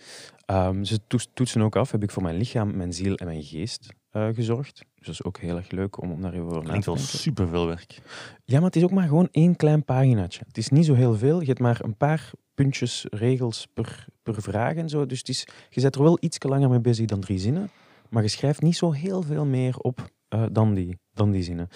Ehm, 0.47 0.83
ze 0.85 0.99
toets- 1.07 1.29
toetsen 1.35 1.63
ook 1.63 1.77
af, 1.77 1.91
heb 1.91 2.03
ik 2.03 2.11
voor 2.11 2.23
mijn 2.23 2.37
lichaam, 2.37 2.77
mijn 2.77 2.93
ziel 2.93 3.15
en 3.15 3.27
mijn 3.27 3.43
geest 3.43 3.89
eh, 4.11 4.29
gezorgd. 4.33 4.77
Dus 4.95 5.07
dat 5.07 5.15
is 5.15 5.25
ook 5.25 5.39
heel 5.39 5.57
erg 5.57 5.71
leuk 5.71 6.03
om, 6.03 6.11
om 6.13 6.21
daar 6.23 6.33
even 6.33 6.45
over 6.47 6.57
na 6.63 6.65
Klinkt 6.69 6.85
te 6.85 6.91
wel 6.91 6.99
denken. 6.99 7.19
superveel 7.19 7.67
werk. 7.67 7.99
Ja, 8.45 8.57
maar 8.57 8.67
het 8.67 8.77
is 8.77 8.83
ook 8.83 8.91
maar 8.91 9.09
gewoon 9.09 9.29
één 9.31 9.57
klein 9.57 9.85
paginaatje. 9.85 10.43
Het 10.47 10.59
is 10.59 10.69
niet 10.69 10.85
zo 10.85 10.95
heel 10.95 11.15
veel. 11.17 11.41
Je 11.41 11.47
hebt 11.47 11.59
maar 11.61 11.81
een 11.85 11.97
paar 11.97 12.31
puntjes, 12.55 13.07
regels 13.11 13.67
per, 13.75 14.07
per 14.23 14.43
vraag 14.43 14.75
en 14.75 14.89
zo. 14.89 15.07
Dus 15.07 15.19
het 15.19 15.29
is, 15.29 15.47
je 15.69 15.81
zet 15.81 15.95
er 15.95 16.03
wel 16.03 16.17
iets 16.21 16.43
langer 16.43 16.69
mee 16.71 16.81
bezig 16.81 17.07
dan 17.07 17.21
drie 17.21 17.39
zinnen. 17.39 17.71
Maar 18.11 18.23
je 18.23 18.29
schrijft 18.29 18.63
niet 18.63 18.77
zo 18.77 18.93
heel 18.93 19.23
veel 19.23 19.45
meer 19.45 19.79
op 19.79 20.11
eh, 20.29 20.45
dan, 20.53 20.75
die, 20.75 20.99
dan 21.13 21.31
die 21.31 21.43
zinnen. 21.43 21.69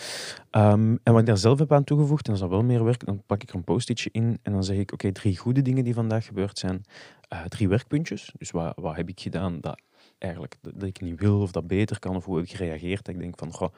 Ehm, 0.51 0.97
en 1.03 1.13
wat 1.13 1.21
ik 1.21 1.27
daar 1.27 1.39
zelf 1.39 1.59
heb 1.59 1.73
aan 1.73 1.85
toegevoegd, 1.85 2.27
en 2.27 2.33
dat 2.33 2.43
is 2.43 2.49
dan 2.49 2.59
wel 2.59 2.67
meer 2.69 2.85
werk, 2.85 3.05
dan 3.07 3.23
pak 3.27 3.43
ik 3.43 3.49
er 3.49 3.55
een 3.55 3.65
post-itje 3.65 4.09
in 4.13 4.39
en 4.43 4.53
dan 4.53 4.65
zeg 4.65 4.77
ik, 4.77 4.93
oké, 4.93 5.13
drie 5.13 5.37
goede 5.37 5.63
dingen 5.63 5.85
die 5.85 5.95
vandaag 5.95 6.27
gebeurd 6.27 6.59
zijn. 6.59 6.85
Eh, 7.29 7.45
drie 7.45 7.69
werkpuntjes. 7.69 8.33
Dus 8.39 8.51
wat, 8.51 8.73
wat 8.77 8.97
heb 8.97 9.09
ik 9.09 9.21
gedaan 9.21 9.61
dat 9.61 9.81
eigenlijk 10.19 10.57
dat, 10.61 10.73
dat 10.75 10.89
ik 10.89 11.01
niet 11.01 11.21
wil 11.21 11.41
of 11.41 11.53
dat 11.53 11.67
beter 11.67 11.99
kan, 11.99 12.17
of 12.17 12.25
hoe 12.25 12.37
heb 12.37 12.45
ik 12.45 12.57
gereageerd. 12.57 13.05
Dat 13.05 13.15
ik 13.15 13.21
denk 13.21 13.39
van, 13.39 13.53
goh, 13.53 13.73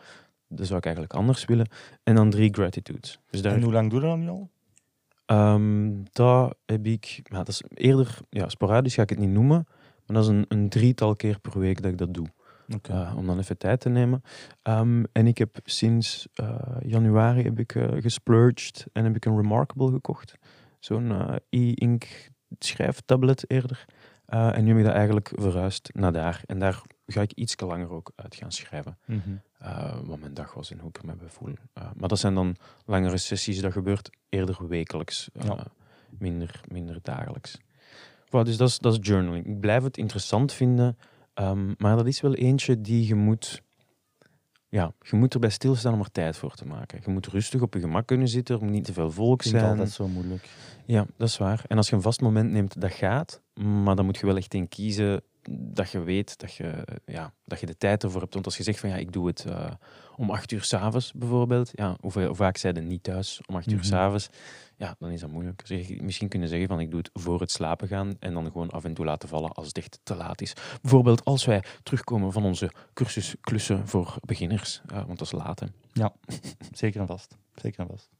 dat 0.48 0.66
zou 0.66 0.78
ik 0.78 0.84
eigenlijk 0.84 1.14
anders 1.14 1.44
willen. 1.44 1.68
En 2.02 2.14
dan 2.14 2.30
drie 2.30 2.52
gratitudes. 2.54 3.18
Dus 3.30 3.42
daar, 3.42 3.54
En 3.54 3.62
hoe 3.62 3.72
lang 3.72 3.90
doe 3.90 4.00
je 4.00 4.06
dat 4.06 4.18
nu 4.18 4.28
al? 4.28 4.50
Ehm, 5.26 5.90
dat 6.12 6.56
heb 6.66 6.86
ik, 6.86 7.20
ja, 7.22 7.36
dat 7.36 7.48
is 7.48 7.62
eerder, 7.74 8.18
ja, 8.30 8.48
sporadisch 8.48 8.94
ga 8.94 9.02
ik 9.02 9.10
het 9.10 9.18
niet 9.18 9.30
noemen, 9.30 9.66
maar 10.06 10.16
dat 10.16 10.24
is 10.24 10.28
een, 10.28 10.44
een 10.48 10.68
drietal 10.68 11.16
keer 11.16 11.40
per 11.40 11.58
week 11.58 11.82
dat 11.82 11.90
ik 11.90 11.98
dat 11.98 12.14
doe. 12.14 12.26
Eh, 12.82 13.14
om 13.16 13.26
dan 13.26 13.38
even 13.38 13.58
tijd 13.58 13.80
te 13.80 13.88
nemen. 13.88 14.22
Ehm, 14.62 15.04
en 15.12 15.26
ik 15.26 15.38
heb 15.38 15.58
sinds 15.64 16.28
eh, 16.34 16.76
januari 16.86 17.42
heb 17.42 17.58
ik 17.58 17.74
eh, 17.74 18.02
gesplurged 18.02 18.86
en 18.92 19.04
heb 19.04 19.16
ik 19.16 19.24
een 19.24 19.36
Remarkable 19.36 19.90
gekocht. 19.90 20.34
Zo'n 20.78 21.38
e-ink 21.50 22.30
schrijftablet 22.58 23.50
eerder. 23.50 23.84
En 24.26 24.64
nu 24.64 24.68
heb 24.68 24.78
ik 24.78 24.84
dat 24.84 24.94
eigenlijk 24.94 25.32
verhuisd 25.34 25.90
naar 25.92 26.12
daar. 26.12 26.42
En 26.46 26.58
daar 26.58 26.82
ga 27.06 27.20
ik 27.20 27.32
iets 27.32 27.60
langer 27.60 27.90
ook 27.90 28.12
uit 28.16 28.34
gaan 28.34 28.52
schrijven. 28.52 28.98
Mhm. 29.04 29.20
wat 30.04 30.18
mijn 30.18 30.34
dag 30.34 30.54
was 30.54 30.70
en 30.70 30.78
hoe 30.78 30.88
ik 30.88 31.02
me 31.02 31.14
bij 31.14 31.28
voel. 31.28 31.54
Eh, 31.72 31.84
maar 31.96 32.08
dat 32.08 32.18
zijn 32.18 32.34
dan 32.34 32.56
langere 32.84 33.16
sessies. 33.16 33.60
Dat 33.60 33.72
gebeurt 33.72 34.10
eerder 34.28 34.68
wekelijks. 34.68 35.30
Ja. 35.32 35.66
minder, 36.18 36.60
minder 36.68 36.98
dagelijks. 37.02 37.58
Voilà, 38.26 38.42
dus 38.44 38.56
dat 38.56 38.68
is, 38.68 38.78
dat 38.78 38.92
is 38.92 38.98
journaling. 39.08 39.46
Ik 39.46 39.60
blijf 39.60 39.82
het 39.82 39.96
interessant 39.96 40.52
vinden. 40.52 40.98
Ehm, 41.34 41.72
maar 41.78 41.96
dat 41.96 42.06
is 42.06 42.20
wel 42.20 42.34
eentje 42.34 42.80
die 42.80 43.06
je 43.06 43.14
moet... 43.14 43.62
Ja, 44.68 44.92
je 45.00 45.16
moet 45.16 45.34
erbij 45.34 45.50
stilstaan 45.50 45.92
om 45.92 46.00
er 46.00 46.10
tijd 46.10 46.36
voor 46.36 46.54
te 46.54 46.66
maken. 46.66 47.00
Je 47.04 47.10
moet 47.10 47.26
rustig 47.26 47.60
op 47.60 47.74
je 47.74 47.80
gemak 47.80 48.06
kunnen 48.06 48.28
zitten. 48.28 48.54
Er 48.54 48.62
moet 48.62 48.72
niet 48.72 48.84
te 48.84 48.92
veel 48.92 49.10
volk 49.10 49.42
zijn. 49.42 49.64
altijd 49.64 49.90
zo 49.90 50.08
moeilijk. 50.08 50.48
Ja, 50.84 51.06
dat 51.16 51.28
is 51.28 51.38
waar. 51.38 51.64
En 51.68 51.76
als 51.76 51.88
je 51.88 51.96
een 51.96 52.02
vast 52.02 52.20
moment 52.20 52.50
neemt, 52.50 52.80
dat 52.80 52.92
gaat. 52.92 53.40
Maar 53.54 53.96
dan 53.96 54.04
moet 54.04 54.18
je 54.18 54.26
wel 54.26 54.36
echt 54.36 54.54
in 54.54 54.68
kiezen 54.68 55.22
dat 55.50 55.90
je 55.90 56.02
weet 56.02 56.38
dat 56.38 56.54
je, 56.54 56.84
ja, 57.04 57.32
dat 57.44 57.60
je 57.60 57.66
de 57.66 57.76
tijd 57.76 58.02
ervoor 58.02 58.20
hebt. 58.20 58.34
Want 58.34 58.46
als 58.46 58.56
je 58.56 58.62
zegt 58.62 58.80
van 58.80 58.88
ja, 58.88 58.96
ik 58.96 59.12
doe 59.12 59.26
het 59.26 59.44
eh, 59.44 59.70
om 60.16 60.30
acht 60.30 60.52
uur 60.52 60.62
s'avonds 60.62 61.12
bijvoorbeeld. 61.12 61.70
Ja, 61.74 61.96
hoe 62.00 62.34
vaak 62.34 62.56
zijn 62.56 62.86
niet 62.86 63.02
thuis 63.02 63.40
om 63.46 63.56
acht 63.56 63.66
uur 63.70 63.76
Mhm. 63.76 63.84
s'avonds? 63.86 64.28
Ja, 64.76 64.96
dan 64.98 65.10
is 65.10 65.20
dat 65.20 65.30
moeilijk. 65.30 65.62
Zeg, 65.64 66.00
misschien 66.00 66.28
kunnen 66.28 66.48
zeggen 66.48 66.68
van 66.68 66.80
ik 66.80 66.90
doe 66.90 66.98
het 67.00 67.10
voor 67.12 67.40
het 67.40 67.50
slapen 67.50 67.88
gaan. 67.88 68.12
En 68.18 68.32
dan 68.34 68.44
gewoon 68.44 68.70
af 68.70 68.84
en 68.84 68.94
toe 68.94 69.04
laten 69.04 69.28
vallen 69.28 69.52
als 69.52 69.66
het 69.66 69.76
echt 69.78 70.00
te 70.02 70.14
laat 70.14 70.40
is. 70.40 70.52
Bijvoorbeeld 70.82 71.24
als 71.24 71.44
wij 71.44 71.62
terugkomen 71.82 72.32
van 72.32 72.44
onze 72.44 72.70
cursus 72.94 73.34
klussen 73.40 73.88
voor 73.88 74.16
beginners. 74.24 74.80
eh, 74.86 74.96
want 74.96 75.18
dat 75.18 75.26
is 75.26 75.32
laat. 75.32 75.60
hè. 75.60 75.66
Zeker 76.72 77.00
en 77.00 77.06
vast. 77.06 77.36
Zeker 77.54 77.80
en 77.80 77.86
vast. 77.86 78.10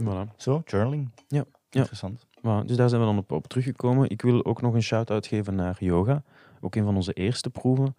Voilà. 0.00 0.36
Zo, 0.36 0.62
journaling. 0.64 1.10
Ja. 1.28 1.44
Interessant. 1.70 2.26
Maar, 2.40 2.66
dus 2.66 2.76
daar 2.76 2.88
zijn 2.88 3.00
we 3.00 3.06
dan 3.06 3.18
op, 3.18 3.32
op 3.32 3.46
teruggekomen. 3.46 4.10
Ik 4.10 4.22
wil 4.22 4.44
ook 4.44 4.62
nog 4.62 4.74
een 4.74 4.82
shout-out 4.82 5.26
geven 5.26 5.54
naar 5.54 5.76
yoga. 5.78 6.22
Ook 6.64 6.74
een 6.74 6.84
van 6.84 6.96
onze 6.96 7.12
eerste 7.12 7.50
proeven. 7.50 7.96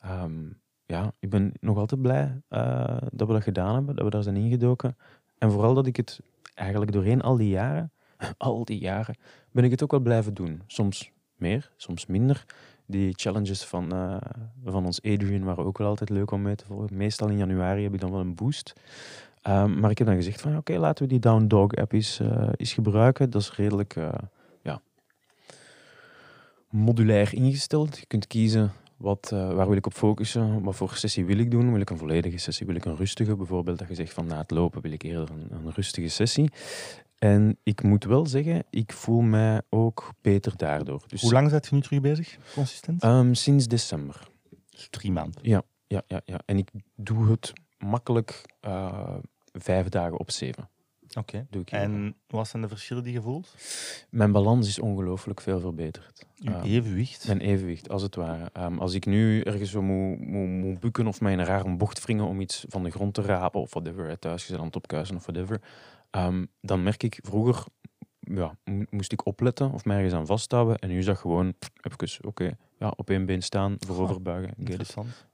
Ehm, 0.00 0.48
ja, 0.86 1.12
ik 1.18 1.30
ben 1.30 1.52
nog 1.60 1.76
altijd 1.76 2.02
blij 2.02 2.40
eh, 2.48 2.96
dat 3.12 3.26
we 3.26 3.32
dat 3.32 3.42
gedaan 3.42 3.74
hebben, 3.74 3.94
dat 3.94 4.04
we 4.04 4.10
daar 4.10 4.22
zijn 4.22 4.36
ingedoken. 4.36 4.96
En 5.38 5.50
vooral 5.50 5.74
dat 5.74 5.86
ik 5.86 5.96
het 5.96 6.20
eigenlijk 6.54 6.92
doorheen 6.92 7.22
al 7.22 7.36
die 7.36 7.48
jaren, 7.48 7.92
al 8.36 8.64
die 8.64 8.78
jaren, 8.78 9.16
ben 9.50 9.64
ik 9.64 9.70
het 9.70 9.82
ook 9.82 9.90
wel 9.90 10.00
blijven 10.00 10.34
doen. 10.34 10.62
Soms 10.66 11.12
meer, 11.36 11.70
soms 11.76 12.06
minder. 12.06 12.44
Die 12.86 13.12
challenges 13.16 13.64
van, 13.64 13.92
eh, 13.92 14.16
van 14.64 14.84
ons 14.84 15.02
Adrian 15.02 15.44
waren 15.44 15.64
ook 15.64 15.78
wel 15.78 15.88
altijd 15.88 16.10
leuk 16.10 16.30
om 16.30 16.42
mee 16.42 16.54
te 16.54 16.64
volgen. 16.64 16.96
Meestal 16.96 17.28
in 17.28 17.36
januari 17.36 17.82
heb 17.82 17.94
ik 17.94 18.00
dan 18.00 18.10
wel 18.10 18.20
een 18.20 18.34
boost. 18.34 18.72
Ehm, 19.42 19.80
maar 19.80 19.90
ik 19.90 19.98
heb 19.98 20.06
dan 20.06 20.16
gezegd 20.16 20.40
van, 20.40 20.56
oké, 20.56 20.78
laten 20.78 21.04
we 21.04 21.10
die 21.10 21.20
Down 21.20 21.46
Dog 21.46 21.74
app 21.74 21.92
eens, 21.92 22.20
eh, 22.20 22.48
eens 22.56 22.72
gebruiken. 22.72 23.30
Dat 23.30 23.42
is 23.42 23.56
redelijk 23.56 23.96
modulair 26.70 27.34
ingesteld. 27.34 27.98
Je 27.98 28.06
kunt 28.06 28.26
kiezen 28.26 28.72
wat, 28.96 29.30
eh, 29.32 29.52
waar 29.52 29.68
wil 29.68 29.76
ik 29.76 29.86
op 29.86 29.94
focussen, 29.94 30.62
wat 30.62 30.76
voor 30.76 30.94
sessie 30.94 31.24
wil 31.24 31.38
ik 31.38 31.50
doen. 31.50 31.72
Wil 31.72 31.80
ik 31.80 31.90
een 31.90 31.98
volledige 31.98 32.38
sessie, 32.38 32.66
wil 32.66 32.74
ik 32.74 32.84
een 32.84 32.96
rustige? 32.96 33.36
Bijvoorbeeld 33.36 33.78
dat 33.78 33.88
je 33.88 33.94
zegt 33.94 34.12
van 34.12 34.26
na 34.26 34.38
het 34.38 34.50
lopen 34.50 34.82
wil 34.82 34.92
ik 34.92 35.02
eerder 35.02 35.30
een, 35.30 35.48
een 35.50 35.72
rustige 35.72 36.08
sessie. 36.08 36.50
En 37.18 37.58
ik 37.62 37.82
moet 37.82 38.04
wel 38.04 38.26
zeggen, 38.26 38.64
ik 38.70 38.92
voel 38.92 39.20
mij 39.20 39.62
ook 39.68 40.12
beter 40.20 40.56
daardoor. 40.56 41.04
Dus, 41.06 41.20
Hoe 41.20 41.32
lang 41.32 41.50
zit 41.50 41.66
je 41.66 41.74
nu 41.74 41.80
terug 41.80 42.00
bezig? 42.00 42.38
Consistent? 42.54 43.02
Ehm, 43.02 43.32
sinds 43.34 43.66
december. 43.66 44.28
Dus 44.70 44.88
drie 44.90 45.12
maanden. 45.12 45.40
Ja, 45.42 45.62
ja, 45.86 46.02
ja. 46.06 46.40
En 46.44 46.58
ik 46.58 46.70
doe 46.96 47.30
het 47.30 47.52
makkelijk 47.78 48.42
eh, 48.60 49.14
vijf 49.52 49.88
dagen 49.88 50.18
op 50.18 50.30
zeven. 50.30 50.68
Oké. 51.18 51.46
Doe 51.50 51.62
ik 51.62 51.70
yoga. 51.70 51.82
En 51.84 52.14
wat 52.26 52.48
zijn 52.48 52.62
de 52.62 52.68
verschillen 52.68 53.02
die 53.02 53.12
je 53.12 53.22
voelt? 53.22 53.54
Mijn 54.10 54.32
balans 54.32 54.68
is 54.68 54.78
ongelooflijk 54.78 55.40
veel 55.40 55.60
verbeterd. 55.60 56.26
Je 56.34 56.50
Ah. 56.54 56.64
evenwicht. 56.72 57.26
Mijn 57.26 57.40
evenwicht, 57.40 57.88
als 57.88 58.02
het 58.02 58.14
ware. 58.14 58.50
Ehm, 58.52 58.78
als 58.78 58.94
ik 58.94 59.06
nu 59.06 59.40
ergens 59.40 59.70
zo 59.70 59.82
moet, 59.82 60.20
moet, 60.20 60.48
moet 60.48 60.80
bukken 60.80 61.06
of 61.06 61.20
mij 61.20 61.32
in 61.32 61.38
een 61.38 61.44
rare 61.44 61.76
bocht 61.76 62.04
wringen 62.04 62.24
om 62.26 62.40
iets 62.40 62.64
van 62.68 62.82
de 62.82 62.90
grond 62.90 63.14
te 63.14 63.22
rapen 63.22 63.60
of 63.60 63.70
whatever, 63.74 64.18
thuis 64.18 64.44
gezet 64.44 64.58
aan 64.60 64.66
het 64.66 64.76
opkuisen 64.76 65.16
of 65.16 65.22
whatever, 65.26 65.60
ehm, 66.10 66.44
dan 66.60 66.82
merk 66.82 67.02
ik 67.02 67.18
vroeger, 67.22 67.64
ja, 68.20 68.56
mo- 68.64 68.84
moest 68.90 69.12
ik 69.12 69.26
opletten 69.26 69.70
of 69.72 69.84
mij 69.84 69.96
ergens 69.96 70.14
aan 70.14 70.26
vasthouden. 70.26 70.78
En 70.78 70.88
nu 70.88 70.98
is 70.98 71.04
dat 71.04 71.18
gewoon, 71.18 71.54
even, 72.00 72.24
oké, 72.26 72.50
ja, 72.78 72.92
op 72.96 73.10
één 73.10 73.26
been 73.26 73.42
staan, 73.42 73.76
voorover 73.78 74.22
buigen. 74.22 74.54
Interessant. 74.58 75.26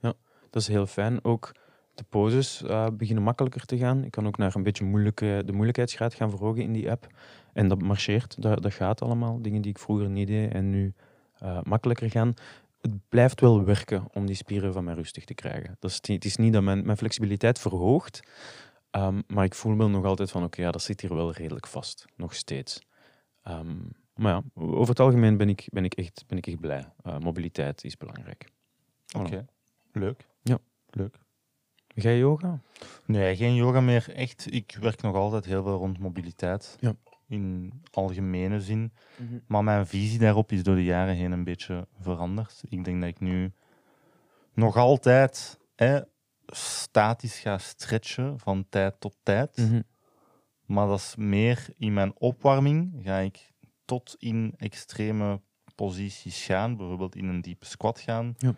Dat 0.49 0.61
is 0.61 0.67
heel 0.67 0.87
fijn. 0.87 1.23
Ook 1.23 1.51
de 1.95 2.03
poses 2.09 2.63
eh, 2.63 2.87
beginnen 2.93 3.23
makkelijker 3.23 3.65
te 3.65 3.77
gaan. 3.77 4.03
Ik 4.03 4.11
kan 4.11 4.27
ook 4.27 4.37
naar 4.37 4.55
een 4.55 4.63
beetje 4.63 4.85
moeilijke, 4.85 5.41
de 5.45 5.51
moeilijkheidsgraad 5.51 6.13
gaan 6.13 6.29
verhogen 6.29 6.61
in 6.61 6.73
die 6.73 6.91
app. 6.91 7.07
En 7.53 7.67
dat 7.67 7.81
marcheert, 7.81 8.41
dat, 8.41 8.61
dat 8.61 8.73
gaat 8.73 9.01
allemaal. 9.01 9.41
Dingen 9.41 9.61
die 9.61 9.71
ik 9.71 9.79
vroeger 9.79 10.09
niet 10.09 10.27
deed 10.27 10.51
en 10.53 10.69
nu 10.69 10.93
eh, 11.39 11.59
makkelijker 11.63 12.09
gaan. 12.09 12.33
Het 12.81 13.09
blijft 13.09 13.41
wel 13.41 13.63
werken 13.63 14.07
om 14.13 14.25
die 14.25 14.35
spieren 14.35 14.73
van 14.73 14.83
mij 14.83 14.93
rustig 14.93 15.25
te 15.25 15.33
krijgen. 15.33 15.77
Dat 15.79 15.91
is, 15.91 15.99
het 16.13 16.25
is 16.25 16.35
niet 16.35 16.53
dat 16.53 16.63
mijn, 16.63 16.85
mijn 16.85 16.97
flexibiliteit 16.97 17.59
verhoogt, 17.59 18.19
ehm, 18.91 19.21
maar 19.27 19.45
ik 19.45 19.53
voel 19.53 19.77
wel 19.77 19.89
nog 19.89 20.05
altijd 20.05 20.31
van 20.31 20.43
oké, 20.43 20.61
ja, 20.61 20.71
dat 20.71 20.81
zit 20.81 21.01
hier 21.01 21.15
wel 21.15 21.31
redelijk 21.31 21.67
vast, 21.67 22.05
nog 22.15 22.35
steeds. 22.35 22.81
Ehm, 23.43 23.77
maar 24.15 24.33
ja, 24.33 24.41
over 24.53 24.89
het 24.89 24.99
algemeen 24.99 25.37
ben 25.37 25.49
ik, 25.49 25.67
ben 25.71 25.85
ik, 25.85 25.93
echt, 25.93 26.23
ben 26.27 26.37
ik 26.37 26.47
echt 26.47 26.59
blij. 26.59 26.85
Eh, 27.03 27.17
mobiliteit 27.17 27.83
is 27.83 27.97
belangrijk. 27.97 28.47
Oké. 29.17 29.45
Leuk. 29.91 30.27
Ja. 30.41 30.57
Leuk. 30.89 31.17
Ga 31.95 32.09
je 32.09 32.17
yoga? 32.17 32.59
Nee, 33.05 33.35
geen 33.35 33.55
yoga 33.55 33.81
meer. 33.81 34.13
Echt, 34.13 34.53
ik 34.53 34.77
werk 34.79 35.01
nog 35.01 35.15
altijd 35.15 35.45
heel 35.45 35.63
veel 35.63 35.77
rond 35.77 35.99
mobiliteit. 35.99 36.77
Ja. 36.79 36.95
In 37.27 37.73
algemene 37.91 38.61
zin. 38.61 38.93
Maar 39.47 39.63
mijn 39.63 39.87
visie 39.87 40.19
daarop 40.19 40.51
is 40.51 40.63
door 40.63 40.75
de 40.75 40.83
jaren 40.83 41.15
heen 41.15 41.31
een 41.31 41.43
beetje 41.43 41.87
veranderd. 41.99 42.63
Ik 42.69 42.83
denk 42.83 43.01
dat 43.01 43.09
ik 43.09 43.19
nu 43.19 43.51
nog 44.53 44.77
altijd 44.77 45.59
hè, 45.75 45.99
statisch 46.45 47.39
ga 47.39 47.57
stretchen 47.57 48.39
van 48.39 48.65
tijd 48.69 48.99
tot 48.99 49.15
tijd. 49.23 49.57
Mhm. 49.57 49.81
Maar 50.65 50.87
dat 50.87 50.99
is 50.99 51.15
meer 51.15 51.67
in 51.77 51.93
mijn 51.93 52.19
opwarming 52.19 52.93
ga 53.03 53.17
ik 53.17 53.51
tot 53.85 54.15
in 54.19 54.53
extreme 54.57 55.41
posities 55.75 56.45
gaan. 56.45 56.77
Bijvoorbeeld 56.77 57.15
in 57.15 57.27
een 57.27 57.41
diepe 57.41 57.65
squat 57.65 57.99
gaan. 57.99 58.35
Ja. 58.37 58.55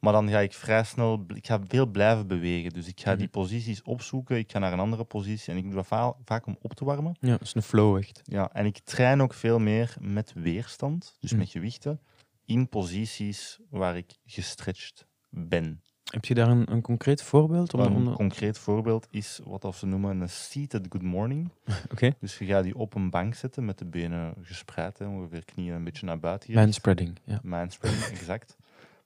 Maar 0.00 0.12
dan 0.12 0.28
ga 0.28 0.38
ik 0.38 0.52
vrij 0.52 0.84
snel, 0.84 1.24
ik 1.34 1.46
ga 1.46 1.60
veel 1.68 1.86
blijven 1.86 2.26
bewegen. 2.26 2.72
Dus 2.72 2.86
ik 2.86 3.00
ga 3.00 3.14
die 3.16 3.28
Mhm. 3.30 3.38
posities 3.38 3.82
opzoeken. 3.82 4.36
Ik 4.38 4.50
ga 4.50 4.58
naar 4.58 4.72
een 4.72 4.78
andere 4.80 5.04
positie 5.04 5.52
en 5.52 5.58
ik 5.58 5.64
doe 5.64 5.74
dat 5.74 5.86
va- 5.86 6.14
vaak 6.24 6.46
om 6.46 6.56
op 6.60 6.74
te 6.74 6.84
warmen. 6.84 7.16
Ja, 7.20 7.30
dat 7.30 7.40
is 7.42 7.54
een 7.54 7.62
flow 7.62 7.96
echt. 7.96 8.20
Ja, 8.24 8.52
en 8.52 8.66
ik 8.66 8.78
train 8.78 9.22
ook 9.22 9.34
veel 9.34 9.58
meer 9.58 9.94
met 10.00 10.32
weerstand, 10.34 11.16
dus 11.20 11.32
Mm. 11.32 11.38
met 11.38 11.50
gewichten, 11.50 12.00
in 12.44 12.68
posities 12.68 13.58
waar 13.70 13.96
ik 13.96 14.16
gestretched 14.26 15.06
ben. 15.28 15.82
Heb 16.10 16.24
je 16.24 16.34
daar 16.34 16.48
een, 16.48 16.72
een 16.72 16.82
concreet 16.82 17.22
voorbeeld? 17.22 17.74
Om, 17.74 17.80
een 18.06 18.12
concreet 18.14 18.58
voorbeeld 18.58 19.06
is 19.10 19.40
wat 19.44 19.64
als 19.64 19.78
ze 19.78 19.86
noemen 19.86 20.20
een 20.20 20.28
seated 20.28 20.86
good 20.88 21.02
morning. 21.02 21.50
Oké. 21.92 22.14
Dus 22.20 22.38
je 22.38 22.44
gaat 22.44 22.64
die 22.64 22.76
op 22.76 22.94
een 22.94 23.10
bank 23.10 23.34
zetten 23.34 23.64
met 23.64 23.78
de 23.78 23.84
benen 23.84 24.34
gespreid, 24.42 24.98
hè, 24.98 25.06
ongeveer 25.06 25.44
knieën 25.44 25.74
een 25.74 25.84
beetje 25.84 26.06
naar 26.06 26.18
buiten. 26.18 26.48
hier. 26.52 26.58
Manspreading, 26.62 27.18
ja. 27.24 27.40
Manspreading, 27.42 28.04
exact. 28.18 28.56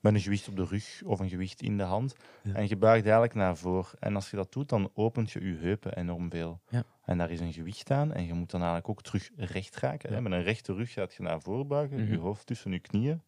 Met 0.04 0.14
een 0.14 0.20
gewicht 0.20 0.48
op 0.48 0.56
de 0.56 0.64
rug 0.64 1.02
of 1.04 1.20
een 1.20 1.28
gewicht 1.28 1.62
in 1.62 1.76
de 1.76 1.82
hand. 1.82 2.14
Ja. 2.42 2.54
En 2.54 2.68
je 2.68 2.76
buigt 2.76 3.04
eigenlijk 3.04 3.34
naar 3.34 3.56
voren. 3.56 3.98
En 4.00 4.14
als 4.14 4.30
je 4.30 4.36
dat 4.36 4.52
doet, 4.52 4.68
dan 4.68 4.90
opent 4.94 5.30
je 5.30 5.46
je 5.46 5.56
heupen 5.56 5.96
enorm 5.96 6.30
veel. 6.30 6.60
Ja. 6.68 6.84
En 7.04 7.18
daar 7.18 7.30
is 7.30 7.40
een 7.40 7.52
gewicht 7.52 7.90
aan. 7.90 8.12
En 8.12 8.26
je 8.26 8.32
moet 8.32 8.50
dan 8.50 8.60
eigenlijk 8.60 8.88
ook 8.90 9.02
terug 9.02 9.30
recht 9.36 9.76
raken. 9.76 10.12
Hè. 10.12 10.20
Met 10.20 10.32
een 10.32 10.42
rechte 10.42 10.74
rug 10.74 10.92
gaat 10.92 11.14
je 11.14 11.22
naar 11.22 11.40
voren 11.40 11.66
buigen. 11.66 12.00
Mhm. 12.02 12.12
Je 12.12 12.18
hoofd 12.18 12.46
tussen 12.46 12.72
je 12.72 12.78
knieën 12.78 13.22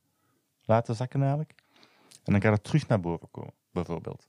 laten 0.63 0.95
zakken 0.95 1.21
eigenlijk. 1.21 1.55
En 2.25 2.33
dan 2.33 2.43
gaat 2.43 2.53
het 2.53 2.65
terug 2.65 2.89
naar 2.89 3.01
boven 3.01 3.31
komen, 3.31 3.53
bijvoorbeeld. 3.71 4.27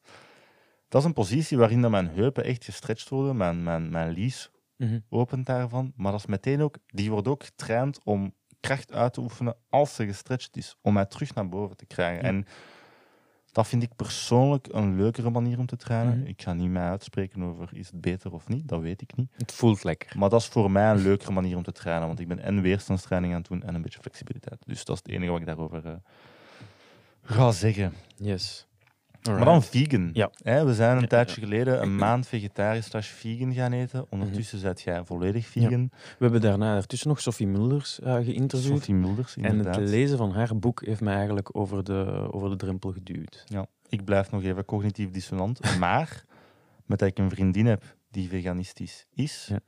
Dat 0.90 1.02
is 1.02 1.08
een 1.08 1.14
positie 1.14 1.58
waarin 1.58 1.82
dan 1.82 1.92
mijn 1.92 2.08
heupen 2.10 2.44
echt 2.44 2.64
gestretched 2.64 3.10
worden. 3.10 3.38
Mijn, 3.38 3.64
mijn, 3.64 3.90
mijn 3.90 4.12
lies 4.12 4.52
Mhm. 4.78 5.00
opent 5.10 5.46
daarvan. 5.46 5.94
Maar 5.96 6.12
dat 6.12 6.20
is 6.20 6.26
meteen 6.26 6.62
ook, 6.62 6.78
die 6.88 7.12
wordt 7.12 7.28
ook 7.28 7.44
getraind 7.44 8.00
om 8.04 8.34
kracht 8.68 8.94
uit 8.94 9.14
te 9.14 9.22
oefenen 9.22 9.56
als 9.70 9.96
ze 9.96 10.06
gestretched 10.06 10.58
is, 10.58 10.76
om 10.82 10.94
mij 10.94 11.06
terug 11.06 11.34
naar 11.34 11.50
boven 11.50 11.78
te 11.78 11.86
krijgen. 11.86 12.22
Ja. 12.24 12.28
En 12.28 12.46
dat 13.52 13.68
vind 13.68 13.84
ik 13.84 13.96
persoonlijk 13.96 14.68
een 14.72 14.96
leukere 14.96 15.30
manier 15.30 15.60
om 15.60 15.66
te 15.66 15.76
trainen. 15.76 16.18
Mhm. 16.18 16.28
Ik 16.28 16.42
ga 16.42 16.54
niet 16.54 16.70
mij 16.70 16.90
uitspreken 16.90 17.44
over 17.44 17.70
is 17.72 17.88
het 17.88 18.02
beter 18.02 18.34
of 18.34 18.48
niet, 18.48 18.68
dat 18.68 18.82
weet 18.82 19.02
ik 19.02 19.16
niet. 19.16 19.30
Het 19.38 19.52
voelt 19.52 19.84
lekker. 19.84 20.18
Maar 20.18 20.30
dat 20.30 20.42
is 20.42 20.48
voor 20.48 20.72
mij 20.72 20.92
een 20.92 21.02
leukere 21.02 21.32
manier 21.32 21.58
om 21.58 21.64
te 21.64 21.72
trainen, 21.72 22.08
want 22.08 22.20
ik 22.20 22.28
ben 22.28 22.40
en 22.40 22.62
weerstandstraining 22.62 23.34
aan 23.34 23.40
het 23.40 23.50
doen 23.50 23.64
en 23.64 23.76
een 23.76 23.82
beetje 23.82 24.00
flexibiliteit. 24.00 24.62
Dus 24.66 24.86
dat 24.86 24.96
is 24.96 25.02
het 25.06 25.12
enige 25.12 25.32
wat 25.32 25.40
ik 25.40 25.46
daarover 25.46 25.86
eh, 25.86 25.94
ga 27.22 27.52
zeggen. 27.52 27.94
Yes. 28.16 28.67
Maar 29.36 29.46
dan 29.46 29.64
vegan. 29.64 30.10
Ja. 30.14 30.32
Hè, 30.42 30.66
we 30.66 30.74
zijn 30.74 30.98
een 30.98 31.08
tijdje 31.08 31.42
geleden 31.42 31.82
een 31.82 31.96
maand 31.96 32.28
vegetarisch 32.28 32.86
slash 32.86 33.08
vegan 33.08 33.54
gaan 33.54 33.72
eten. 33.72 34.06
Ondertussen 34.10 34.60
zit 34.60 34.82
jij 34.82 35.06
volledig 35.06 35.46
vegan. 35.48 35.90
We 35.92 36.16
hebben 36.24 36.42
daarna 36.42 36.76
ertussen 36.76 37.08
nog 37.10 37.22
Sophie 37.22 37.48
Mulders 37.48 38.00
eh, 38.00 38.14
geïnterviewd. 38.16 38.78
Sophie 38.78 38.96
Mulders, 38.96 39.36
en 39.38 39.44
inderdaad. 39.44 39.76
het 39.76 39.90
lezen 39.90 40.18
van 40.18 40.32
haar 40.32 40.58
boek 40.58 40.86
heeft 40.86 41.02
mij 41.02 41.16
eigenlijk 41.16 41.50
over 41.58 41.84
de, 41.84 42.28
over 42.32 42.50
de 42.50 42.56
drempel 42.56 42.92
geduwd. 42.92 43.44
Ja, 43.46 43.66
ik 43.90 44.06
blijf 44.06 44.32
nog 44.32 44.44
even 44.44 44.66
cognitief 44.66 45.12
dissonant. 45.12 45.60
maar 45.80 46.26
met 46.86 47.00
dat 47.00 47.08
ik 47.10 47.18
een 47.18 47.30
vriendin 47.30 47.66
heb 47.66 47.96
die 48.12 48.30
veganistisch 48.30 49.06
is, 49.14 49.48
Ja. 49.50 49.60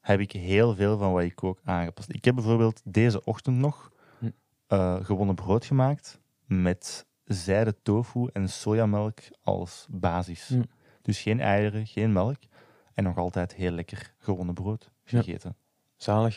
heb 0.00 0.20
ik 0.20 0.32
heel 0.32 0.74
veel 0.74 0.98
van 0.98 1.12
wat 1.12 1.22
ik 1.22 1.34
kook 1.34 1.60
aangepast. 1.64 2.08
Ik 2.14 2.24
heb 2.24 2.34
bijvoorbeeld 2.34 2.80
deze 2.84 3.24
ochtend 3.24 3.56
nog 3.56 3.90
Hm. 4.18 4.26
eh, 4.66 4.96
gewonnen 5.02 5.34
brood 5.34 5.64
gemaakt 5.64 6.20
met 6.46 7.06
zijde 7.28 7.74
tofu 7.82 8.28
en 8.32 8.48
sojamelk 8.48 9.18
als 9.42 9.86
basis. 9.90 10.50
Dus 11.02 11.20
geen 11.20 11.40
eieren, 11.40 11.86
geen 11.86 12.12
melk. 12.12 12.36
En 12.94 13.04
nog 13.04 13.16
altijd 13.16 13.54
heel 13.54 13.70
lekker 13.70 14.14
gewonnen 14.18 14.54
brood 14.54 14.90
Ja. 15.04 15.18
gegeten. 15.18 15.56
Zalig. 15.96 16.36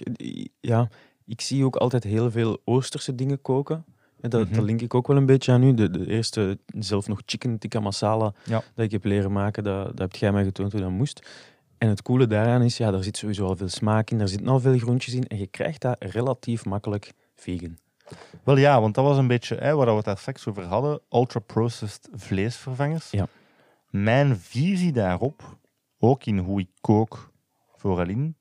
Ja, 0.59 0.89
ik 1.25 1.41
zie 1.41 1.65
ook 1.65 1.75
altijd 1.75 2.03
heel 2.03 2.31
veel 2.31 2.61
Oosterse 2.65 3.15
dingen 3.15 3.41
koken. 3.41 3.85
En 4.21 4.29
dat, 4.29 4.45
Mhm. 4.45 4.53
dat 4.55 4.63
link 4.63 4.81
ik 4.81 4.93
ook 4.93 5.07
wel 5.07 5.17
een 5.17 5.25
beetje 5.25 5.51
aan 5.51 5.63
u. 5.63 5.73
De, 5.73 5.89
de 5.89 6.07
eerste, 6.07 6.59
zelf 6.65 7.07
nog 7.07 7.21
chicken 7.25 7.57
tikka 7.57 7.79
masala 7.79 8.33
Ja. 8.45 8.63
dat 8.75 8.85
ik 8.85 8.91
heb 8.91 9.03
leren 9.03 9.31
maken, 9.31 9.63
dat, 9.63 9.85
dat 9.87 9.99
hebt 9.99 10.17
jij 10.17 10.31
mij 10.31 10.43
getoond 10.43 10.71
hoe 10.71 10.81
dat 10.81 10.89
moest. 10.89 11.29
En 11.77 11.89
het 11.89 12.01
coole 12.01 12.27
daaraan 12.27 12.61
is, 12.61 12.77
ja, 12.77 12.91
daar 12.91 13.03
zit 13.03 13.17
sowieso 13.17 13.45
al 13.45 13.55
veel 13.55 13.67
smaak 13.67 14.09
in, 14.09 14.17
daar 14.17 14.27
zitten 14.27 14.47
al 14.47 14.59
veel 14.59 14.77
groentjes 14.77 15.13
in 15.13 15.27
en 15.27 15.37
je 15.37 15.47
krijgt 15.47 15.81
dat 15.81 15.95
relatief 16.03 16.65
makkelijk 16.65 17.11
vegan. 17.35 17.77
Wel 18.43 18.57
ja, 18.57 18.81
want 18.81 18.95
dat 18.95 19.03
was 19.05 19.17
een 19.17 19.27
beetje 19.27 19.55
hè, 19.55 19.75
waar 19.75 19.85
we 19.87 19.91
het 19.95 20.05
daar 20.05 20.17
straks 20.17 20.47
over 20.47 20.63
hadden. 20.63 20.99
Ultra-processed 21.09 22.09
vleesvervangers. 22.13 23.11
Ja. 23.11 23.27
Mijn 23.89 24.37
visie 24.37 24.91
daarop, 24.91 25.57
ook 25.99 26.25
in 26.25 26.37
hoe 26.37 26.59
ik 26.59 26.67
kook 26.81 27.31
voor 27.75 27.99
Aline. 27.99 28.33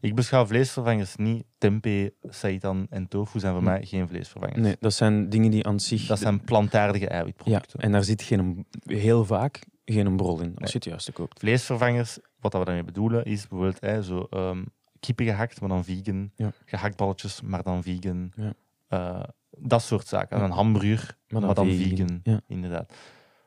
Ik 0.00 0.14
beschouw 0.14 0.46
vleesvervangers 0.46 1.16
niet. 1.16 1.44
Tempeh, 1.58 2.10
seitan 2.28 2.86
en 2.90 3.08
tofu 3.08 3.38
zijn 3.38 3.52
voor 3.52 3.62
mij 3.62 3.84
geen 3.86 4.08
vleesvervangers. 4.08 4.60
Nee, 4.60 4.76
dat 4.80 4.94
zijn 4.94 5.28
dingen 5.28 5.50
die 5.50 5.66
aan 5.66 5.80
zich... 5.80 6.06
Dat 6.06 6.18
zijn 6.18 6.40
plantaardige 6.40 7.04
ja, 7.04 7.10
eiwitproducten. 7.10 7.80
en 7.80 7.92
daar 7.92 8.04
zit 8.04 8.22
geen, 8.22 8.66
heel 8.84 9.24
vaak 9.24 9.64
geen 9.84 10.16
brol 10.16 10.40
in, 10.40 10.46
als 10.50 10.58
Nee. 10.58 10.66
je 10.68 10.72
het 10.78 10.84
juiste 10.84 11.12
koopt. 11.12 11.38
Vleesvervangers, 11.38 12.18
wat 12.40 12.52
we 12.52 12.64
daarmee 12.64 12.84
bedoelen, 12.84 13.24
is 13.24 13.48
bijvoorbeeld 13.48 13.80
hè, 13.80 14.02
zo, 14.02 14.26
ehm, 14.30 14.62
kippen 15.00 15.24
gehakt, 15.26 15.60
maar 15.60 15.68
dan 15.68 15.84
vegan. 15.84 16.30
Ja. 16.36 16.52
Gehaktballetjes, 16.64 17.40
maar 17.40 17.62
dan 17.62 17.82
vegan. 17.82 18.32
Ja. 18.36 18.52
Eh, 18.88 19.20
dat 19.50 19.82
soort 19.82 20.06
zaken. 20.06 20.42
Een 20.42 20.50
hamburger, 20.50 21.16
Maar 21.28 21.42
maar 21.42 21.54
dan 21.54 21.66
vegan, 21.66 21.88
vegan. 21.96 22.20
ja. 22.22 22.40
Inderdaad. 22.46 22.92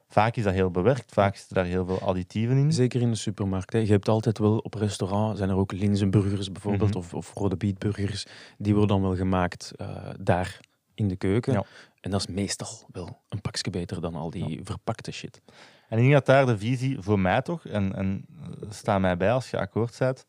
Vaak 0.10 0.36
is 0.36 0.44
dat 0.44 0.54
heel 0.54 0.72
bewerkt, 0.72 1.12
vaak 1.14 1.36
zitten 1.36 1.56
daar 1.56 1.66
heel 1.66 1.86
veel 1.86 2.00
additieven 2.00 2.58
in. 2.58 2.74
Zeker 2.74 3.02
in 3.02 3.10
de 3.10 3.16
supermarkt. 3.18 3.74
Hè. 3.74 3.80
Je 3.80 3.92
hebt 3.92 4.08
altijd 4.10 4.38
wel 4.38 4.58
op 4.58 4.74
restaurant 4.74 5.38
zijn 5.38 5.50
er 5.50 5.56
ook 5.56 5.72
linzenburgers 5.72 6.52
bijvoorbeeld, 6.52 6.90
Mhm. 6.90 6.98
of, 6.98 7.14
of 7.14 7.34
rode 7.34 7.56
bietburgers. 7.58 8.26
Die 8.58 8.74
worden 8.76 8.96
dan 8.96 9.02
wel 9.08 9.16
gemaakt 9.16 9.72
eh, 9.76 10.10
daar 10.20 10.60
in 10.94 11.08
de 11.08 11.16
keuken. 11.16 11.54
Ja. 11.54 11.64
En 12.02 12.12
dat 12.12 12.20
is 12.20 12.28
meestal 12.28 12.68
wel 12.92 13.22
een 13.30 13.42
pakje 13.42 13.70
beter 13.70 14.02
dan 14.02 14.16
al 14.16 14.30
die 14.30 14.60
verpakte 14.64 15.12
shit. 15.12 15.42
En 15.90 15.98
ik 15.98 16.04
denk 16.04 16.14
dat 16.14 16.26
daar 16.26 16.46
de 16.46 16.58
visie 16.58 16.98
voor 17.00 17.20
mij 17.20 17.42
toch, 17.42 17.66
en, 17.66 17.96
en 17.96 18.26
sta 18.70 19.00
mij 19.00 19.18
bij 19.18 19.32
als 19.32 19.50
je 19.50 19.58
akkoord 19.60 19.96
bent, 20.00 20.26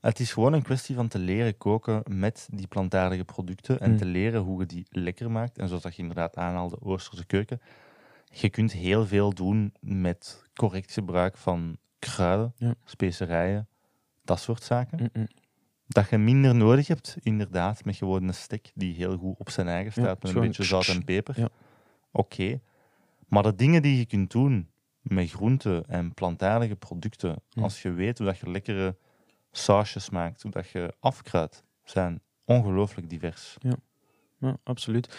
het 0.00 0.20
is 0.20 0.32
gewoon 0.32 0.52
een 0.52 0.62
kwestie 0.62 0.94
van 0.94 1.08
te 1.08 1.18
leren 1.18 1.56
koken 1.56 2.02
met 2.08 2.48
die 2.52 2.66
plantaardige 2.66 3.24
producten 3.24 3.80
en 3.80 3.90
Mm. 3.90 3.96
te 3.96 4.04
leren 4.04 4.40
hoe 4.40 4.60
je 4.60 4.66
die 4.66 4.86
lekker 4.90 5.30
maakt. 5.30 5.58
En 5.58 5.68
zoals 5.68 5.82
dat 5.82 5.94
je 5.96 6.02
inderdaad 6.02 6.36
aanhaalde, 6.36 6.80
Oosterse 6.80 7.26
keuken. 7.26 7.60
Je 8.32 8.50
kunt 8.50 8.72
heel 8.72 9.06
veel 9.06 9.32
doen 9.34 9.72
met 9.80 10.44
correct 10.54 10.92
gebruik 10.92 11.36
van 11.36 11.76
kruiden, 11.98 12.52
Ja. 12.56 12.74
specerijen, 12.84 13.68
dat 14.24 14.40
soort 14.40 14.62
zaken. 14.62 15.10
Dat 15.86 16.08
je 16.10 16.18
minder 16.18 16.54
nodig 16.54 16.86
hebt, 16.86 17.16
inderdaad, 17.22 17.84
met 17.84 17.96
gewoon 17.96 18.28
een 18.28 18.34
stek 18.34 18.70
die 18.74 18.94
heel 18.94 19.16
goed 19.16 19.34
op 19.38 19.50
zijn 19.50 19.68
eigen 19.68 19.92
staat, 19.92 20.04
Ja, 20.04 20.16
met 20.20 20.34
een 20.34 20.40
beetje 20.40 20.62
zout 20.64 20.88
en 20.88 21.04
peper. 21.04 21.38
Ja. 21.40 21.48
Oké. 22.12 22.60
Maar 23.28 23.42
de 23.42 23.54
dingen 23.54 23.82
die 23.82 23.98
je 23.98 24.06
kunt 24.06 24.30
doen 24.30 24.68
met 25.00 25.30
groenten 25.30 25.84
en 25.88 26.14
plantaardige 26.14 26.76
producten, 26.76 27.36
Hm. 27.50 27.62
als 27.62 27.82
je 27.82 27.90
weet 27.92 28.18
hoe 28.18 28.26
dat 28.26 28.38
je 28.38 28.50
lekkere 28.50 28.96
sausjes 29.50 30.10
maakt, 30.10 30.42
hoe 30.42 30.50
dat 30.50 30.68
je 30.70 30.94
afkruidt, 31.00 31.64
zijn 31.84 32.20
ongelooflijk 32.44 33.10
divers. 33.10 33.56
Ja, 34.38 34.56
absoluut. 34.62 35.18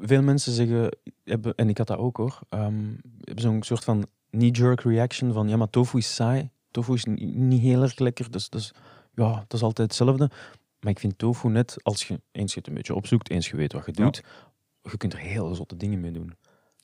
Veel 0.00 0.22
mensen 0.22 0.52
zeggen, 0.52 0.96
hebben, 1.24 1.54
en 1.54 1.68
ik 1.68 1.78
had 1.78 1.86
dat 1.86 1.98
ook 1.98 2.16
hoor, 2.16 2.38
ehm, 2.48 2.84
hebben 3.20 3.42
zo'n 3.42 3.62
soort 3.62 3.84
van 3.84 4.06
knee-jerk 4.30 4.80
reaction 4.80 5.32
van 5.32 5.48
ja, 5.48 5.56
maar 5.56 5.70
tofu 5.70 5.98
is 5.98 6.14
saai. 6.14 6.50
Tofu 6.70 6.92
is 6.94 7.04
ni- 7.04 7.24
niet 7.36 7.60
heel 7.60 7.82
erg 7.82 7.98
lekker, 7.98 8.30
dus, 8.30 8.48
dus 8.48 8.72
ja, 9.14 9.32
dat 9.34 9.52
is 9.52 9.62
altijd 9.62 9.88
hetzelfde. 9.88 10.30
Maar 10.80 10.90
ik 10.92 10.98
vind 10.98 11.18
tofu 11.18 11.48
net, 11.48 11.76
als 11.82 12.08
je 12.08 12.20
eens 12.32 12.52
je 12.52 12.58
het 12.58 12.68
een 12.68 12.74
beetje 12.74 12.94
opzoekt, 12.94 13.30
eens 13.30 13.48
je 13.50 13.56
weet 13.56 13.72
wat 13.72 13.86
je 13.86 13.92
Ja. 13.94 14.04
doet, 14.04 14.22
je 14.82 14.96
kunt 14.96 15.12
er 15.12 15.18
heel 15.18 15.54
zotte 15.54 15.76
dingen 15.76 16.00
mee 16.00 16.10
doen. 16.12 16.36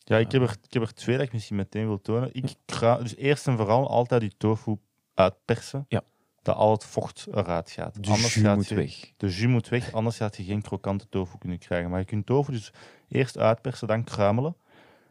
Ja, 0.05 0.16
ik 0.18 0.33
heb, 0.33 0.42
er, 0.42 0.57
ik 0.62 0.73
heb 0.73 0.83
er 0.83 0.95
twee 0.95 1.16
dat 1.16 1.27
ik 1.27 1.33
misschien 1.33 1.57
meteen 1.57 1.87
wil 1.87 2.01
tonen. 2.01 2.29
Ik 2.35 2.55
krui- 2.64 3.03
dus 3.03 3.16
eerst 3.16 3.47
en 3.47 3.57
vooral 3.57 3.88
altijd 3.88 4.21
die 4.21 4.33
tofu 4.37 4.77
uitpersen, 5.14 5.85
Ja. 5.88 6.03
Dat 6.42 6.57
al 6.57 6.70
het 6.70 6.85
vocht 6.85 7.26
eruit 7.31 7.70
gaat. 7.70 7.94
De 8.05 8.11
Anders 8.11 8.35
jus 8.35 8.42
gaat 8.44 8.57
moet 8.57 8.68
je- 8.68 8.74
weg. 8.74 9.12
De 9.16 9.26
jus 9.26 9.46
moet 9.46 9.68
weg, 9.68 9.92
anders 9.92 10.16
gaat 10.16 10.37
je 10.37 10.44
geen 10.44 10.62
krokante 10.62 11.09
tofu 11.09 11.38
kunnen 11.38 11.59
krijgen. 11.59 11.90
Maar 11.90 11.98
je 11.98 12.05
kunt 12.07 12.26
tofu 12.26 12.52
dus 12.52 12.72
eerst 13.09 13.38
uitpersen, 13.38 13.88
dan 13.88 14.05
kruimelen. 14.05 14.57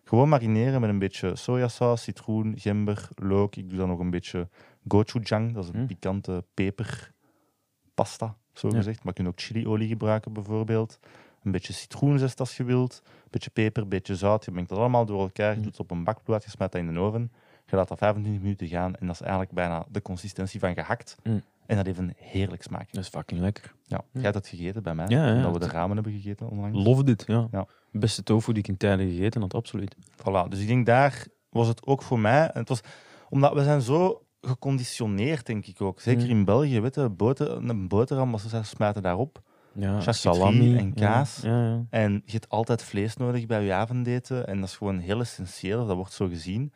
Gewoon 0.03 0.29
marineren 0.29 0.81
met 0.81 0.89
een 0.89 0.99
beetje 0.99 1.35
sojasaus, 1.35 2.03
citroen, 2.03 2.53
gember, 2.57 3.07
look. 3.15 3.55
Ik 3.55 3.69
doe 3.69 3.77
dan 3.77 3.87
nog 3.87 3.99
een 3.99 4.09
beetje 4.09 4.49
gochujang, 4.87 5.53
dat 5.53 5.63
is 5.63 5.69
een 5.73 5.79
Mm. 5.79 5.87
pikante 5.87 6.43
peperpasta, 6.53 8.35
zo 8.53 8.67
Ja. 8.67 8.75
gezegd. 8.75 8.97
Maar 9.03 9.13
je 9.15 9.23
kunt 9.23 9.27
ook 9.27 9.41
chiliolie 9.41 9.87
gebruiken 9.87 10.33
bijvoorbeeld. 10.33 10.99
Een 11.43 11.51
beetje 11.51 11.73
citroenzest 11.73 12.39
als 12.39 12.57
je 12.57 12.63
wilt. 12.63 13.01
Een 13.05 13.27
beetje 13.29 13.49
peper, 13.49 13.83
een 13.83 13.89
beetje 13.89 14.15
zout. 14.15 14.45
Je 14.45 14.51
mengt 14.51 14.69
dat 14.69 14.77
allemaal 14.77 15.05
door 15.05 15.21
elkaar. 15.21 15.49
Je 15.51 15.55
Mm. 15.57 15.61
doet 15.63 15.71
het 15.71 15.81
op 15.81 15.91
een 15.91 16.03
bakplaat, 16.03 16.43
je 16.43 16.49
smijt 16.49 16.71
dat 16.71 16.81
in 16.81 16.93
de 16.93 16.99
oven. 16.99 17.31
Je 17.71 17.77
laat 17.77 17.87
dat 17.87 17.97
25 17.97 18.41
minuten 18.41 18.67
gaan 18.67 18.95
en 18.95 19.05
dat 19.05 19.15
is 19.15 19.21
eigenlijk 19.21 19.51
bijna 19.51 19.85
de 19.91 20.01
consistentie 20.01 20.59
van 20.59 20.73
gehakt. 20.73 21.15
Mm. 21.23 21.41
En 21.65 21.75
dat 21.77 21.85
heeft 21.85 21.97
een 21.99 22.13
heerlijk 22.17 22.63
smaakje. 22.63 22.87
Dat 22.91 23.03
is 23.03 23.09
fucking 23.09 23.39
lekker. 23.41 23.73
Ja, 23.85 23.97
Ja. 23.97 24.03
jij 24.11 24.21
hebt 24.21 24.33
dat 24.33 24.47
gegeten 24.47 24.83
bij 24.83 24.95
mij. 24.95 25.05
Ja, 25.07 25.27
ja, 25.35 25.41
dat 25.41 25.53
we 25.53 25.59
de 25.59 25.67
ramen 25.67 25.95
hebben 25.95 26.13
gegeten 26.13 26.49
onlangs. 26.49 26.83
Love 26.85 27.03
dit, 27.03 27.23
ja. 27.27 27.47
Ja. 27.51 27.65
Beste 27.91 28.23
tofu 28.23 28.53
die 28.53 28.61
ik 28.63 28.67
in 28.69 28.77
tijden 28.77 29.09
gegeten 29.09 29.41
had, 29.41 29.53
absoluut. 29.53 29.95
Voilà. 30.17 30.47
Dus 30.49 30.59
ik 30.59 30.67
denk 30.67 30.85
daar 30.85 31.25
was 31.49 31.67
het 31.67 31.85
ook 31.85 32.01
voor 32.01 32.19
mij. 32.19 32.47
En 32.51 32.59
het 32.59 32.69
was, 32.69 32.81
omdat 33.29 33.53
we 33.53 33.63
zijn 33.63 33.81
zo 33.81 34.21
geconditioneerd, 34.41 35.45
denk 35.45 35.65
ik 35.65 35.81
ook. 35.81 35.99
Zeker 36.01 36.23
Mm. 36.23 36.29
in 36.29 36.45
België, 36.45 36.79
weet 36.81 36.95
je, 36.95 37.09
boter, 37.09 37.51
een 37.51 37.87
boterham, 37.87 38.33
als 38.33 38.49
ze 38.49 38.63
smijten 38.63 39.01
daarop. 39.01 39.41
Ja, 39.73 40.11
salami 40.11 40.77
en 40.77 40.93
kaas. 40.93 41.39
Ja, 41.43 41.49
ja, 41.63 41.69
ja. 41.69 41.83
En 41.89 42.11
je 42.25 42.31
hebt 42.31 42.49
altijd 42.49 42.83
vlees 42.83 43.17
nodig 43.17 43.45
bij 43.45 43.63
je 43.63 43.73
avondeten. 43.73 44.47
En 44.47 44.59
dat 44.59 44.69
is 44.69 44.75
gewoon 44.77 44.99
heel 44.99 45.19
essentieel, 45.19 45.85
dat 45.87 45.95
wordt 45.95 46.13
zo 46.13 46.27
gezien. 46.27 46.73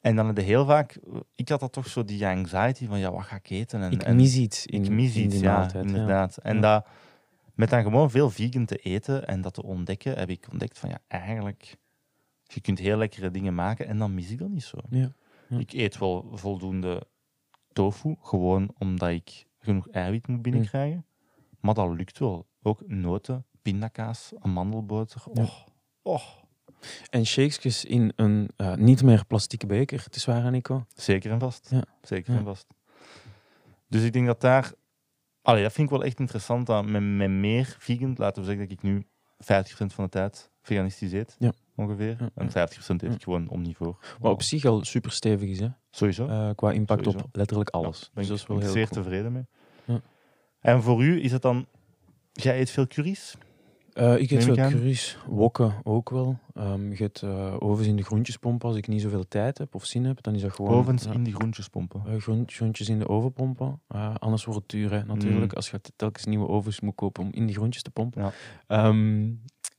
En 0.00 0.16
dan 0.16 0.26
heb 0.26 0.36
je 0.36 0.42
heel 0.42 0.64
vaak, 0.64 0.98
ik 1.34 1.48
had 1.48 1.60
dat 1.60 1.72
toch 1.72 1.86
zo 1.86 2.04
die 2.04 2.26
anxiety 2.26 2.86
van, 2.86 2.98
ja, 2.98 3.12
wat 3.12 3.22
ga 3.22 3.36
ik 3.36 3.50
eten? 3.50 3.82
En, 3.82 3.90
Ik 3.92 4.02
en, 4.02 4.16
mis 4.16 4.36
iets 4.36 4.66
in, 4.66 4.84
ik 4.84 4.90
mis 4.90 5.16
iets, 5.16 5.40
ja, 5.40 5.52
maaltijd. 5.56 5.84
ja. 5.84 5.90
inderdaad. 5.90 6.36
En 6.36 6.54
Ja. 6.54 6.60
dat, 6.60 6.86
met 7.54 7.70
dan 7.70 7.82
gewoon 7.82 8.10
veel 8.10 8.30
vegan 8.30 8.64
te 8.64 8.76
eten 8.76 9.26
en 9.26 9.40
dat 9.40 9.54
te 9.54 9.62
ontdekken, 9.62 10.18
heb 10.18 10.28
ik 10.30 10.46
ontdekt 10.50 10.78
van 10.78 10.88
ja, 10.88 10.98
eigenlijk 11.08 11.76
Je 12.44 12.60
kunt 12.60 12.78
heel 12.78 12.96
lekkere 12.96 13.30
dingen 13.30 13.54
maken 13.54 13.86
en 13.86 13.98
dan 13.98 14.14
mis 14.14 14.30
ik 14.30 14.38
dat 14.38 14.48
niet 14.48 14.62
zo. 14.64 14.78
Ja. 14.90 15.12
Ik 15.48 15.72
eet 15.72 15.98
wel 15.98 16.28
voldoende 16.32 17.06
tofu, 17.72 18.16
gewoon 18.20 18.74
omdat 18.78 19.08
ik 19.08 19.46
genoeg 19.58 19.88
eiwit 19.88 20.26
moet 20.28 20.42
binnenkrijgen. 20.42 21.06
Maar 21.60 21.74
dat 21.74 21.92
lukt 21.96 22.18
wel. 22.18 22.46
Ook 22.62 22.82
noten, 22.86 23.46
pindakaas, 23.62 24.32
amandelboter. 24.38 25.22
Och, 25.26 25.64
och. 26.02 26.44
En 27.10 27.26
shakesjes 27.26 27.84
in 27.84 28.12
een 28.16 28.48
eh, 28.56 28.74
niet 28.74 29.02
meer 29.02 29.24
plastieke 29.26 29.66
beker, 29.66 30.02
het 30.04 30.16
is 30.16 30.24
waar, 30.24 30.50
Nico. 30.50 30.84
Zeker 30.94 31.30
en 31.30 31.38
vast. 31.40 31.68
Ja. 31.70 31.84
Zeker 32.02 32.32
Ja. 32.32 32.38
en 32.38 32.44
vast. 32.44 32.66
Dus 33.88 34.02
ik 34.02 34.12
denk 34.12 34.26
dat 34.26 34.40
daar... 34.40 34.72
Allee, 35.42 35.62
dat 35.62 35.72
vind 35.72 35.90
ik 35.90 35.94
wel 35.96 36.04
echt 36.04 36.18
interessant. 36.18 36.66
Dat 36.66 36.84
met, 36.86 37.02
met 37.02 37.30
meer 37.30 37.76
vegan, 37.78 38.14
laten 38.16 38.42
we 38.42 38.48
zeggen 38.48 38.68
dat 38.68 38.78
ik 38.78 38.82
nu 38.82 39.06
50% 39.36 39.86
van 39.86 40.04
de 40.04 40.10
tijd 40.10 40.50
veganistisch 40.62 41.12
eet. 41.12 41.36
Ja. 41.38 41.52
Ongeveer. 41.76 42.16
Ja, 42.20 42.30
En 42.34 42.48
50% 42.48 42.52
eet 42.54 43.00
Ja. 43.00 43.10
ik 43.10 43.22
gewoon 43.22 43.48
omnivoor. 43.48 43.98
Wat 44.18 44.32
op 44.32 44.42
zich 44.42 44.64
al 44.64 44.84
super 44.84 45.12
stevig 45.12 45.48
is, 45.48 45.60
hè? 45.60 45.68
Sowieso. 45.90 46.26
Eh, 46.28 46.50
qua 46.54 46.70
impact 46.72 47.04
Sowieso. 47.04 47.26
op 47.26 47.36
letterlijk 47.36 47.74
Ja, 47.74 47.80
alles. 47.80 47.98
ben 48.00 48.08
dus 48.14 48.22
ik, 48.24 48.28
dat 48.30 48.38
is 48.38 48.46
wel 48.46 48.56
ben 48.56 48.66
ik 48.66 48.72
heel 48.72 48.82
zeer 48.82 48.92
cool. 48.92 49.02
tevreden 49.04 49.32
mee. 49.32 49.46
Ja. 49.84 50.00
En 50.60 50.82
voor 50.82 51.04
u 51.04 51.22
is 51.22 51.32
het 51.32 51.42
dan... 51.42 51.66
Jij 52.32 52.60
eet 52.60 52.70
veel 52.70 52.86
curry's? 52.86 53.34
Eh, 53.92 54.18
ik 54.18 54.30
eet 54.30 54.58
aan. 54.58 54.70
curry's, 54.70 55.16
wokken 55.28 55.74
ook 55.82 56.10
wel. 56.10 56.38
Ehm 56.54 56.90
je 56.90 56.96
hebt 57.02 57.22
eh, 57.22 57.54
ovens 57.58 57.86
in 57.88 57.96
de 57.96 58.02
groentjespomp 58.02 58.64
als 58.64 58.76
ik 58.76 58.88
niet 58.88 59.00
zoveel 59.00 59.28
tijd 59.28 59.58
heb 59.58 59.74
of 59.74 59.84
zin 59.84 60.04
heb. 60.04 60.22
Dan 60.22 60.34
is 60.34 60.40
dat 60.42 60.52
gewoon 60.52 60.70
Ovens 60.74 61.04
ja, 61.04 61.12
in 61.12 61.22
die 61.22 61.34
groentjes 61.34 61.68
pompen. 61.68 62.02
eh, 62.06 62.16
groen- 62.20 62.44
groentjes 62.46 62.88
in 62.88 62.98
de 62.98 63.08
oven 63.08 63.32
pompen. 63.32 63.80
Anders 64.18 64.44
wordt 64.44 64.60
het 64.60 64.70
duur, 64.70 64.90
hè, 64.92 65.04
natuurlijk. 65.04 65.50
Mm. 65.50 65.56
Als 65.56 65.70
je 65.70 65.80
telkens 65.96 66.24
nieuwe 66.24 66.48
ovens 66.48 66.80
moet 66.80 66.94
kopen 66.94 67.22
om 67.24 67.28
in 67.32 67.46
die 67.46 67.54
groentjes 67.54 67.82
te 67.82 67.90
pompen. 67.90 68.22
Ja. 68.22 68.32
Ehm, 68.66 69.28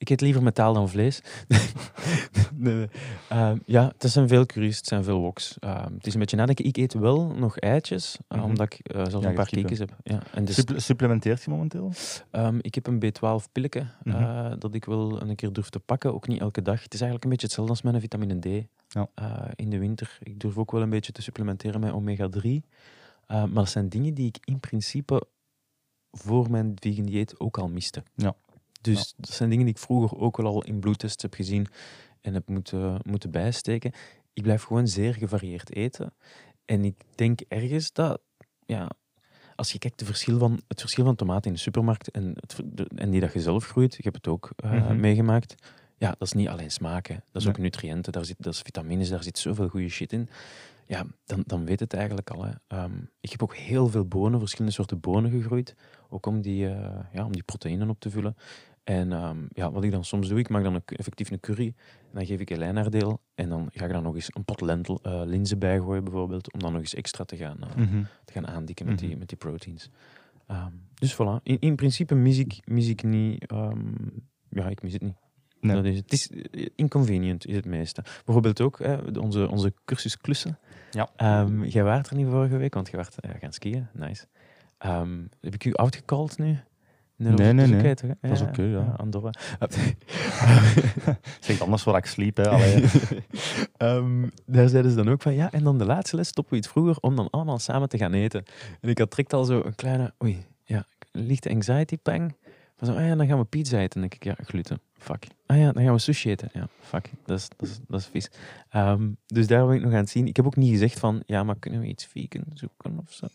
ik 0.02 0.10
eet 0.10 0.22
liever 0.22 0.44
metaal 0.44 0.74
dan 0.74 0.90
vlees. 0.90 1.22
nee, 2.56 2.74
nee. 2.76 2.88
Ehm, 3.30 3.58
ja, 3.66 3.94
het 3.98 4.12
zijn 4.12 4.28
veel 4.28 4.46
curry's, 4.46 4.78
het 4.78 4.86
zijn 4.88 5.04
veel 5.04 5.20
woks. 5.20 5.56
Ehm, 5.60 5.94
het 5.94 6.08
is 6.08 6.14
een 6.14 6.20
beetje 6.20 6.36
nadenken. 6.36 6.66
Ik 6.66 6.78
eet 6.78 6.94
wel 6.94 7.28
nog 7.36 7.58
eitjes, 7.58 8.18
eh, 8.28 8.38
Mhm. 8.38 8.48
omdat 8.48 8.74
ik 8.74 8.88
eh, 8.88 8.96
zelfs 8.96 9.24
Ja, 9.24 9.30
een 9.30 9.36
paar 9.36 9.50
kekens 9.50 9.80
heb. 9.80 9.98
Ja, 10.04 10.20
en 10.34 10.46
dus, 10.46 10.56
Supple- 10.56 10.80
supplementeert 10.80 11.44
je 11.44 11.50
momenteel? 11.50 11.92
Ehm, 12.32 12.58
ik 12.62 12.76
heb 12.76 12.88
een 12.88 13.00
B12 13.00 13.52
pilletje 13.52 13.86
Mhm. 14.04 14.18
eh, 14.18 14.52
dat 14.60 14.74
ik 14.76 14.86
wel 14.86 15.22
een 15.22 15.36
keer 15.36 15.54
durf 15.54 15.70
te 15.70 15.80
pakken. 15.80 16.14
Ook 16.14 16.28
niet 16.28 16.40
elke 16.40 16.62
dag. 16.62 16.84
Het 16.84 16.94
is 16.94 17.02
eigenlijk 17.02 17.24
een 17.24 17.30
beetje 17.30 17.46
hetzelfde 17.46 17.72
als 17.74 17.82
mijn 17.82 18.00
vitamine 18.02 18.40
D 18.40 18.68
Ja. 18.88 19.08
in 19.56 19.70
de 19.70 19.78
winter. 19.80 20.18
Ik 20.24 20.40
durf 20.40 20.58
ook 20.58 20.72
wel 20.72 20.82
een 20.82 20.90
beetje 20.90 21.12
te 21.12 21.22
supplementeren 21.22 21.80
met 21.80 21.92
omega-3. 21.92 22.64
Eh, 23.28 23.38
maar 23.44 23.54
dat 23.54 23.70
zijn 23.70 23.90
dingen 23.90 24.14
die 24.14 24.28
ik 24.28 24.38
in 24.44 24.60
principe 24.60 25.24
voor 26.12 26.52
mijn 26.52 26.72
vegan 26.80 27.06
dieet 27.06 27.40
ook 27.40 27.58
al 27.58 27.68
miste. 27.68 28.04
Ja. 28.16 28.36
Dus 28.82 29.14
dat 29.18 29.30
zijn 29.30 29.50
dingen 29.50 29.66
die 29.66 29.74
ik 29.74 29.80
vroeger 29.82 30.18
ook 30.18 30.38
wel 30.38 30.46
al 30.46 30.64
in 30.64 30.80
bloedtests 30.80 31.22
heb 31.22 31.34
gezien 31.34 31.68
en 32.22 32.34
heb 32.34 32.48
moeten, 32.50 33.00
moeten 33.04 33.32
bijsteken. 33.32 33.92
Ik 34.34 34.44
blijf 34.44 34.64
gewoon 34.64 34.88
zeer 34.88 35.14
gevarieerd 35.14 35.76
eten. 35.76 36.14
En 36.66 36.86
ik 36.86 36.96
denk 37.16 37.40
ergens 37.48 37.94
dat, 37.94 38.22
ja, 38.66 38.90
als 39.56 39.72
je 39.72 39.80
kijkt 39.80 40.00
de 40.00 40.06
verschil 40.06 40.38
van, 40.40 40.62
het 40.68 40.80
verschil 40.80 41.06
van 41.06 41.16
tomaten 41.16 41.46
in 41.50 41.54
de 41.54 41.60
supermarkt 41.60 42.12
en, 42.12 42.34
het, 42.40 42.60
de- 42.66 42.90
en 42.96 43.10
die 43.10 43.20
dat 43.22 43.34
je 43.34 43.42
zelf 43.42 43.66
groeit, 43.68 43.98
ik 43.98 44.04
heb 44.04 44.14
het 44.14 44.28
ook 44.28 44.52
eh, 44.56 44.72
Mhm. 44.72 45.00
meegemaakt. 45.00 45.56
Ja, 45.98 46.10
dat 46.10 46.22
is 46.22 46.34
niet 46.34 46.48
alleen 46.48 46.72
smaken. 46.72 47.16
Dat 47.16 47.42
is 47.42 47.44
Nee. 47.44 47.54
ook 47.54 47.60
nutriënten, 47.60 48.12
daar 48.12 48.26
zit, 48.26 48.36
dat 48.40 48.54
is 48.54 48.62
vitamines, 48.62 49.10
daar 49.10 49.24
zit 49.24 49.38
zoveel 49.38 49.68
goede 49.68 49.90
shit 49.90 50.14
in. 50.14 50.30
Ja, 50.88 51.06
dan, 51.26 51.44
dan 51.46 51.66
weet 51.66 51.80
het 51.80 51.94
eigenlijk 51.94 52.30
al. 52.30 52.44
Hè. 52.44 52.52
Ehm, 52.68 52.92
ik 53.20 53.32
heb 53.32 53.44
ook 53.44 53.56
heel 53.56 53.88
veel 53.88 54.06
bonen, 54.06 54.40
verschillende 54.40 54.74
soorten 54.74 55.00
bonen 55.00 55.32
gegroeid. 55.32 55.76
Ook 56.10 56.26
om 56.26 56.42
die, 56.42 56.68
eh, 56.68 57.00
ja, 57.14 57.26
om 57.26 57.32
die 57.32 57.44
proteïnen 57.44 57.90
op 57.90 58.00
te 58.00 58.10
vullen. 58.10 58.36
En 58.84 59.12
ehm, 59.12 59.38
ja, 59.50 59.72
wat 59.72 59.84
ik 59.84 59.92
dan 59.92 60.04
soms 60.04 60.28
doe, 60.28 60.40
ik 60.40 60.50
maak 60.50 60.64
dan 60.64 60.74
een, 60.76 60.82
effectief 60.86 61.32
een 61.32 61.40
curry. 61.40 61.66
En 61.68 62.14
dan 62.14 62.26
geef 62.26 62.40
ik 62.40 62.50
een 62.50 62.58
lijnaardeel. 62.58 63.22
En 63.36 63.50
dan 63.50 63.70
ga 63.74 63.86
ik 63.86 63.92
daar 63.92 64.02
nog 64.02 64.16
eens 64.16 64.30
een 64.36 64.44
pot 64.46 64.62
lentel, 64.62 65.00
eh, 65.02 65.22
linzen 65.26 65.60
bij 65.60 65.80
gooien, 65.80 66.04
bijvoorbeeld. 66.04 66.54
Om 66.54 66.60
dan 66.60 66.72
nog 66.72 66.82
eens 66.82 66.94
extra 66.96 67.24
te 67.24 67.38
gaan, 67.38 67.58
eh, 67.64 67.76
Mhm. 67.76 68.04
te 68.26 68.34
gaan 68.34 68.48
aandikken 68.48 68.86
met, 68.86 69.00
die, 69.00 69.10
Mhm. 69.10 69.18
met 69.20 69.28
die 69.30 69.38
proteins. 69.38 69.90
Ehm, 70.48 70.72
dus 70.94 71.14
voilà. 71.14 71.44
In, 71.44 71.60
in 71.60 71.76
principe 71.76 72.16
mis 72.16 72.38
ik, 72.38 72.60
mis 72.66 72.88
ik 72.88 73.04
niet... 73.04 73.48
ehm, 73.48 73.94
ja, 74.50 74.68
ik 74.70 74.82
mis 74.84 74.94
het 74.94 75.02
niet. 75.02 75.16
Nee. 75.60 75.76
Dat 75.76 75.86
is, 75.86 75.96
het 75.98 76.12
is 76.12 76.30
eh, 76.30 76.66
inconvenient, 76.76 77.46
is 77.46 77.56
het 77.56 77.66
meeste. 77.66 78.04
Bijvoorbeeld 78.26 78.62
ook 78.62 78.80
hè, 78.80 78.98
onze, 79.20 79.50
onze 79.50 79.74
cursus 79.86 80.18
klussen. 80.18 80.60
Ja. 80.92 81.10
Jij 81.64 81.84
waart 81.84 82.10
er 82.10 82.16
niet 82.16 82.28
vorige 82.28 82.58
week, 82.58 82.74
want 82.74 82.90
je 82.90 82.98
was 82.98 83.08
gaan 83.40 83.54
skiën. 83.54 83.88
Nice. 83.94 84.26
Heb 85.42 85.54
ik 85.54 85.66
u 85.66 85.74
outgecalled 85.74 86.38
nu? 86.38 86.60
Nee, 87.22 87.54
nee, 87.54 87.68
nee. 87.68 87.96
Dat 88.22 88.32
is 88.32 88.42
oké, 88.42 88.62
ja. 88.62 88.94
Andorra. 88.98 89.32
Zeg 91.40 91.62
anders 91.62 91.84
waar 91.84 91.98
ik 91.98 92.06
sliep. 92.06 92.38
Hè. 92.38 92.44
Ehm, 93.78 94.28
daar 94.46 94.70
zeiden 94.70 94.92
ze 94.92 94.98
dan 94.98 95.10
ook 95.10 95.22
van, 95.22 95.34
ja, 95.34 95.52
en 95.52 95.64
dan 95.64 95.78
de 95.78 95.86
laatste 95.86 96.16
les 96.16 96.28
stoppen 96.28 96.54
we 96.54 96.60
iets 96.60 96.68
vroeger 96.68 96.98
om 97.00 97.16
dan 97.16 97.30
allemaal 97.30 97.60
samen 97.60 97.90
te 97.90 97.98
gaan 97.98 98.14
eten. 98.14 98.44
En 98.82 98.90
ik 98.90 98.98
had 98.98 99.10
direct 99.10 99.34
al 99.34 99.44
zo 99.44 99.62
een 99.66 99.76
kleine, 99.76 100.14
oei, 100.24 100.46
ja, 100.64 100.86
lichte 101.12 101.50
anxiety 101.50 101.98
pang. 101.98 102.36
Zo, 102.82 102.94
ah 102.94 103.06
ja, 103.06 103.16
dan 103.16 103.28
gaan 103.28 103.38
we 103.38 103.46
pizza 103.46 103.80
eten. 103.80 104.02
En 104.02 104.10
denk 104.10 104.14
ik, 104.14 104.24
ja, 104.24 104.36
gluten, 104.46 104.82
fuck. 104.94 105.28
Ah 105.46 105.58
ja, 105.58 105.72
dan 105.72 105.84
gaan 105.84 105.94
we 105.94 106.00
sushi 106.00 106.30
eten. 106.30 106.50
Ja, 106.54 106.68
fuck, 106.80 107.12
dat 107.26 107.38
is, 107.38 107.50
dat 107.58 107.70
is, 107.70 107.80
dat 107.88 108.00
is 108.00 108.06
vies. 108.06 108.32
Ehm, 108.70 109.10
dus 109.26 109.48
daar 109.48 109.66
ben 109.68 109.76
ik 109.76 109.82
nog 109.82 109.92
aan 109.92 109.98
het 109.98 110.10
zien. 110.10 110.28
Ik 110.28 110.36
heb 110.36 110.46
ook 110.46 110.56
niet 110.56 110.72
gezegd 110.72 111.00
van, 111.00 111.24
ja, 111.26 111.44
maar 111.44 111.56
kunnen 111.60 111.80
we 111.80 111.88
iets 111.88 112.06
vegan 112.06 112.44
zoeken 112.54 112.98
of 112.98 113.12
zo? 113.14 113.28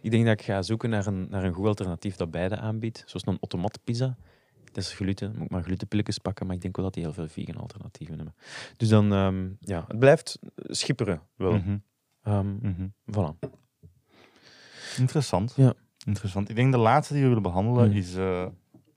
Ik 0.00 0.10
denk 0.10 0.24
dat 0.24 0.40
ik 0.40 0.44
ga 0.44 0.62
zoeken 0.62 0.90
naar 0.90 1.06
een, 1.06 1.26
naar 1.30 1.44
een 1.44 1.52
goed 1.52 1.66
alternatief 1.66 2.16
dat 2.16 2.30
beide 2.30 2.56
aanbiedt. 2.56 3.02
Zoals 3.06 3.26
een 3.26 3.38
automatpizza. 3.40 4.16
Dat 4.64 4.84
is 4.84 4.92
gluten, 4.92 5.32
moet 5.34 5.44
ik 5.44 5.50
maar 5.50 5.62
glutenpilletjes 5.62 6.18
pakken, 6.18 6.46
maar 6.46 6.54
ik 6.54 6.62
denk 6.62 6.76
wel 6.76 6.84
dat 6.84 6.94
die 6.94 7.02
heel 7.02 7.12
veel 7.12 7.28
vegan 7.28 7.56
alternatieven 7.56 8.16
hebben. 8.16 8.34
Dus 8.76 8.88
dan, 8.88 9.12
ehm, 9.12 9.48
ja, 9.60 9.84
het 9.88 9.98
blijft 9.98 10.38
schipperen 10.54 11.20
wel. 11.36 11.52
Mhm. 11.52 11.78
Mhm. 12.60 12.86
voilà. 13.10 13.38
Interessant. 14.98 15.52
Ja. 15.56 15.74
Interessant. 16.06 16.48
Ik 16.48 16.56
denk 16.56 16.72
de 16.72 16.78
laatste 16.78 17.12
die 17.12 17.22
we 17.22 17.28
willen 17.28 17.42
behandelen 17.42 17.88
Mm. 17.90 17.96
is 17.96 18.14
eh, 18.14 18.46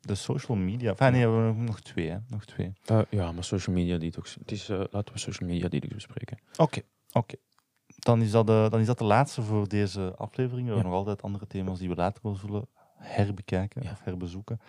de 0.05 0.15
social 0.15 0.57
media. 0.57 0.89
Enfin, 0.89 1.11
nee, 1.11 1.27
we 1.27 1.35
hebben 1.35 1.63
nog 1.63 1.79
twee. 1.81 2.09
Hè. 2.09 2.17
Nog 2.27 2.45
twee. 2.45 2.73
Eh, 2.85 2.99
ja, 3.09 3.31
maar 3.31 3.43
social 3.43 3.75
media 3.75 3.97
detox. 3.97 4.35
Het 4.39 4.51
is, 4.51 4.69
eh, 4.69 4.77
laten 4.89 5.13
we 5.13 5.19
social 5.19 5.49
media 5.49 5.67
detox 5.67 5.93
bespreken. 5.93 6.37
Oké, 6.57 6.81
oké. 7.11 7.35
Dan, 7.99 8.21
is 8.21 8.31
dat 8.31 8.47
de- 8.47 8.67
dan 8.69 8.79
is 8.79 8.85
dat 8.85 8.97
de 8.97 9.03
laatste 9.03 9.41
voor 9.41 9.67
deze 9.67 10.13
aflevering. 10.17 10.67
We 10.67 10.73
hebben 10.73 10.89
nog 10.91 10.99
altijd 10.99 11.21
andere 11.21 11.47
thema's 11.47 11.79
die 11.79 11.89
we 11.89 11.95
later 11.95 12.19
wel 12.23 12.35
zullen 12.35 12.67
herbekijken 12.97 13.81
of 13.81 13.99
herbezoeken. 14.03 14.59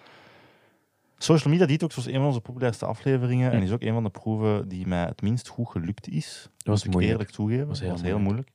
Social 1.19 1.51
Media 1.53 1.67
Detox 1.67 1.95
was 1.97 2.07
een 2.07 2.13
van 2.15 2.25
onze 2.25 2.41
populairste 2.41 2.87
afleveringen 2.87 3.51
Ja. 3.51 3.57
en 3.57 3.63
is 3.63 3.71
ook 3.73 3.83
een 3.83 3.93
van 3.93 4.03
de 4.03 4.11
proeven 4.11 4.69
die 4.69 4.87
mij 4.87 5.05
het 5.05 5.23
minst 5.23 5.49
goed 5.49 5.69
gelukt 5.69 6.09
is. 6.09 6.43
Dat 6.57 6.67
was 6.67 6.77
Moet 6.77 6.85
ik 6.85 6.91
moeilijk. 6.91 7.13
eerlijk 7.13 7.31
toegeven. 7.37 7.67
was 7.67 7.79
Dat 7.79 7.87
heel 7.87 7.97
was 7.97 8.07
heel 8.07 8.19
moeilijk. 8.19 8.51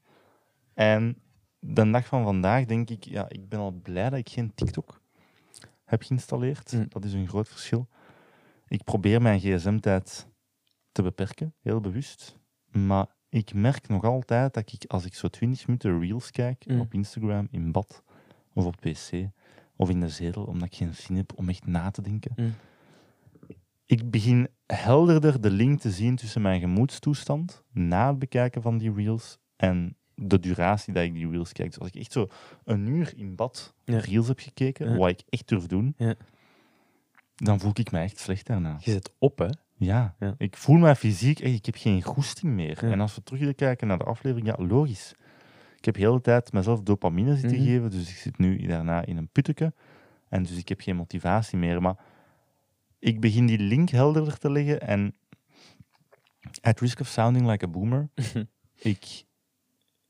En 0.73 1.17
de 1.59 1.91
dag 1.91 2.05
van 2.05 2.23
vandaag 2.23 2.65
denk 2.65 2.89
ik, 2.89 3.03
ja, 3.03 3.25
ik 3.29 3.49
ben 3.49 3.59
al 3.59 3.71
blij 3.71 4.09
dat 4.09 4.19
ik 4.19 4.29
geen 4.29 4.51
TikTok 4.55 5.00
heb 5.91 6.01
geïnstalleerd. 6.03 6.71
Mm. 6.71 6.85
Dat 6.89 7.05
is 7.05 7.13
een 7.13 7.27
groot 7.27 7.47
verschil. 7.49 7.87
Ik 8.67 8.83
probeer 8.83 9.21
mijn 9.21 9.39
gsm-tijd 9.39 10.27
te 10.91 11.01
beperken, 11.01 11.53
heel 11.61 11.79
bewust. 11.79 12.37
Maar 12.71 13.05
ik 13.29 13.53
merk 13.53 13.87
nog 13.87 14.03
altijd 14.03 14.53
dat 14.53 14.71
ik, 14.71 14.83
als 14.87 15.05
ik 15.05 15.15
zo 15.15 15.27
20 15.27 15.67
minuten 15.67 15.99
reels 15.99 16.31
kijk 16.31 16.65
Mm. 16.67 16.79
op 16.79 16.93
Instagram, 16.93 17.47
in 17.51 17.71
bad 17.71 18.03
of 18.53 18.65
op 18.65 18.75
pc 18.75 19.29
of 19.75 19.89
in 19.89 19.99
de 19.99 20.09
zetel, 20.09 20.43
omdat 20.43 20.67
ik 20.67 20.75
geen 20.75 20.95
zin 20.95 21.15
heb 21.15 21.31
om 21.35 21.49
echt 21.49 21.65
na 21.65 21.91
te 21.91 22.01
denken, 22.01 22.31
Mm. 22.35 22.53
ik 23.85 24.09
begin 24.11 24.47
helderder 24.65 25.41
de 25.41 25.51
link 25.51 25.79
te 25.79 25.91
zien 25.91 26.15
tussen 26.15 26.41
mijn 26.41 26.59
gemoedstoestand 26.59 27.63
na 27.71 28.07
het 28.09 28.19
bekijken 28.19 28.61
van 28.61 28.77
die 28.77 28.93
reels 28.93 29.37
en 29.55 29.95
de 30.23 30.39
duratie 30.39 30.93
dat 30.93 31.03
ik 31.03 31.13
die 31.13 31.29
reels 31.29 31.51
kijk. 31.51 31.69
Dus 31.69 31.79
als 31.79 31.87
ik 31.87 31.95
echt 31.95 32.11
zo 32.11 32.27
een 32.63 32.87
uur 32.87 33.13
in 33.15 33.35
bad 33.35 33.73
Ja. 33.85 33.97
reels 33.99 34.27
heb 34.27 34.39
gekeken, 34.39 34.97
wat 34.97 35.09
ik 35.09 35.21
echt 35.29 35.47
durf 35.47 35.65
doen, 35.65 35.93
Ja. 35.97 36.15
dan 37.35 37.59
voel 37.59 37.71
ik 37.73 37.91
me 37.91 37.99
echt 37.99 38.19
slecht 38.19 38.45
daarna. 38.47 38.77
Je 38.79 38.91
zit 38.91 39.13
op, 39.17 39.37
hè? 39.37 39.49
Ja, 39.75 40.15
Ja. 40.19 40.35
ik 40.37 40.57
voel 40.57 40.77
me 40.77 40.95
fysiek, 40.95 41.39
echt, 41.39 41.53
ik 41.53 41.65
heb 41.65 41.75
geen 41.75 42.01
goesting 42.01 42.53
meer. 42.53 42.85
Ja. 42.85 42.91
En 42.91 42.99
als 42.99 43.15
we 43.15 43.23
terugkijken 43.23 43.87
naar 43.87 43.97
de 43.97 44.03
aflevering, 44.03 44.47
ja, 44.47 44.65
logisch. 44.65 45.13
Ik 45.77 45.85
heb 45.85 45.93
de 45.95 45.99
hele 46.01 46.21
tijd 46.21 46.51
mezelf 46.53 46.81
dopamine 46.81 47.35
zitten 47.35 47.57
Mhm. 47.59 47.67
geven, 47.67 47.89
dus 47.91 48.09
ik 48.09 48.15
zit 48.15 48.37
nu 48.37 48.57
daarna 48.67 49.05
in 49.05 49.17
een 49.17 49.27
putteke. 49.27 49.73
En 50.29 50.43
dus 50.43 50.57
ik 50.57 50.69
heb 50.69 50.81
geen 50.81 50.95
motivatie 50.95 51.57
meer. 51.57 51.81
Maar 51.81 51.95
ik 52.99 53.19
begin 53.21 53.45
die 53.45 53.59
link 53.59 53.89
helderder 53.89 54.37
te 54.37 54.51
leggen 54.51 54.81
en 54.81 55.15
at 56.61 56.79
risk 56.79 56.99
of 56.99 57.07
sounding 57.07 57.47
like 57.47 57.65
a 57.65 57.69
boomer, 57.69 58.09
ik, 58.75 59.23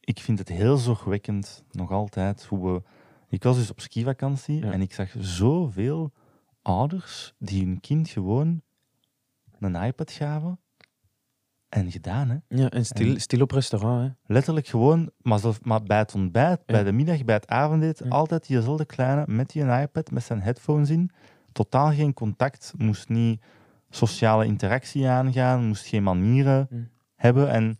ik 0.02 0.20
vind 0.20 0.39
het 0.39 0.49
heel 0.49 0.78
zorgwekkend, 0.78 1.64
nog 1.72 1.91
altijd, 1.91 2.43
hoe 2.45 2.74
we... 2.74 2.82
Ik 3.30 3.43
was 3.43 3.58
dus 3.58 3.70
op 3.72 3.80
skivakantie 3.82 4.66
Ja. 4.66 4.72
en 4.72 4.82
ik 4.82 4.93
zag 4.93 5.10
zoveel 5.20 6.12
ouders 6.62 7.34
die 7.39 7.66
hun 7.66 7.80
kind 7.80 8.10
gewoon 8.10 8.62
een 9.60 9.76
iPad 9.76 10.12
gaven 10.12 10.60
en 11.70 11.91
gedaan, 11.91 12.30
hè. 12.30 12.38
Ja, 12.58 12.70
en 12.70 12.86
stil, 12.86 13.14
En- 13.14 13.22
stil 13.22 13.41
op 13.41 13.52
restaurant, 13.52 14.02
hè? 14.08 14.34
Letterlijk 14.34 14.68
gewoon, 14.68 15.12
maar, 15.18 15.39
zelf, 15.39 15.64
maar 15.64 15.84
bij 15.84 15.97
het 15.97 16.16
ontbijt, 16.16 16.66
bij 16.66 16.84
de 16.84 16.91
middag, 16.91 17.24
bij 17.26 17.36
het 17.36 17.47
avondeten, 17.47 18.06
Ja. 18.06 18.12
altijd 18.12 18.47
diezelfde 18.47 18.86
kleine 18.86 19.24
met 19.28 19.49
die 19.49 19.64
iPad, 19.64 20.12
met 20.12 20.24
zijn 20.24 20.41
headphones 20.41 20.89
in. 20.89 21.12
Totaal 21.52 21.93
geen 21.93 22.14
contact, 22.14 22.74
moest 22.78 23.10
niet 23.10 23.41
sociale 23.89 24.45
interactie 24.45 25.08
aangaan, 25.08 25.68
moest 25.68 25.86
geen 25.86 26.04
manieren 26.04 26.89
hebben. 27.16 27.49
En 27.49 27.80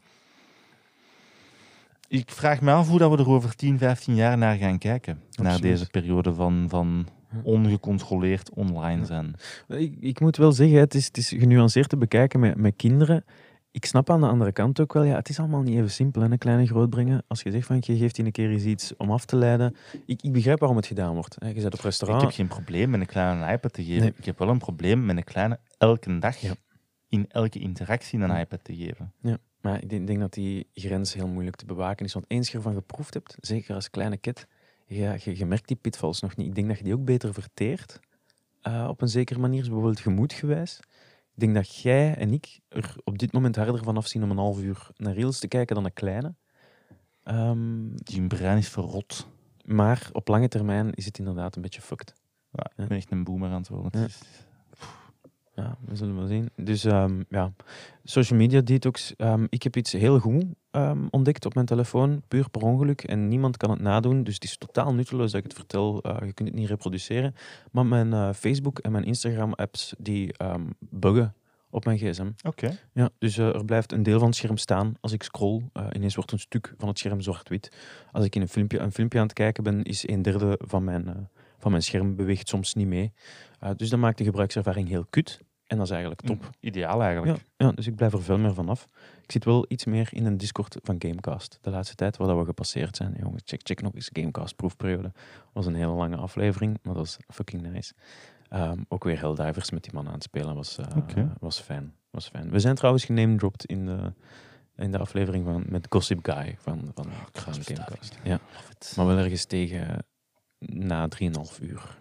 ik 2.20 2.32
vraag 2.32 2.62
me 2.62 2.72
af 2.72 2.88
hoe 2.90 3.00
dat 3.00 3.12
we 3.12 3.18
er 3.18 3.30
over 3.30 3.56
10, 3.56 3.78
15 3.78 4.16
jaar 4.16 4.38
naar 4.38 4.58
gaan 4.58 4.78
kijken. 4.78 5.22
Naar 5.42 5.62
deze 5.62 5.90
periode 5.90 6.34
van, 6.34 6.66
van 6.70 7.08
Ja. 7.32 7.40
ongecontroleerd 7.44 8.50
online 8.54 9.06
zijn. 9.06 9.36
Ik, 9.68 9.96
ik 10.00 10.20
moet 10.20 10.38
wel 10.38 10.52
zeggen, 10.52 10.78
het 10.80 10.94
is, 10.96 11.06
het 11.06 11.18
is 11.18 11.30
genuanceerd 11.30 11.90
te 11.90 11.98
bekijken 11.98 12.40
met, 12.40 12.56
met 12.58 12.74
kinderen. 12.76 13.24
Ik 13.72 13.86
snap 13.86 14.10
aan 14.10 14.22
de 14.22 14.28
andere 14.28 14.52
kant 14.52 14.80
ook 14.80 14.94
wel, 14.94 15.04
ja, 15.04 15.16
het 15.16 15.30
is 15.30 15.40
allemaal 15.40 15.62
niet 15.62 15.76
even 15.78 15.92
simpel, 15.92 16.22
hè, 16.22 16.32
een 16.32 16.38
kleine 16.38 16.66
grootbrengen. 16.66 17.24
Als 17.28 17.42
je 17.42 17.52
zegt 17.52 17.66
van, 17.68 17.78
je 17.80 17.98
geeft 17.98 18.16
die 18.16 18.26
een 18.26 18.32
keer 18.32 18.50
eens 18.50 18.64
iets 18.64 18.94
om 18.98 19.12
af 19.12 19.26
te 19.26 19.36
leiden. 19.36 19.76
Ik, 20.06 20.22
ik 20.22 20.32
begrijp 20.32 20.60
waarom 20.60 20.78
het 20.78 20.88
gedaan 20.88 21.14
wordt. 21.14 21.36
Hè. 21.40 21.48
Je 21.48 21.60
zit 21.60 21.66
op 21.66 21.74
Ik 21.80 21.82
restaurant. 21.82 22.22
heb 22.22 22.32
geen 22.32 22.48
probleem 22.48 22.90
met 22.90 23.00
een 23.00 23.06
kleine 23.06 23.52
iPad 23.52 23.74
te 23.74 23.84
geven. 23.84 24.02
Nee. 24.02 24.14
Ik 24.18 24.26
heb 24.26 24.40
wel 24.40 24.50
een 24.50 24.58
probleem 24.58 25.06
met 25.06 25.18
een 25.18 25.24
kleine 25.24 25.60
elke 25.78 26.20
dag 26.20 26.38
Ja. 26.38 26.54
in 27.10 27.26
elke 27.30 27.60
interactie 27.60 28.20
een 28.20 28.28
Ja. 28.28 28.40
iPad 28.40 28.64
te 28.64 28.76
geven. 28.76 29.14
Maar 29.62 29.82
ik 29.82 29.90
denk, 29.90 30.08
denk 30.08 30.20
dat 30.20 30.34
die 30.34 30.68
grens 30.74 31.14
heel 31.14 31.28
moeilijk 31.28 31.56
te 31.56 31.66
bewaken 31.66 32.06
is. 32.06 32.14
Want 32.14 32.26
eens 32.28 32.52
je 32.52 32.58
ervan 32.58 32.74
geproefd 32.74 33.14
hebt, 33.14 33.38
zeker 33.40 33.76
als 33.76 33.90
kleine 33.90 34.18
kid, 34.18 34.48
ja, 34.86 35.16
je, 35.24 35.38
je 35.38 35.46
merkt 35.46 35.68
die 35.68 35.78
pitfalls 35.78 36.22
nog 36.22 36.36
niet. 36.36 36.48
Ik 36.48 36.56
denk 36.56 36.68
dat 36.68 36.78
je 36.78 36.84
die 36.84 36.94
ook 36.94 37.06
beter 37.06 37.34
verteert. 37.34 38.00
eh, 38.62 38.86
op 38.90 39.02
een 39.02 39.10
zekere 39.10 39.40
manier, 39.40 39.60
dus 39.60 39.68
bijvoorbeeld 39.70 40.00
gemoedgewijs. 40.00 40.80
Ik 41.34 41.40
denk 41.40 41.56
dat 41.56 41.76
jij 41.76 42.16
en 42.16 42.34
ik 42.34 42.60
er 42.70 42.96
op 43.04 43.18
dit 43.18 43.32
moment 43.32 43.56
harder 43.56 43.84
van 43.84 43.98
afzien 43.98 44.24
om 44.24 44.32
een 44.32 44.38
half 44.38 44.62
uur 44.62 44.90
naar 44.98 45.14
Reels 45.14 45.40
te 45.40 45.48
kijken 45.48 45.76
dan 45.76 45.86
een 45.86 45.94
kleine. 45.94 46.34
Ehm, 47.24 47.96
Die 47.96 48.28
brein 48.28 48.58
is 48.58 48.70
verrot. 48.70 49.28
maar 49.66 50.10
op 50.12 50.28
lange 50.28 50.48
termijn 50.48 50.94
is 50.94 51.06
het 51.06 51.18
inderdaad 51.20 51.56
een 51.56 51.62
beetje 51.62 51.82
fucked. 51.82 52.14
Ja, 52.52 52.72
ik 52.76 52.88
ben 52.88 52.98
echt 52.98 53.12
een 53.12 53.24
boomer 53.24 53.50
aan 53.50 53.58
het 53.60 53.68
worden. 53.68 54.02
Ja. 54.02 54.08
Ja, 55.56 55.78
we 55.86 55.96
zullen 55.96 56.16
wel 56.16 56.28
zien. 56.28 56.50
Dus 56.56 56.84
ehm, 56.84 57.24
ja, 57.30 57.54
social 58.04 58.40
media 58.40 58.62
detox. 58.62 59.14
ehm, 59.16 59.46
ik 59.50 59.64
heb 59.64 59.76
iets 59.76 59.92
heel 59.92 60.20
goed 60.20 60.46
ehm, 60.72 61.08
ontdekt 61.10 61.46
op 61.46 61.54
mijn 61.54 61.66
telefoon, 61.66 62.22
puur 62.28 62.50
per 62.50 62.62
ongeluk. 62.62 63.04
En 63.04 63.28
niemand 63.28 63.58
kan 63.58 63.70
het 63.70 63.80
nadoen, 63.80 64.24
dus 64.24 64.34
het 64.34 64.44
is 64.44 64.58
totaal 64.58 64.94
nutteloos 64.94 65.32
dat 65.32 65.40
ik 65.40 65.48
het 65.48 65.54
vertel. 65.54 66.02
Eh, 66.02 66.28
je 66.28 66.34
kunt 66.34 66.50
het 66.50 66.58
niet 66.58 66.68
reproduceren. 66.68 67.36
Maar 67.72 67.86
mijn 67.86 68.14
eh, 68.14 68.34
Facebook 68.34 68.80
en 68.80 68.92
mijn 68.92 69.04
Instagram-apps, 69.04 69.94
die 69.98 70.36
buggen 70.80 71.34
op 71.72 71.86
mijn 71.86 71.98
gsm. 71.98 72.32
Oké. 72.48 72.78
Ja, 72.94 73.10
dus 73.18 73.38
eh, 73.38 73.56
er 73.56 73.66
blijft 73.66 73.92
een 73.92 74.04
deel 74.04 74.20
van 74.20 74.28
het 74.28 74.38
scherm 74.38 74.58
staan 74.58 74.94
als 75.00 75.12
ik 75.12 75.24
scroll. 75.24 75.62
ineens 75.92 76.16
wordt 76.16 76.32
een 76.32 76.40
stuk 76.40 76.74
van 76.78 76.88
het 76.88 77.00
scherm 77.00 77.22
zwart-wit. 77.22 77.72
Als 78.12 78.26
ik 78.26 78.36
in 78.36 78.42
een 78.42 78.50
filmpje, 78.50 78.80
een 78.80 78.92
filmpje 78.92 79.20
aan 79.20 79.26
het 79.26 79.34
kijken 79.34 79.64
ben, 79.64 79.84
is 79.84 80.08
een 80.08 80.22
derde 80.22 80.60
van 80.66 80.84
mijn, 80.84 81.30
van 81.62 81.72
mijn 81.72 81.84
scherm 81.84 82.16
beweegt 82.16 82.48
soms 82.48 82.74
niet 82.74 82.88
mee. 82.88 83.14
Eh, 83.60 83.70
dus 83.76 83.90
dat 83.90 84.00
maakt 84.00 84.18
de 84.18 84.24
gebruikservaring 84.24 84.88
heel 84.88 85.06
kut. 85.10 85.40
En 85.72 85.78
dat 85.78 85.86
is 85.86 85.92
eigenlijk 85.92 86.22
top. 86.22 86.50
Ideaal 86.60 87.02
eigenlijk. 87.04 87.38
Ja, 87.38 87.66
ja, 87.66 87.72
dus 87.72 87.88
ik 87.88 87.96
blijf 87.96 88.14
er 88.14 88.24
veel 88.24 88.38
meer 88.38 88.54
vanaf. 88.54 88.88
Ik 89.22 89.32
zit 89.32 89.46
wel 89.46 89.66
iets 89.68 89.86
meer 89.86 90.10
in 90.12 90.26
een 90.26 90.38
Discord 90.38 90.78
van 90.84 90.96
Gamecast. 91.00 91.58
De 91.62 91.70
laatste 91.70 91.96
tijd 91.96 92.18
waar 92.18 92.28
dat 92.28 92.38
we 92.38 92.46
gepasseerd 92.46 92.96
zijn. 92.96 93.16
Jongens, 93.20 93.42
check, 93.46 93.60
check 93.64 93.82
nog 93.82 93.94
eens 93.94 94.10
Gamecast 94.14 94.56
proefperiode. 94.56 95.12
was 95.54 95.66
een 95.66 95.76
hele 95.76 95.92
lange 95.92 96.16
aflevering, 96.16 96.80
maar 96.84 96.94
dat 96.94 97.04
was 97.04 97.18
fucking 97.28 97.62
nice. 97.62 97.94
Ehm, 98.50 98.80
ook 98.88 99.04
weer 99.04 99.20
heel 99.20 99.36
divers 99.36 99.72
met 99.72 99.84
die 99.84 99.94
man 99.94 100.08
aan 100.08 100.14
het 100.14 100.24
spelen. 100.24 100.56
Was, 100.56 100.78
eh, 100.78 101.26
was 101.40 101.60
fijn. 101.60 101.94
Was 102.10 102.30
fijn. 102.30 102.50
We 102.50 102.60
zijn 102.60 102.76
trouwens 102.76 103.06
genamedropt 103.06 103.66
in 103.66 103.86
de, 103.86 104.14
in 104.76 104.92
de 104.92 104.98
aflevering 104.98 105.46
van, 105.46 105.64
met 105.68 105.86
Gossip 105.90 106.20
Guy 106.26 106.56
van, 106.58 106.92
van, 106.94 107.06
van 107.06 107.14
kruisbestuiving. 107.32 107.88
Gamecast. 107.88 108.20
Ja, 108.24 108.40
maar 108.96 109.06
wel 109.06 109.18
ergens 109.18 109.46
tegen 109.46 110.06
na 110.66 111.08
3,5 111.08 111.62
uur. 111.62 111.98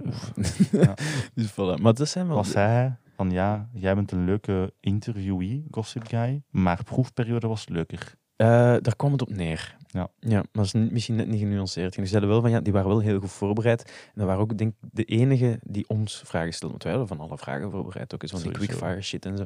Ja. 0.72 0.94
dus 1.34 1.52
voilà. 1.52 1.80
Maar 1.82 1.94
dat 1.94 2.08
zijn 2.08 2.26
wel... 2.26 2.36
Was 2.36 2.50
zij 2.50 2.96
van 3.16 3.30
ja, 3.30 3.68
jij 3.72 3.94
bent 3.94 4.12
een 4.12 4.24
leuke 4.24 4.72
interviewee, 4.80 5.66
gossip 5.70 6.06
guy, 6.06 6.42
maar 6.50 6.84
proefperiode 6.84 7.46
was 7.46 7.68
leuker. 7.68 8.14
Eh, 8.36 8.46
daar 8.80 8.96
kwam 8.96 9.12
het 9.12 9.22
op 9.22 9.30
neer. 9.30 9.76
Ja. 9.86 10.08
ja 10.18 10.36
maar 10.36 10.48
dat 10.52 10.64
is 10.64 10.72
misschien 10.72 11.14
net 11.16 11.26
niet 11.26 11.38
genuanceerd. 11.38 11.94
Die 11.94 12.06
zeiden 12.06 12.30
wel 12.30 12.40
van 12.40 12.50
ja, 12.50 12.61
die 12.61 12.72
waren 12.72 12.88
wel 12.88 13.00
heel 13.00 13.20
goed 13.20 13.30
voorbereid. 13.30 13.84
En 13.84 14.12
dat 14.14 14.26
waren 14.26 14.40
ook 14.40 14.58
denk 14.58 14.74
ik 14.80 14.88
de 14.92 15.04
enige 15.04 15.58
die 15.62 15.88
ons 15.88 16.22
vragen 16.24 16.52
stelden. 16.52 16.70
Want 16.70 16.82
wij 16.82 16.92
hadden 16.92 17.16
van 17.16 17.26
alle 17.26 17.38
vragen 17.38 17.70
voorbereid. 17.70 18.14
Ook 18.14 18.28
van 18.28 18.42
die 18.42 18.50
quickfire 18.50 19.02
shit 19.02 19.26
en 19.26 19.36
zo. 19.36 19.44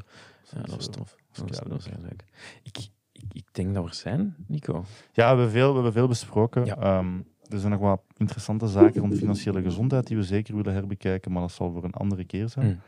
Ja, 0.51 0.61
dat 0.61 0.75
was 0.75 0.87
tof. 0.87 1.17
Dat 1.33 1.49
was, 1.49 1.59
Ja, 1.59 1.62
dat 1.62 1.73
was 1.73 1.85
heel 1.85 2.03
leuk. 2.03 2.25
Ik, 2.62 2.79
ik, 3.12 3.23
ik 3.33 3.47
denk 3.53 3.75
dat 3.75 3.83
we 3.83 3.89
er 3.89 3.95
zijn, 3.95 4.37
Nico. 4.47 4.85
Ja, 5.12 5.23
we 5.23 5.23
hebben 5.23 5.51
veel, 5.51 5.69
we 5.69 5.75
hebben 5.75 5.93
veel 5.93 6.09
besproken. 6.09 6.65
Ja. 6.65 6.77
Ehm, 6.77 7.21
er 7.49 7.59
zijn 7.59 7.73
nog 7.73 7.81
wat 7.81 8.03
interessante 8.17 8.69
zaken 8.69 9.01
rond 9.01 9.19
financiële 9.19 9.63
gezondheid 9.63 10.07
die 10.07 10.17
we 10.17 10.23
zeker 10.23 10.57
willen 10.57 10.73
herbekijken, 10.73 11.33
maar 11.33 11.41
dat 11.41 11.53
zal 11.53 11.73
voor 11.73 11.85
een 11.85 11.93
andere 11.93 12.25
keer 12.25 12.49
zijn. 12.49 12.67
Mm. 12.67 12.81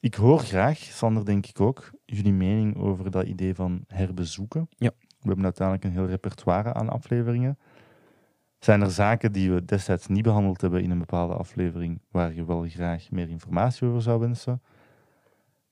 Ik 0.00 0.14
hoor 0.14 0.38
graag, 0.38 0.78
Sander 0.78 1.24
denk 1.24 1.46
ik 1.46 1.60
ook, 1.60 1.90
jullie 2.04 2.32
mening 2.32 2.76
over 2.76 3.10
dat 3.10 3.26
idee 3.26 3.54
van 3.54 3.84
herbezoeken. 3.86 4.68
Ja. 4.76 4.90
We 4.98 5.28
hebben 5.28 5.44
uiteindelijk 5.44 5.86
een 5.86 5.92
heel 5.92 6.06
repertoire 6.06 6.72
aan 6.72 6.88
afleveringen. 6.88 7.58
Zijn 8.58 8.80
er 8.80 8.90
zaken 8.90 9.32
die 9.32 9.52
we 9.52 9.64
destijds 9.64 10.06
niet 10.06 10.22
behandeld 10.22 10.60
hebben 10.60 10.82
in 10.82 10.90
een 10.90 10.98
bepaalde 10.98 11.34
aflevering, 11.34 12.00
waar 12.10 12.34
je 12.34 12.44
wel 12.44 12.68
graag 12.68 13.10
meer 13.10 13.28
informatie 13.28 13.86
over 13.86 14.02
zou 14.02 14.20
wensen? 14.20 14.62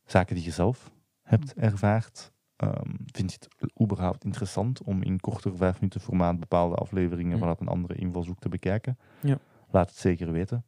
Zaken 0.05 0.35
die 0.35 0.45
je 0.45 0.51
zelf 0.51 0.91
hebt 1.23 1.55
ervaard? 1.55 2.33
Ehm, 2.61 2.91
vind 3.13 3.33
je 3.33 3.39
het 3.59 3.73
überhaupt 3.83 4.25
interessant 4.25 4.83
om 4.83 5.03
in 5.03 5.21
korter 5.21 5.57
vijf 5.57 5.75
minuten 5.75 6.01
formaat 6.01 6.41
bepaalde 6.41 6.75
afleveringen 6.75 7.33
Mm. 7.33 7.39
vanuit 7.39 7.61
een 7.61 7.69
andere 7.69 7.95
invalshoek 7.95 8.39
te 8.39 8.49
bekijken? 8.49 8.99
Ja. 9.23 9.39
Laat 9.71 9.89
het 9.89 9.99
zeker 9.99 10.33
weten. 10.33 10.65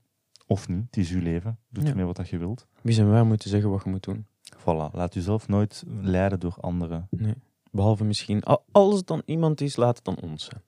Of 0.47 0.69
niet, 0.69 0.85
het 0.87 0.97
is 0.97 1.11
uw 1.11 1.21
leven. 1.21 1.59
Doe 1.69 1.85
Ja. 1.85 1.91
ermee 1.91 2.05
wat 2.05 2.17
dat 2.17 2.29
je 2.29 2.39
wilt. 2.39 2.67
Wie 2.83 2.95
zijn 2.95 3.11
wij 3.11 3.21
om 3.21 3.37
te 3.37 3.49
zeggen 3.49 3.71
wat 3.71 3.85
je 3.85 3.91
moet 3.91 4.05
doen? 4.05 4.27
Voilà, 4.59 4.93
laat 4.93 5.15
jezelf 5.15 5.49
nooit 5.49 5.85
leiden 6.01 6.41
door 6.41 6.57
anderen. 6.61 7.07
Nee. 7.11 7.35
Behalve 7.71 8.05
misschien, 8.05 8.43
al- 8.43 8.65
als 8.73 8.97
het 8.97 9.07
dan 9.07 9.23
iemand 9.25 9.61
is, 9.61 9.77
laat 9.77 9.97
het 9.97 10.05
dan 10.05 10.17
ons 10.21 10.45
zijn. 10.45 10.63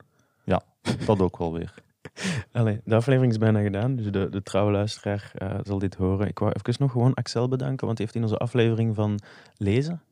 Dat 1.07 1.20
ook 1.20 1.37
wel 1.39 1.53
weer. 1.53 1.75
Allee, 2.53 2.81
de 2.85 2.95
aflevering 2.95 3.33
is 3.33 3.39
bijna 3.39 3.62
gedaan, 3.62 3.97
dus 3.97 4.11
de, 4.12 4.29
de 4.31 4.43
trouwe 4.43 4.72
luisteraar 4.72 5.31
eh, 5.35 5.59
zal 5.62 5.79
dit 5.79 5.95
horen. 5.95 6.29
Ik 6.29 6.39
wou 6.39 6.53
even 6.53 6.75
nog 6.79 6.93
gewoon 6.93 7.14
Axel 7.14 7.49
bedanken, 7.49 7.87
want 7.87 7.99
hij 7.99 8.07
heeft 8.07 8.14
in 8.18 8.22
onze 8.22 8.37
aflevering 8.37 8.95
van 8.95 9.18
Lezen 9.57 10.03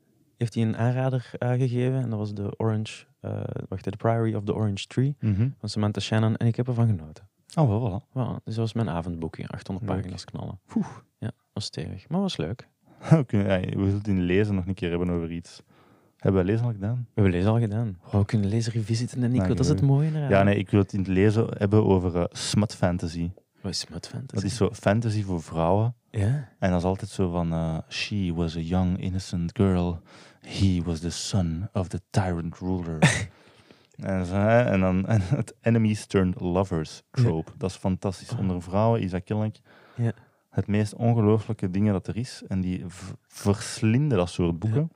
heeft 0.43 0.53
hij 0.55 0.63
een 0.63 0.77
aanrader 0.77 1.31
eh, 1.39 1.49
gegeven. 1.51 2.01
En 2.01 2.09
dat 2.09 2.19
was 2.19 2.33
de 2.33 2.53
Orange, 2.57 3.05
eh 3.19 3.41
wacht, 3.69 3.83
de 3.83 3.97
Priory 3.97 4.33
of 4.35 4.43
the 4.43 4.53
Orange 4.55 4.87
Tree 4.87 5.15
van 5.59 5.69
Samantha 5.69 6.01
Shannon. 6.01 6.35
En 6.37 6.47
ik 6.47 6.55
heb 6.55 6.67
ervan 6.67 6.87
genoten. 6.87 7.27
Oh, 7.55 7.67
wel. 7.67 8.05
Wow, 8.11 8.29
dus 8.43 8.55
dat 8.55 8.55
was 8.55 8.73
mijn 8.73 8.89
avondboekje, 8.89 9.47
800 9.47 9.87
Leuk. 9.87 9.95
pagina's 9.97 10.25
knallen. 10.25 10.59
Oeh. 10.75 10.87
Ja, 11.19 11.31
was 11.53 11.65
stevig, 11.65 12.09
maar 12.09 12.21
was 12.21 12.37
leuk. 12.37 12.67
We 13.09 13.23
kunnen- 13.25 13.47
ja, 13.47 13.59
we 13.59 13.71
zullen 13.83 13.93
het 13.97 14.07
in 14.07 14.21
lezen 14.21 14.55
nog 14.55 14.65
een 14.67 14.73
keer 14.73 14.89
hebben 14.89 15.09
over 15.09 15.31
iets. 15.31 15.61
Hebben 16.17 16.41
we 16.45 16.47
lezen 16.51 16.65
al 16.65 16.71
gedaan? 16.71 16.95
We 16.95 17.11
hebben 17.13 17.33
lezen 17.33 17.51
al 17.51 17.59
gedaan. 17.59 17.97
Oh, 18.05 18.11
we 18.13 18.25
kunnen 18.25 18.49
lezen 18.49 18.71
revisiten 18.71 19.23
en 19.23 19.31
Nico, 19.31 19.47
dat 19.47 19.59
is 19.59 19.67
het 19.67 19.81
mooie 19.81 20.09
eraan. 20.09 20.29
Ja, 20.29 20.43
nee, 20.43 20.55
ik 20.57 20.69
wil 20.69 20.79
het 20.79 20.93
in 20.93 20.99
het 20.99 21.07
lezen 21.07 21.47
hebben 21.57 21.85
over 21.85 22.15
eh, 22.17 22.23
smut 22.29 22.75
fantasy. 22.75 23.31
Wat 23.61 23.71
is 23.71 23.79
smut 23.79 24.07
fantasy? 24.07 24.33
Dat 24.35 24.43
is 24.43 24.55
zo 24.55 24.69
fantasy 24.73 25.23
voor 25.23 25.41
vrouwen. 25.41 25.95
Ja? 26.19 26.49
En 26.59 26.69
dat 26.69 26.79
is 26.79 26.85
altijd 26.85 27.09
zo 27.11 27.29
van... 27.29 27.53
eh, 27.53 27.77
She 27.89 28.31
was 28.35 28.55
a 28.55 28.59
young, 28.59 28.99
innocent 28.99 29.57
girl. 29.57 29.99
He 30.41 30.81
was 30.83 30.99
the 30.99 31.09
son 31.09 31.69
of 31.73 31.87
the 31.87 32.01
tyrant 32.09 32.57
ruler. 32.59 32.97
en, 33.95 34.25
zo, 34.25 34.33
hè, 34.33 34.61
en 34.63 34.79
dan 34.79 35.05
en 35.13 35.21
het 35.21 35.53
enemies 35.61 36.05
turned 36.05 36.39
lovers 36.39 37.03
trope. 37.11 37.51
Dat 37.57 37.69
is 37.69 37.75
fantastisch. 37.75 38.35
Onder 38.35 38.61
vrouwen 38.61 39.01
is 39.01 39.11
dat 39.11 39.23
kennelijk 39.23 39.59
Ja. 39.95 40.11
het 40.49 40.67
meest 40.67 40.95
ongelooflijke 40.95 41.69
dingen 41.69 41.93
dat 41.93 42.07
er 42.07 42.17
is. 42.17 42.43
En 42.47 42.61
die 42.61 42.83
verslinden 43.27 44.17
dat 44.17 44.29
soort 44.29 44.59
boeken. 44.59 44.91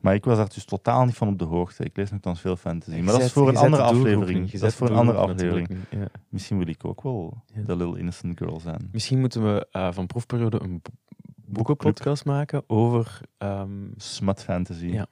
Maar 0.00 0.14
ik 0.14 0.24
was 0.24 0.36
daar 0.36 0.48
dus 0.54 0.64
totaal 0.64 1.04
niet 1.04 1.14
van 1.14 1.28
op 1.28 1.38
de 1.38 1.44
hoogte. 1.44 1.84
Ik 1.84 1.96
lees 1.96 2.10
nogthans 2.10 2.40
veel 2.40 2.56
fantasy. 2.56 2.96
Maar 3.00 3.12
dat 3.12 3.20
is 3.22 3.32
voor 3.32 3.48
een 3.48 3.56
andere 3.56 3.82
aflevering. 3.82 4.50
Dat 4.60 4.70
is 4.70 4.74
voor 4.74 4.88
een 4.88 4.96
andere 4.96 5.18
aflevering. 5.18 5.68
Misschien 6.28 6.58
wil 6.58 6.66
ik 6.68 6.84
ook 6.84 7.02
wel 7.02 7.42
de 7.66 7.76
Little 7.76 7.98
Innocent 7.98 8.38
Girl 8.38 8.60
zijn. 8.60 8.88
Misschien 8.92 9.20
moeten 9.20 9.54
we 9.54 9.66
eh, 9.70 9.92
van 9.92 10.06
proefperiode 10.06 10.62
een 10.62 10.80
bo- 10.82 10.90
boekenpodcast 11.46 12.24
maken 12.24 12.62
over... 12.66 13.20
ehm, 13.38 13.68
Smut 13.96 14.42
fantasy. 14.42 14.86
Ja. 14.86 15.06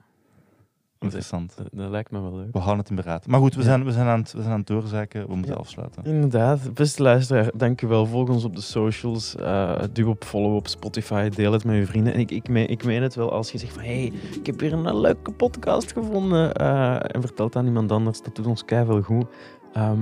Interessant. 1.01 1.57
dat, 1.57 1.68
dat 1.72 1.90
lijkt 1.90 2.11
me 2.11 2.20
wel 2.20 2.34
leuk. 2.36 2.53
We 2.53 2.59
houden 2.59 2.78
het 2.78 2.88
in 2.90 2.96
beraad. 2.96 3.26
Maar 3.26 3.40
goed, 3.40 3.55
we 3.55 3.61
Ja. 3.61 3.66
zijn, 3.66 3.84
we 3.84 3.92
zijn, 3.92 4.07
aan, 4.07 4.18
het, 4.20 4.32
we 4.32 4.38
zijn 4.40 4.53
aan 4.53 4.59
het 4.59 4.66
doorzaken. 4.66 5.26
We 5.28 5.34
moeten 5.34 5.53
Ja. 5.55 5.59
afsluiten. 5.59 6.05
Inderdaad, 6.05 6.74
beste 6.74 7.03
luisteraar, 7.03 7.51
dank 7.57 7.82
u 7.82 7.86
wel. 7.86 8.07
Volg 8.07 8.28
ons 8.28 8.44
op 8.44 8.55
de 8.57 8.61
socials. 8.62 9.36
eh 9.36 9.82
duw 9.92 10.09
op 10.09 10.24
follow 10.24 10.55
op 10.55 10.68
Spotify. 10.68 11.28
Deel 11.28 11.53
het 11.53 11.64
met 11.64 11.76
je 11.76 11.86
vrienden. 11.86 12.12
En 12.14 12.20
ik, 12.20 12.30
ik, 12.30 12.48
meen, 12.48 12.68
ik 12.68 12.84
meen 12.84 13.03
het 13.03 13.14
wel 13.14 13.32
als 13.32 13.53
je 13.53 13.59
zegt 13.59 13.72
van... 13.72 13.82
hey, 13.82 14.12
ik 14.34 14.46
heb 14.46 14.61
weer 14.61 14.72
een 14.72 15.01
leuke 15.01 15.32
podcast 15.32 15.92
gevonden. 15.92 16.55
eh, 16.55 16.94
en 17.14 17.20
vertelt 17.20 17.57
aan 17.57 17.66
iemand 17.66 17.92
anders. 17.92 18.22
Dat 18.22 18.36
doet 18.36 18.46
ons 18.46 18.64
keihard 18.64 19.05
goed. 19.05 19.26
Ehm, 19.72 20.01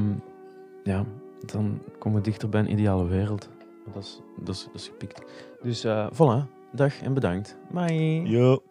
ja, 0.85 1.05
dan 1.47 1.81
komen 1.99 2.19
we 2.19 2.25
dichter 2.25 2.49
bij 2.49 2.61
een 2.61 2.71
ideale 2.73 3.07
wereld. 3.07 3.49
Dat 3.93 4.03
is, 4.03 4.21
dat 4.45 4.55
is, 4.55 4.65
dat 4.65 4.75
is 4.75 4.87
gepikt. 4.87 5.23
Dus 5.63 5.85
eh 5.85 6.07
voilà. 6.13 6.47
Dag 6.73 7.03
en 7.03 7.15
bedankt. 7.15 7.57
Bye. 7.73 8.23
Yo. 8.25 8.63